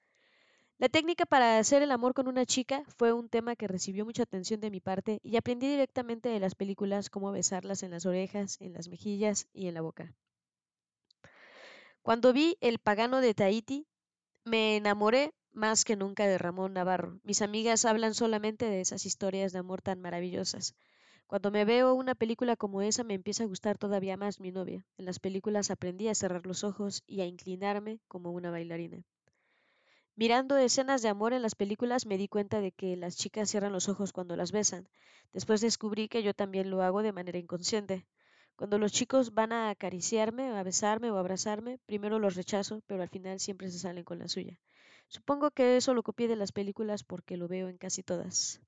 La 0.77 0.87
técnica 0.87 1.25
para 1.25 1.57
hacer 1.57 1.81
el 1.81 1.91
amor 1.91 2.13
con 2.13 2.29
una 2.29 2.45
chica 2.45 2.83
fue 2.97 3.11
un 3.11 3.27
tema 3.27 3.57
que 3.57 3.67
recibió 3.67 4.05
mucha 4.05 4.23
atención 4.23 4.61
de 4.61 4.71
mi 4.71 4.79
parte 4.79 5.19
y 5.21 5.35
aprendí 5.35 5.67
directamente 5.67 6.29
de 6.29 6.39
las 6.39 6.55
películas 6.55 7.09
cómo 7.09 7.31
besarlas 7.31 7.83
en 7.83 7.91
las 7.91 8.05
orejas, 8.05 8.55
en 8.61 8.71
las 8.73 8.87
mejillas 8.87 9.49
y 9.51 9.67
en 9.67 9.73
la 9.73 9.81
boca. 9.81 10.13
Cuando 12.03 12.31
vi 12.31 12.57
El 12.61 12.79
pagano 12.79 13.19
de 13.19 13.33
Tahiti, 13.33 13.85
me 14.45 14.77
enamoré 14.77 15.33
más 15.51 15.83
que 15.83 15.97
nunca 15.97 16.25
de 16.25 16.37
Ramón 16.37 16.71
Navarro. 16.71 17.19
Mis 17.23 17.41
amigas 17.41 17.83
hablan 17.83 18.13
solamente 18.13 18.65
de 18.65 18.79
esas 18.79 19.05
historias 19.05 19.51
de 19.51 19.59
amor 19.59 19.81
tan 19.81 19.99
maravillosas. 19.99 20.73
Cuando 21.27 21.51
me 21.51 21.65
veo 21.65 21.93
una 21.93 22.15
película 22.15 22.55
como 22.55 22.81
esa 22.81 23.03
me 23.03 23.13
empieza 23.13 23.43
a 23.43 23.47
gustar 23.47 23.77
todavía 23.77 24.15
más 24.15 24.39
mi 24.39 24.51
novia. 24.51 24.85
En 24.97 25.05
las 25.05 25.19
películas 25.19 25.69
aprendí 25.69 26.07
a 26.07 26.15
cerrar 26.15 26.45
los 26.45 26.63
ojos 26.63 27.03
y 27.05 27.19
a 27.19 27.25
inclinarme 27.25 27.99
como 28.07 28.31
una 28.31 28.49
bailarina. 28.49 29.03
Mirando 30.15 30.57
escenas 30.57 31.01
de 31.01 31.09
amor 31.09 31.33
en 31.33 31.41
las 31.41 31.53
películas 31.53 32.05
me 32.05 32.17
di 32.17 32.29
cuenta 32.29 32.61
de 32.61 32.71
que 32.71 32.95
las 32.95 33.17
chicas 33.17 33.49
cierran 33.49 33.73
los 33.73 33.89
ojos 33.89 34.13
cuando 34.13 34.37
las 34.37 34.53
besan. 34.53 34.87
Después 35.33 35.59
descubrí 35.59 36.07
que 36.07 36.23
yo 36.23 36.33
también 36.33 36.69
lo 36.69 36.81
hago 36.81 37.03
de 37.03 37.11
manera 37.11 37.37
inconsciente. 37.37 38.07
Cuando 38.55 38.77
los 38.77 38.93
chicos 38.93 39.33
van 39.33 39.51
a 39.51 39.69
acariciarme, 39.69 40.57
a 40.57 40.63
besarme 40.63 41.11
o 41.11 41.17
abrazarme, 41.17 41.77
primero 41.85 42.19
los 42.19 42.35
rechazo, 42.35 42.81
pero 42.87 43.03
al 43.03 43.09
final 43.09 43.41
siempre 43.41 43.69
se 43.69 43.79
salen 43.79 44.05
con 44.05 44.17
la 44.19 44.29
suya. 44.29 44.59
Supongo 45.09 45.51
que 45.51 45.75
eso 45.75 45.93
lo 45.93 46.03
copié 46.03 46.29
de 46.29 46.37
las 46.37 46.53
películas 46.53 47.03
porque 47.03 47.35
lo 47.35 47.49
veo 47.49 47.67
en 47.67 47.77
casi 47.77 48.01
todas. 48.01 48.61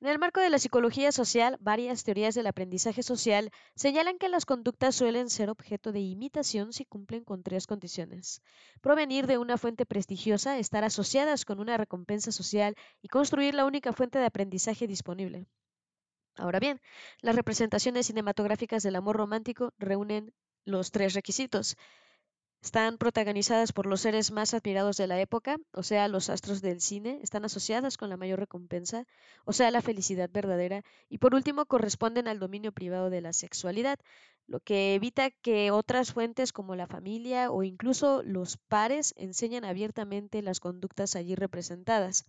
En 0.00 0.08
el 0.08 0.18
marco 0.18 0.40
de 0.40 0.50
la 0.50 0.58
psicología 0.58 1.12
social, 1.12 1.56
varias 1.60 2.04
teorías 2.04 2.34
del 2.34 2.46
aprendizaje 2.46 3.02
social 3.02 3.50
señalan 3.74 4.18
que 4.18 4.28
las 4.28 4.44
conductas 4.44 4.94
suelen 4.94 5.30
ser 5.30 5.50
objeto 5.50 5.92
de 5.92 6.00
imitación 6.00 6.72
si 6.72 6.84
cumplen 6.84 7.24
con 7.24 7.42
tres 7.42 7.66
condiciones. 7.66 8.42
Provenir 8.80 9.26
de 9.26 9.38
una 9.38 9.56
fuente 9.56 9.86
prestigiosa, 9.86 10.58
estar 10.58 10.84
asociadas 10.84 11.44
con 11.44 11.60
una 11.60 11.76
recompensa 11.76 12.32
social 12.32 12.74
y 13.02 13.08
construir 13.08 13.54
la 13.54 13.64
única 13.64 13.92
fuente 13.92 14.18
de 14.18 14.26
aprendizaje 14.26 14.86
disponible. 14.86 15.46
Ahora 16.36 16.58
bien, 16.58 16.80
las 17.20 17.36
representaciones 17.36 18.06
cinematográficas 18.06 18.82
del 18.82 18.96
amor 18.96 19.16
romántico 19.16 19.72
reúnen 19.78 20.34
los 20.64 20.90
tres 20.90 21.14
requisitos. 21.14 21.76
Están 22.64 22.96
protagonizadas 22.96 23.74
por 23.74 23.84
los 23.84 24.00
seres 24.00 24.30
más 24.30 24.54
admirados 24.54 24.96
de 24.96 25.06
la 25.06 25.20
época, 25.20 25.58
o 25.74 25.82
sea, 25.82 26.08
los 26.08 26.30
astros 26.30 26.62
del 26.62 26.80
cine, 26.80 27.20
están 27.22 27.44
asociadas 27.44 27.98
con 27.98 28.08
la 28.08 28.16
mayor 28.16 28.38
recompensa, 28.38 29.06
o 29.44 29.52
sea, 29.52 29.70
la 29.70 29.82
felicidad 29.82 30.30
verdadera, 30.32 30.82
y 31.10 31.18
por 31.18 31.34
último 31.34 31.66
corresponden 31.66 32.26
al 32.26 32.38
dominio 32.38 32.72
privado 32.72 33.10
de 33.10 33.20
la 33.20 33.34
sexualidad, 33.34 33.98
lo 34.46 34.60
que 34.60 34.94
evita 34.94 35.30
que 35.30 35.72
otras 35.72 36.14
fuentes 36.14 36.54
como 36.54 36.74
la 36.74 36.86
familia 36.86 37.50
o 37.50 37.64
incluso 37.64 38.22
los 38.22 38.56
pares 38.56 39.12
enseñen 39.18 39.66
abiertamente 39.66 40.40
las 40.40 40.58
conductas 40.58 41.16
allí 41.16 41.34
representadas. 41.34 42.24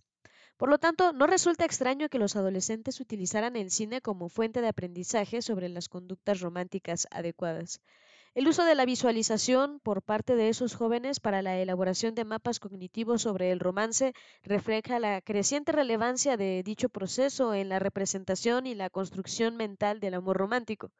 Por 0.58 0.68
lo 0.68 0.76
tanto, 0.76 1.14
no 1.14 1.26
resulta 1.26 1.64
extraño 1.64 2.10
que 2.10 2.18
los 2.18 2.36
adolescentes 2.36 3.00
utilizaran 3.00 3.56
el 3.56 3.70
cine 3.70 4.02
como 4.02 4.28
fuente 4.28 4.60
de 4.60 4.68
aprendizaje 4.68 5.40
sobre 5.40 5.70
las 5.70 5.88
conductas 5.88 6.40
románticas 6.40 7.08
adecuadas. 7.10 7.80
El 8.36 8.46
uso 8.48 8.66
de 8.66 8.74
la 8.74 8.84
visualización 8.84 9.80
por 9.80 10.02
parte 10.02 10.36
de 10.36 10.50
esos 10.50 10.74
jóvenes 10.74 11.20
para 11.20 11.40
la 11.40 11.58
elaboración 11.58 12.14
de 12.14 12.26
mapas 12.26 12.60
cognitivos 12.60 13.22
sobre 13.22 13.50
el 13.50 13.60
romance 13.60 14.12
refleja 14.42 15.00
la 15.00 15.22
creciente 15.22 15.72
relevancia 15.72 16.36
de 16.36 16.62
dicho 16.62 16.90
proceso 16.90 17.54
en 17.54 17.70
la 17.70 17.78
representación 17.78 18.66
y 18.66 18.74
la 18.74 18.90
construcción 18.90 19.56
mental 19.56 20.00
del 20.00 20.12
amor 20.12 20.36
romántico. 20.36 20.92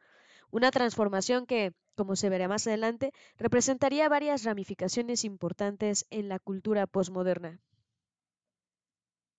Una 0.51 0.71
transformación 0.71 1.45
que, 1.45 1.75
como 1.95 2.17
se 2.17 2.31
verá 2.31 2.49
más 2.49 2.67
adelante, 2.67 3.13
representaría 3.37 4.09
varias 4.09 4.45
ramificaciones 4.45 5.23
importantes 5.23 6.07
en 6.09 6.31
la 6.31 6.39
cultura 6.39 6.87
posmoderna. 6.87 7.61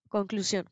Conclusión. 0.10 0.70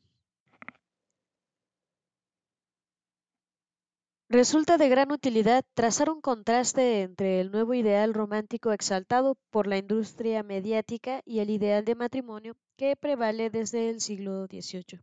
Resulta 4.28 4.76
de 4.76 4.88
gran 4.88 5.12
utilidad 5.12 5.64
trazar 5.74 6.10
un 6.10 6.20
contraste 6.20 7.02
entre 7.02 7.40
el 7.40 7.52
nuevo 7.52 7.74
ideal 7.74 8.12
romántico 8.12 8.72
exaltado 8.72 9.36
por 9.50 9.68
la 9.68 9.78
industria 9.78 10.42
mediática 10.42 11.22
y 11.24 11.38
el 11.38 11.48
ideal 11.48 11.84
de 11.84 11.94
matrimonio 11.94 12.56
que 12.76 12.96
prevale 12.96 13.50
desde 13.50 13.88
el 13.88 14.00
siglo 14.00 14.46
XVIII. 14.46 15.00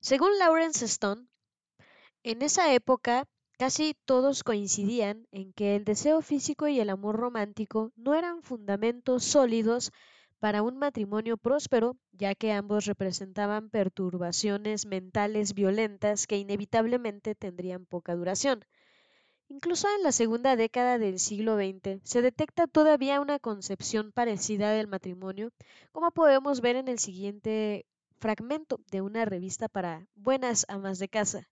Según 0.00 0.36
Lawrence 0.40 0.84
Stone, 0.84 1.28
en 2.24 2.42
esa 2.42 2.74
época 2.74 3.28
casi 3.56 3.94
todos 4.04 4.42
coincidían 4.42 5.28
en 5.30 5.52
que 5.52 5.76
el 5.76 5.84
deseo 5.84 6.22
físico 6.22 6.66
y 6.66 6.80
el 6.80 6.90
amor 6.90 7.14
romántico 7.14 7.92
no 7.94 8.14
eran 8.14 8.42
fundamentos 8.42 9.22
sólidos 9.22 9.92
para 10.42 10.62
un 10.62 10.76
matrimonio 10.76 11.36
próspero, 11.36 11.96
ya 12.10 12.34
que 12.34 12.50
ambos 12.50 12.86
representaban 12.86 13.70
perturbaciones 13.70 14.86
mentales 14.86 15.54
violentas 15.54 16.26
que 16.26 16.36
inevitablemente 16.36 17.36
tendrían 17.36 17.86
poca 17.86 18.16
duración. 18.16 18.64
Incluso 19.48 19.86
en 19.96 20.02
la 20.02 20.10
segunda 20.10 20.56
década 20.56 20.98
del 20.98 21.20
siglo 21.20 21.54
XX 21.54 22.00
se 22.02 22.22
detecta 22.22 22.66
todavía 22.66 23.20
una 23.20 23.38
concepción 23.38 24.10
parecida 24.10 24.72
del 24.72 24.88
matrimonio, 24.88 25.52
como 25.92 26.10
podemos 26.10 26.60
ver 26.60 26.74
en 26.74 26.88
el 26.88 26.98
siguiente 26.98 27.86
fragmento 28.18 28.80
de 28.90 29.00
una 29.00 29.24
revista 29.24 29.68
para 29.68 30.08
buenas 30.16 30.66
amas 30.68 30.98
de 30.98 31.08
casa. 31.08 31.48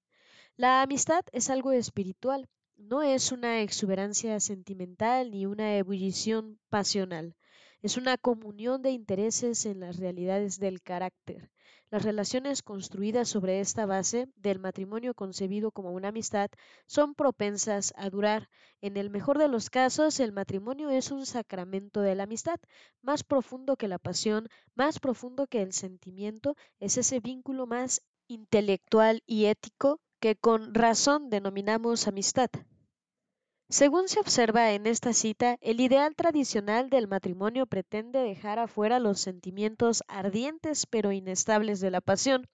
La 0.57 0.83
amistad 0.83 1.23
es 1.31 1.49
algo 1.49 1.71
espiritual, 1.71 2.49
no 2.77 3.03
es 3.03 3.31
una 3.31 3.61
exuberancia 3.61 4.41
sentimental 4.41 5.31
ni 5.31 5.47
una 5.47 5.77
ebullición 5.77 6.59
pasional. 6.71 7.37
Es 7.83 7.97
una 7.97 8.19
comunión 8.19 8.83
de 8.83 8.91
intereses 8.91 9.65
en 9.65 9.81
las 9.81 9.97
realidades 9.97 10.59
del 10.59 10.83
carácter. 10.83 11.51
Las 11.91 12.05
relaciones 12.05 12.63
construidas 12.63 13.31
sobre 13.31 13.61
esta 13.61 13.87
base 13.87 14.29
del 14.37 14.59
matrimonio 14.59 15.15
concebido 15.15 15.73
como 15.73 15.91
una 15.93 16.09
amistad 16.09 16.51
son 16.87 17.15
propensas 17.15 17.95
a 17.97 18.11
durar. 18.11 18.51
En 18.83 18.99
el 18.99 19.09
mejor 19.09 19.39
de 19.39 19.49
los 19.49 19.71
casos, 19.71 20.21
el 20.21 20.33
matrimonio 20.33 20.91
es 20.91 21.11
un 21.11 21.25
sacramento 21.25 22.03
de 22.03 22.15
la 22.15 22.25
amistad, 22.25 22.61
más 23.01 23.25
profundo 23.25 23.77
que 23.77 23.89
la 23.89 23.99
pasión, 23.99 24.49
más 24.75 25.01
profundo 25.01 25.47
que 25.47 25.63
el 25.63 25.73
sentimiento, 25.73 26.57
es 26.81 26.99
ese 26.99 27.19
vínculo 27.21 27.67
más 27.67 28.03
intelectual 28.29 29.23
y 29.27 29.47
ético 29.47 30.01
que 30.21 30.37
con 30.37 30.75
razón 30.75 31.31
denominamos 31.31 32.07
amistad. 32.07 32.51
Según 33.71 34.09
se 34.09 34.19
observa 34.19 34.73
en 34.73 34.89
esta 34.89 35.13
cita, 35.13 35.57
el 35.61 35.81
ideal 35.81 36.17
tradicional 36.17 36.91
del 36.91 37.07
matrimonio 37.07 37.67
pretende 37.67 38.19
dejar 38.19 38.59
afuera 38.59 38.99
los 38.99 39.21
sentimientos 39.21 40.03
ardientes 40.09 40.87
pero 40.87 41.13
inestables 41.13 41.79
de 41.79 41.93
la 41.93 42.01
pasión. 42.01 42.49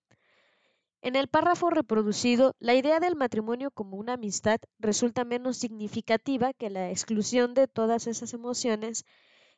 En 1.01 1.17
el 1.17 1.29
párrafo 1.29 1.71
reproducido, 1.71 2.55
la 2.59 2.75
idea 2.75 3.01
del 3.01 3.17
matrimonio 3.17 3.71
como 3.71 3.97
una 3.97 4.13
amistad 4.13 4.59
resulta 4.79 5.25
menos 5.25 5.57
significativa 5.57 6.53
que 6.53 6.69
la 6.69 6.91
exclusión 6.91 7.55
de 7.55 7.67
todas 7.67 8.07
esas 8.07 8.35
emociones 8.35 9.07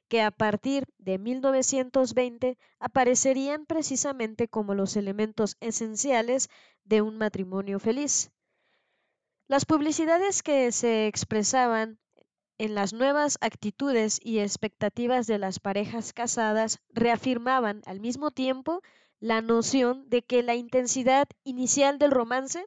que 0.07 0.23
a 0.23 0.31
partir 0.31 0.85
de 0.99 1.19
1920 1.19 2.57
aparecerían 2.79 3.67
precisamente 3.67 4.47
como 4.47 4.75
los 4.75 4.95
elementos 4.95 5.57
esenciales 5.59 6.51
de 6.85 7.03
un 7.03 7.19
matrimonio 7.19 7.81
feliz. 7.81 8.31
Las 9.49 9.65
publicidades 9.65 10.43
que 10.43 10.71
se 10.73 11.07
expresaban 11.07 11.99
en 12.59 12.75
las 12.75 12.93
nuevas 12.93 13.39
actitudes 13.41 14.21
y 14.23 14.41
expectativas 14.41 15.27
de 15.27 15.39
las 15.39 15.59
parejas 15.59 16.13
casadas 16.13 16.81
reafirmaban 16.91 17.81
al 17.87 17.99
mismo 17.99 18.31
tiempo 18.31 18.83
la 19.21 19.41
noción 19.41 20.07
de 20.11 20.21
que 20.21 20.43
la 20.43 20.55
intensidad 20.55 21.29
inicial 21.45 21.99
del 21.99 22.11
romance 22.11 22.67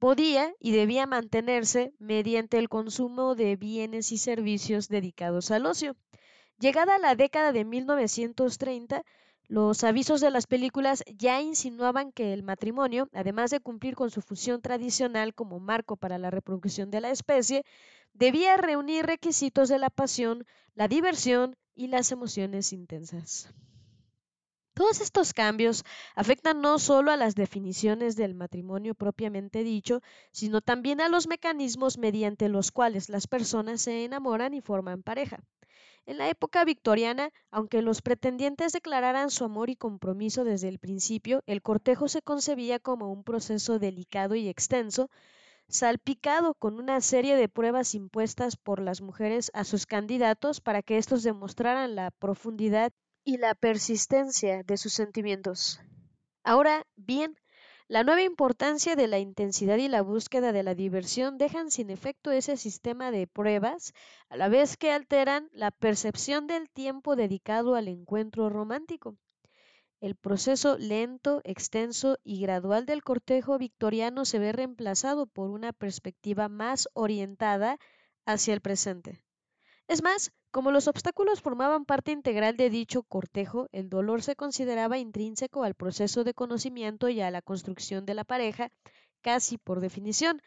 podía 0.00 0.52
y 0.58 0.72
debía 0.72 1.06
mantenerse 1.06 1.94
mediante 2.00 2.58
el 2.58 2.68
consumo 2.68 3.36
de 3.36 3.54
bienes 3.54 4.10
y 4.10 4.18
servicios 4.18 4.88
dedicados 4.88 5.52
al 5.52 5.64
ocio. 5.64 5.94
Llegada 6.58 6.98
la 6.98 7.14
década 7.14 7.52
de 7.52 7.64
1930, 7.64 9.04
los 9.48 9.84
avisos 9.84 10.20
de 10.20 10.30
las 10.30 10.46
películas 10.46 11.04
ya 11.06 11.40
insinuaban 11.40 12.10
que 12.12 12.32
el 12.32 12.42
matrimonio, 12.42 13.08
además 13.12 13.50
de 13.50 13.60
cumplir 13.60 13.94
con 13.94 14.10
su 14.10 14.20
función 14.20 14.60
tradicional 14.60 15.34
como 15.34 15.60
marco 15.60 15.96
para 15.96 16.18
la 16.18 16.30
reproducción 16.30 16.90
de 16.90 17.00
la 17.00 17.10
especie, 17.10 17.64
debía 18.12 18.56
reunir 18.56 19.06
requisitos 19.06 19.68
de 19.68 19.78
la 19.78 19.90
pasión, 19.90 20.44
la 20.74 20.88
diversión 20.88 21.56
y 21.74 21.86
las 21.88 22.10
emociones 22.10 22.72
intensas. 22.72 23.48
Todos 24.76 25.00
estos 25.00 25.32
cambios 25.32 25.84
afectan 26.14 26.60
no 26.60 26.78
solo 26.78 27.10
a 27.10 27.16
las 27.16 27.34
definiciones 27.34 28.14
del 28.14 28.34
matrimonio 28.34 28.94
propiamente 28.94 29.64
dicho, 29.64 30.02
sino 30.32 30.60
también 30.60 31.00
a 31.00 31.08
los 31.08 31.28
mecanismos 31.28 31.96
mediante 31.96 32.50
los 32.50 32.72
cuales 32.72 33.08
las 33.08 33.26
personas 33.26 33.80
se 33.80 34.04
enamoran 34.04 34.52
y 34.52 34.60
forman 34.60 35.02
pareja. 35.02 35.38
En 36.04 36.18
la 36.18 36.28
época 36.28 36.62
victoriana, 36.66 37.30
aunque 37.50 37.80
los 37.80 38.02
pretendientes 38.02 38.74
declararan 38.74 39.30
su 39.30 39.44
amor 39.44 39.70
y 39.70 39.76
compromiso 39.76 40.44
desde 40.44 40.68
el 40.68 40.78
principio, 40.78 41.42
el 41.46 41.62
cortejo 41.62 42.06
se 42.06 42.20
concebía 42.20 42.78
como 42.78 43.10
un 43.10 43.24
proceso 43.24 43.78
delicado 43.78 44.34
y 44.34 44.46
extenso, 44.46 45.08
salpicado 45.68 46.52
con 46.52 46.78
una 46.78 47.00
serie 47.00 47.36
de 47.36 47.48
pruebas 47.48 47.94
impuestas 47.94 48.58
por 48.58 48.82
las 48.82 49.00
mujeres 49.00 49.50
a 49.54 49.64
sus 49.64 49.86
candidatos 49.86 50.60
para 50.60 50.82
que 50.82 50.98
éstos 50.98 51.22
demostraran 51.22 51.94
la 51.94 52.10
profundidad 52.10 52.92
y 53.26 53.38
la 53.38 53.56
persistencia 53.56 54.62
de 54.62 54.76
sus 54.76 54.92
sentimientos. 54.92 55.80
Ahora 56.44 56.86
bien, 56.94 57.36
la 57.88 58.04
nueva 58.04 58.22
importancia 58.22 58.94
de 58.94 59.08
la 59.08 59.18
intensidad 59.18 59.78
y 59.78 59.88
la 59.88 60.00
búsqueda 60.00 60.52
de 60.52 60.62
la 60.62 60.76
diversión 60.76 61.36
dejan 61.36 61.72
sin 61.72 61.90
efecto 61.90 62.30
ese 62.30 62.56
sistema 62.56 63.10
de 63.10 63.26
pruebas, 63.26 63.94
a 64.28 64.36
la 64.36 64.48
vez 64.48 64.76
que 64.76 64.92
alteran 64.92 65.48
la 65.52 65.72
percepción 65.72 66.46
del 66.46 66.70
tiempo 66.70 67.16
dedicado 67.16 67.74
al 67.74 67.88
encuentro 67.88 68.48
romántico. 68.48 69.16
El 70.00 70.14
proceso 70.14 70.78
lento, 70.78 71.40
extenso 71.42 72.18
y 72.22 72.40
gradual 72.40 72.86
del 72.86 73.02
cortejo 73.02 73.58
victoriano 73.58 74.24
se 74.24 74.38
ve 74.38 74.52
reemplazado 74.52 75.26
por 75.26 75.50
una 75.50 75.72
perspectiva 75.72 76.48
más 76.48 76.88
orientada 76.94 77.78
hacia 78.24 78.54
el 78.54 78.60
presente. 78.60 79.25
Es 79.88 80.02
más, 80.02 80.32
como 80.50 80.72
los 80.72 80.88
obstáculos 80.88 81.40
formaban 81.40 81.84
parte 81.84 82.10
integral 82.10 82.56
de 82.56 82.70
dicho 82.70 83.04
cortejo, 83.04 83.68
el 83.70 83.88
dolor 83.88 84.22
se 84.22 84.34
consideraba 84.34 84.98
intrínseco 84.98 85.62
al 85.62 85.74
proceso 85.74 86.24
de 86.24 86.34
conocimiento 86.34 87.08
y 87.08 87.20
a 87.20 87.30
la 87.30 87.40
construcción 87.40 88.04
de 88.04 88.14
la 88.14 88.24
pareja, 88.24 88.70
casi 89.22 89.58
por 89.58 89.80
definición. 89.80 90.42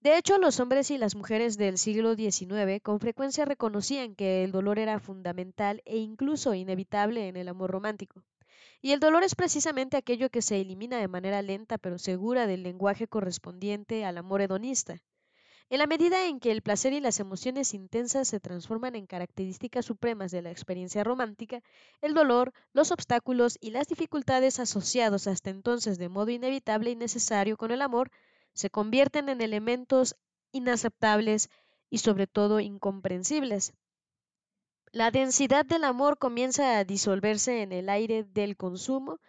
De 0.00 0.18
hecho, 0.18 0.36
los 0.38 0.58
hombres 0.58 0.90
y 0.90 0.98
las 0.98 1.14
mujeres 1.14 1.58
del 1.58 1.78
siglo 1.78 2.16
XIX 2.16 2.80
con 2.82 2.98
frecuencia 2.98 3.44
reconocían 3.44 4.16
que 4.16 4.42
el 4.42 4.50
dolor 4.50 4.80
era 4.80 4.98
fundamental 4.98 5.80
e 5.84 5.98
incluso 5.98 6.54
inevitable 6.54 7.28
en 7.28 7.36
el 7.36 7.48
amor 7.48 7.70
romántico. 7.70 8.24
Y 8.80 8.90
el 8.90 8.98
dolor 8.98 9.22
es 9.22 9.36
precisamente 9.36 9.96
aquello 9.96 10.28
que 10.28 10.42
se 10.42 10.60
elimina 10.60 10.98
de 10.98 11.06
manera 11.06 11.40
lenta 11.40 11.78
pero 11.78 11.98
segura 11.98 12.48
del 12.48 12.64
lenguaje 12.64 13.06
correspondiente 13.06 14.04
al 14.04 14.18
amor 14.18 14.40
hedonista. 14.40 15.00
En 15.70 15.78
la 15.78 15.86
medida 15.86 16.26
en 16.26 16.38
que 16.38 16.52
el 16.52 16.62
placer 16.62 16.92
y 16.92 17.00
las 17.00 17.18
emociones 17.20 17.74
intensas 17.74 18.28
se 18.28 18.40
transforman 18.40 18.94
en 18.94 19.06
características 19.06 19.86
supremas 19.86 20.30
de 20.30 20.42
la 20.42 20.50
experiencia 20.50 21.02
romántica, 21.04 21.62
el 22.00 22.14
dolor, 22.14 22.52
los 22.72 22.90
obstáculos 22.90 23.56
y 23.60 23.70
las 23.70 23.88
dificultades 23.88 24.60
asociados 24.60 25.26
hasta 25.26 25.50
entonces 25.50 25.98
de 25.98 26.08
modo 26.08 26.30
inevitable 26.30 26.90
y 26.90 26.96
necesario 26.96 27.56
con 27.56 27.70
el 27.70 27.82
amor 27.82 28.10
se 28.52 28.70
convierten 28.70 29.28
en 29.28 29.40
elementos 29.40 30.16
inaceptables 30.52 31.48
y 31.88 31.98
sobre 31.98 32.26
todo 32.26 32.60
incomprensibles. 32.60 33.72
La 34.92 35.10
densidad 35.10 35.64
del 35.64 35.84
amor 35.84 36.18
comienza 36.18 36.78
a 36.78 36.84
disolverse 36.84 37.62
en 37.62 37.72
el 37.72 37.88
aire 37.88 38.24
del 38.24 38.58
consumo, 38.58 39.20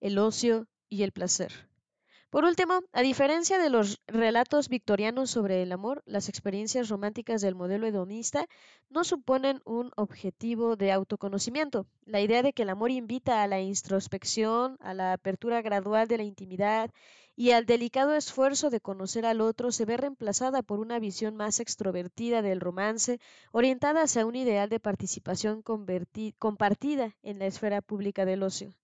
el 0.00 0.18
ocio 0.18 0.66
y 0.90 1.04
el 1.04 1.12
placer. 1.12 1.70
Por 2.36 2.44
último, 2.44 2.82
a 2.92 3.00
diferencia 3.00 3.58
de 3.58 3.70
los 3.70 4.02
relatos 4.06 4.68
victorianos 4.68 5.30
sobre 5.30 5.62
el 5.62 5.72
amor, 5.72 6.02
las 6.04 6.28
experiencias 6.28 6.90
románticas 6.90 7.40
del 7.40 7.54
modelo 7.54 7.86
hedonista 7.86 8.46
no 8.90 9.04
suponen 9.04 9.62
un 9.64 9.90
objetivo 9.96 10.76
de 10.76 10.92
autoconocimiento. 10.92 11.86
La 12.04 12.20
idea 12.20 12.42
de 12.42 12.52
que 12.52 12.64
el 12.64 12.68
amor 12.68 12.90
invita 12.90 13.42
a 13.42 13.46
la 13.46 13.62
introspección, 13.62 14.76
a 14.80 14.92
la 14.92 15.14
apertura 15.14 15.62
gradual 15.62 16.08
de 16.08 16.18
la 16.18 16.24
intimidad 16.24 16.90
y 17.36 17.52
al 17.52 17.64
delicado 17.64 18.14
esfuerzo 18.14 18.68
de 18.68 18.82
conocer 18.82 19.24
al 19.24 19.40
otro 19.40 19.72
se 19.72 19.86
ve 19.86 19.96
reemplazada 19.96 20.60
por 20.60 20.78
una 20.78 20.98
visión 20.98 21.36
más 21.36 21.58
extrovertida 21.58 22.42
del 22.42 22.60
romance, 22.60 23.18
orientada 23.50 24.02
hacia 24.02 24.26
un 24.26 24.36
ideal 24.36 24.68
de 24.68 24.78
participación 24.78 25.62
compartida 25.62 27.16
en 27.22 27.38
la 27.38 27.46
esfera 27.46 27.80
pública 27.80 28.26
del 28.26 28.42
ocio. 28.42 28.74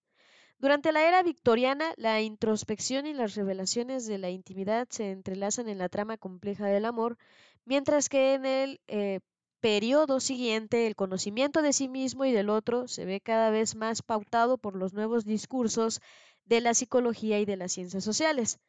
Durante 0.63 0.93
la 0.93 1.09
era 1.09 1.25
victoriana, 1.25 1.93
la 1.97 2.21
introspección 2.21 3.05
y 3.05 3.13
las 3.13 3.35
revelaciones 3.35 4.07
de 4.07 4.19
la 4.19 4.31
intimidad 4.31 4.87
se 4.91 5.11
entrelazan 5.11 5.69
en 5.69 5.79
la 5.79 5.89
trama 5.89 6.17
compleja 6.17 6.67
del 6.67 6.85
amor, 6.85 7.19
mientras 7.65 8.09
que 8.09 8.35
en 8.35 8.47
el 8.47 8.81
eh, 8.87 9.19
periodo 9.59 10.21
siguiente 10.21 10.87
el 10.87 10.95
conocimiento 10.95 11.63
de 11.63 11.73
sí 11.73 11.89
mismo 11.89 12.25
y 12.27 12.31
del 12.31 12.49
otro 12.49 12.87
se 12.87 13.05
ve 13.05 13.21
cada 13.21 13.51
vez 13.51 13.75
más 13.75 14.03
pautado 14.03 14.57
por 14.57 14.77
los 14.77 14.93
nuevos 14.93 15.25
discursos 15.25 16.01
de 16.45 16.61
la 16.61 16.75
psicología 16.75 17.41
y 17.41 17.45
de 17.45 17.57
las 17.57 17.73
ciencias 17.73 18.05
sociales. 18.05 18.61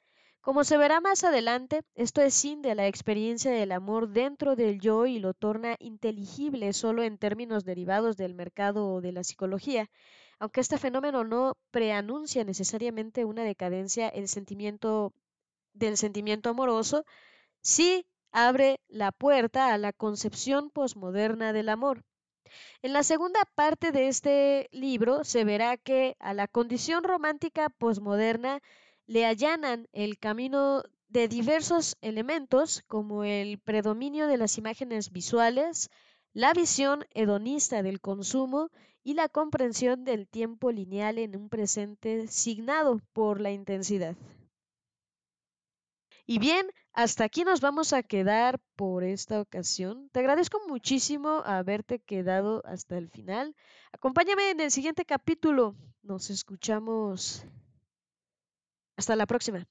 Como 0.41 0.63
se 0.63 0.77
verá 0.77 0.99
más 0.99 1.23
adelante, 1.23 1.83
esto 1.93 2.23
es 2.23 2.33
sin 2.33 2.63
de 2.63 2.73
la 2.73 2.87
experiencia 2.87 3.51
del 3.51 3.71
amor 3.71 4.09
dentro 4.09 4.55
del 4.55 4.79
yo 4.79 5.05
y 5.05 5.19
lo 5.19 5.35
torna 5.35 5.75
inteligible 5.77 6.73
solo 6.73 7.03
en 7.03 7.19
términos 7.19 7.65
derivados 7.65 8.17
del 8.17 8.33
mercado 8.33 8.87
o 8.87 8.99
de 8.99 9.11
la 9.11 9.23
psicología. 9.23 9.91
Aunque 10.43 10.59
este 10.59 10.77
fenómeno 10.77 11.23
no 11.23 11.55
preanuncia 11.71 12.43
necesariamente 12.43 13.23
una 13.23 13.45
decadencia 13.45 14.09
el 14.09 14.27
del 15.73 15.95
sentimiento 15.95 16.49
amoroso, 16.49 17.05
sí 17.61 18.05
abre 18.33 18.81
la 18.89 19.13
puerta 19.13 19.73
a 19.73 19.77
la 19.77 19.93
concepción 19.93 20.69
posmoderna 20.69 21.53
del 21.53 21.69
amor. 21.69 22.03
En 22.81 22.91
la 22.91 23.03
segunda 23.03 23.39
parte 23.55 23.93
de 23.93 24.09
este 24.09 24.67
libro 24.73 25.23
se 25.23 25.45
verá 25.45 25.77
que 25.77 26.17
a 26.19 26.33
la 26.33 26.49
condición 26.49 27.05
romántica 27.05 27.69
posmoderna 27.69 28.59
le 29.05 29.25
allanan 29.25 29.87
el 29.93 30.19
camino 30.19 30.83
de 31.07 31.29
diversos 31.29 31.95
elementos 32.01 32.83
como 32.87 33.23
el 33.23 33.59
predominio 33.59 34.27
de 34.27 34.35
las 34.35 34.57
imágenes 34.57 35.09
visuales, 35.13 35.89
la 36.33 36.51
visión 36.51 37.05
hedonista 37.13 37.81
del 37.81 38.01
consumo 38.01 38.71
y 39.03 39.13
la 39.13 39.29
comprensión 39.29 40.05
del 40.05 40.27
tiempo 40.27 40.71
lineal 40.71 41.17
en 41.17 41.35
un 41.35 41.49
presente 41.49 42.27
signado 42.27 42.99
por 43.13 43.41
la 43.41 43.51
intensidad. 43.51 44.15
Y 46.25 46.39
bien, 46.39 46.65
hasta 46.93 47.25
aquí 47.25 47.43
nos 47.43 47.59
vamos 47.59 47.91
a 47.91 48.01
quedar 48.01 48.59
por 48.77 49.03
esta 49.03 49.41
ocasión. 49.41 50.09
Te 50.11 50.19
agradezco 50.19 50.61
muchísimo 50.67 51.41
haberte 51.45 51.99
quedado 51.99 52.61
hasta 52.65 52.97
el 52.97 53.09
final. 53.09 53.55
Acompáñame 53.91 54.51
en 54.51 54.61
el 54.61 54.71
siguiente 54.71 55.03
capítulo. 55.03 55.75
Nos 56.01 56.29
escuchamos. 56.29 57.45
Hasta 58.95 59.15
la 59.17 59.25
próxima. 59.25 59.67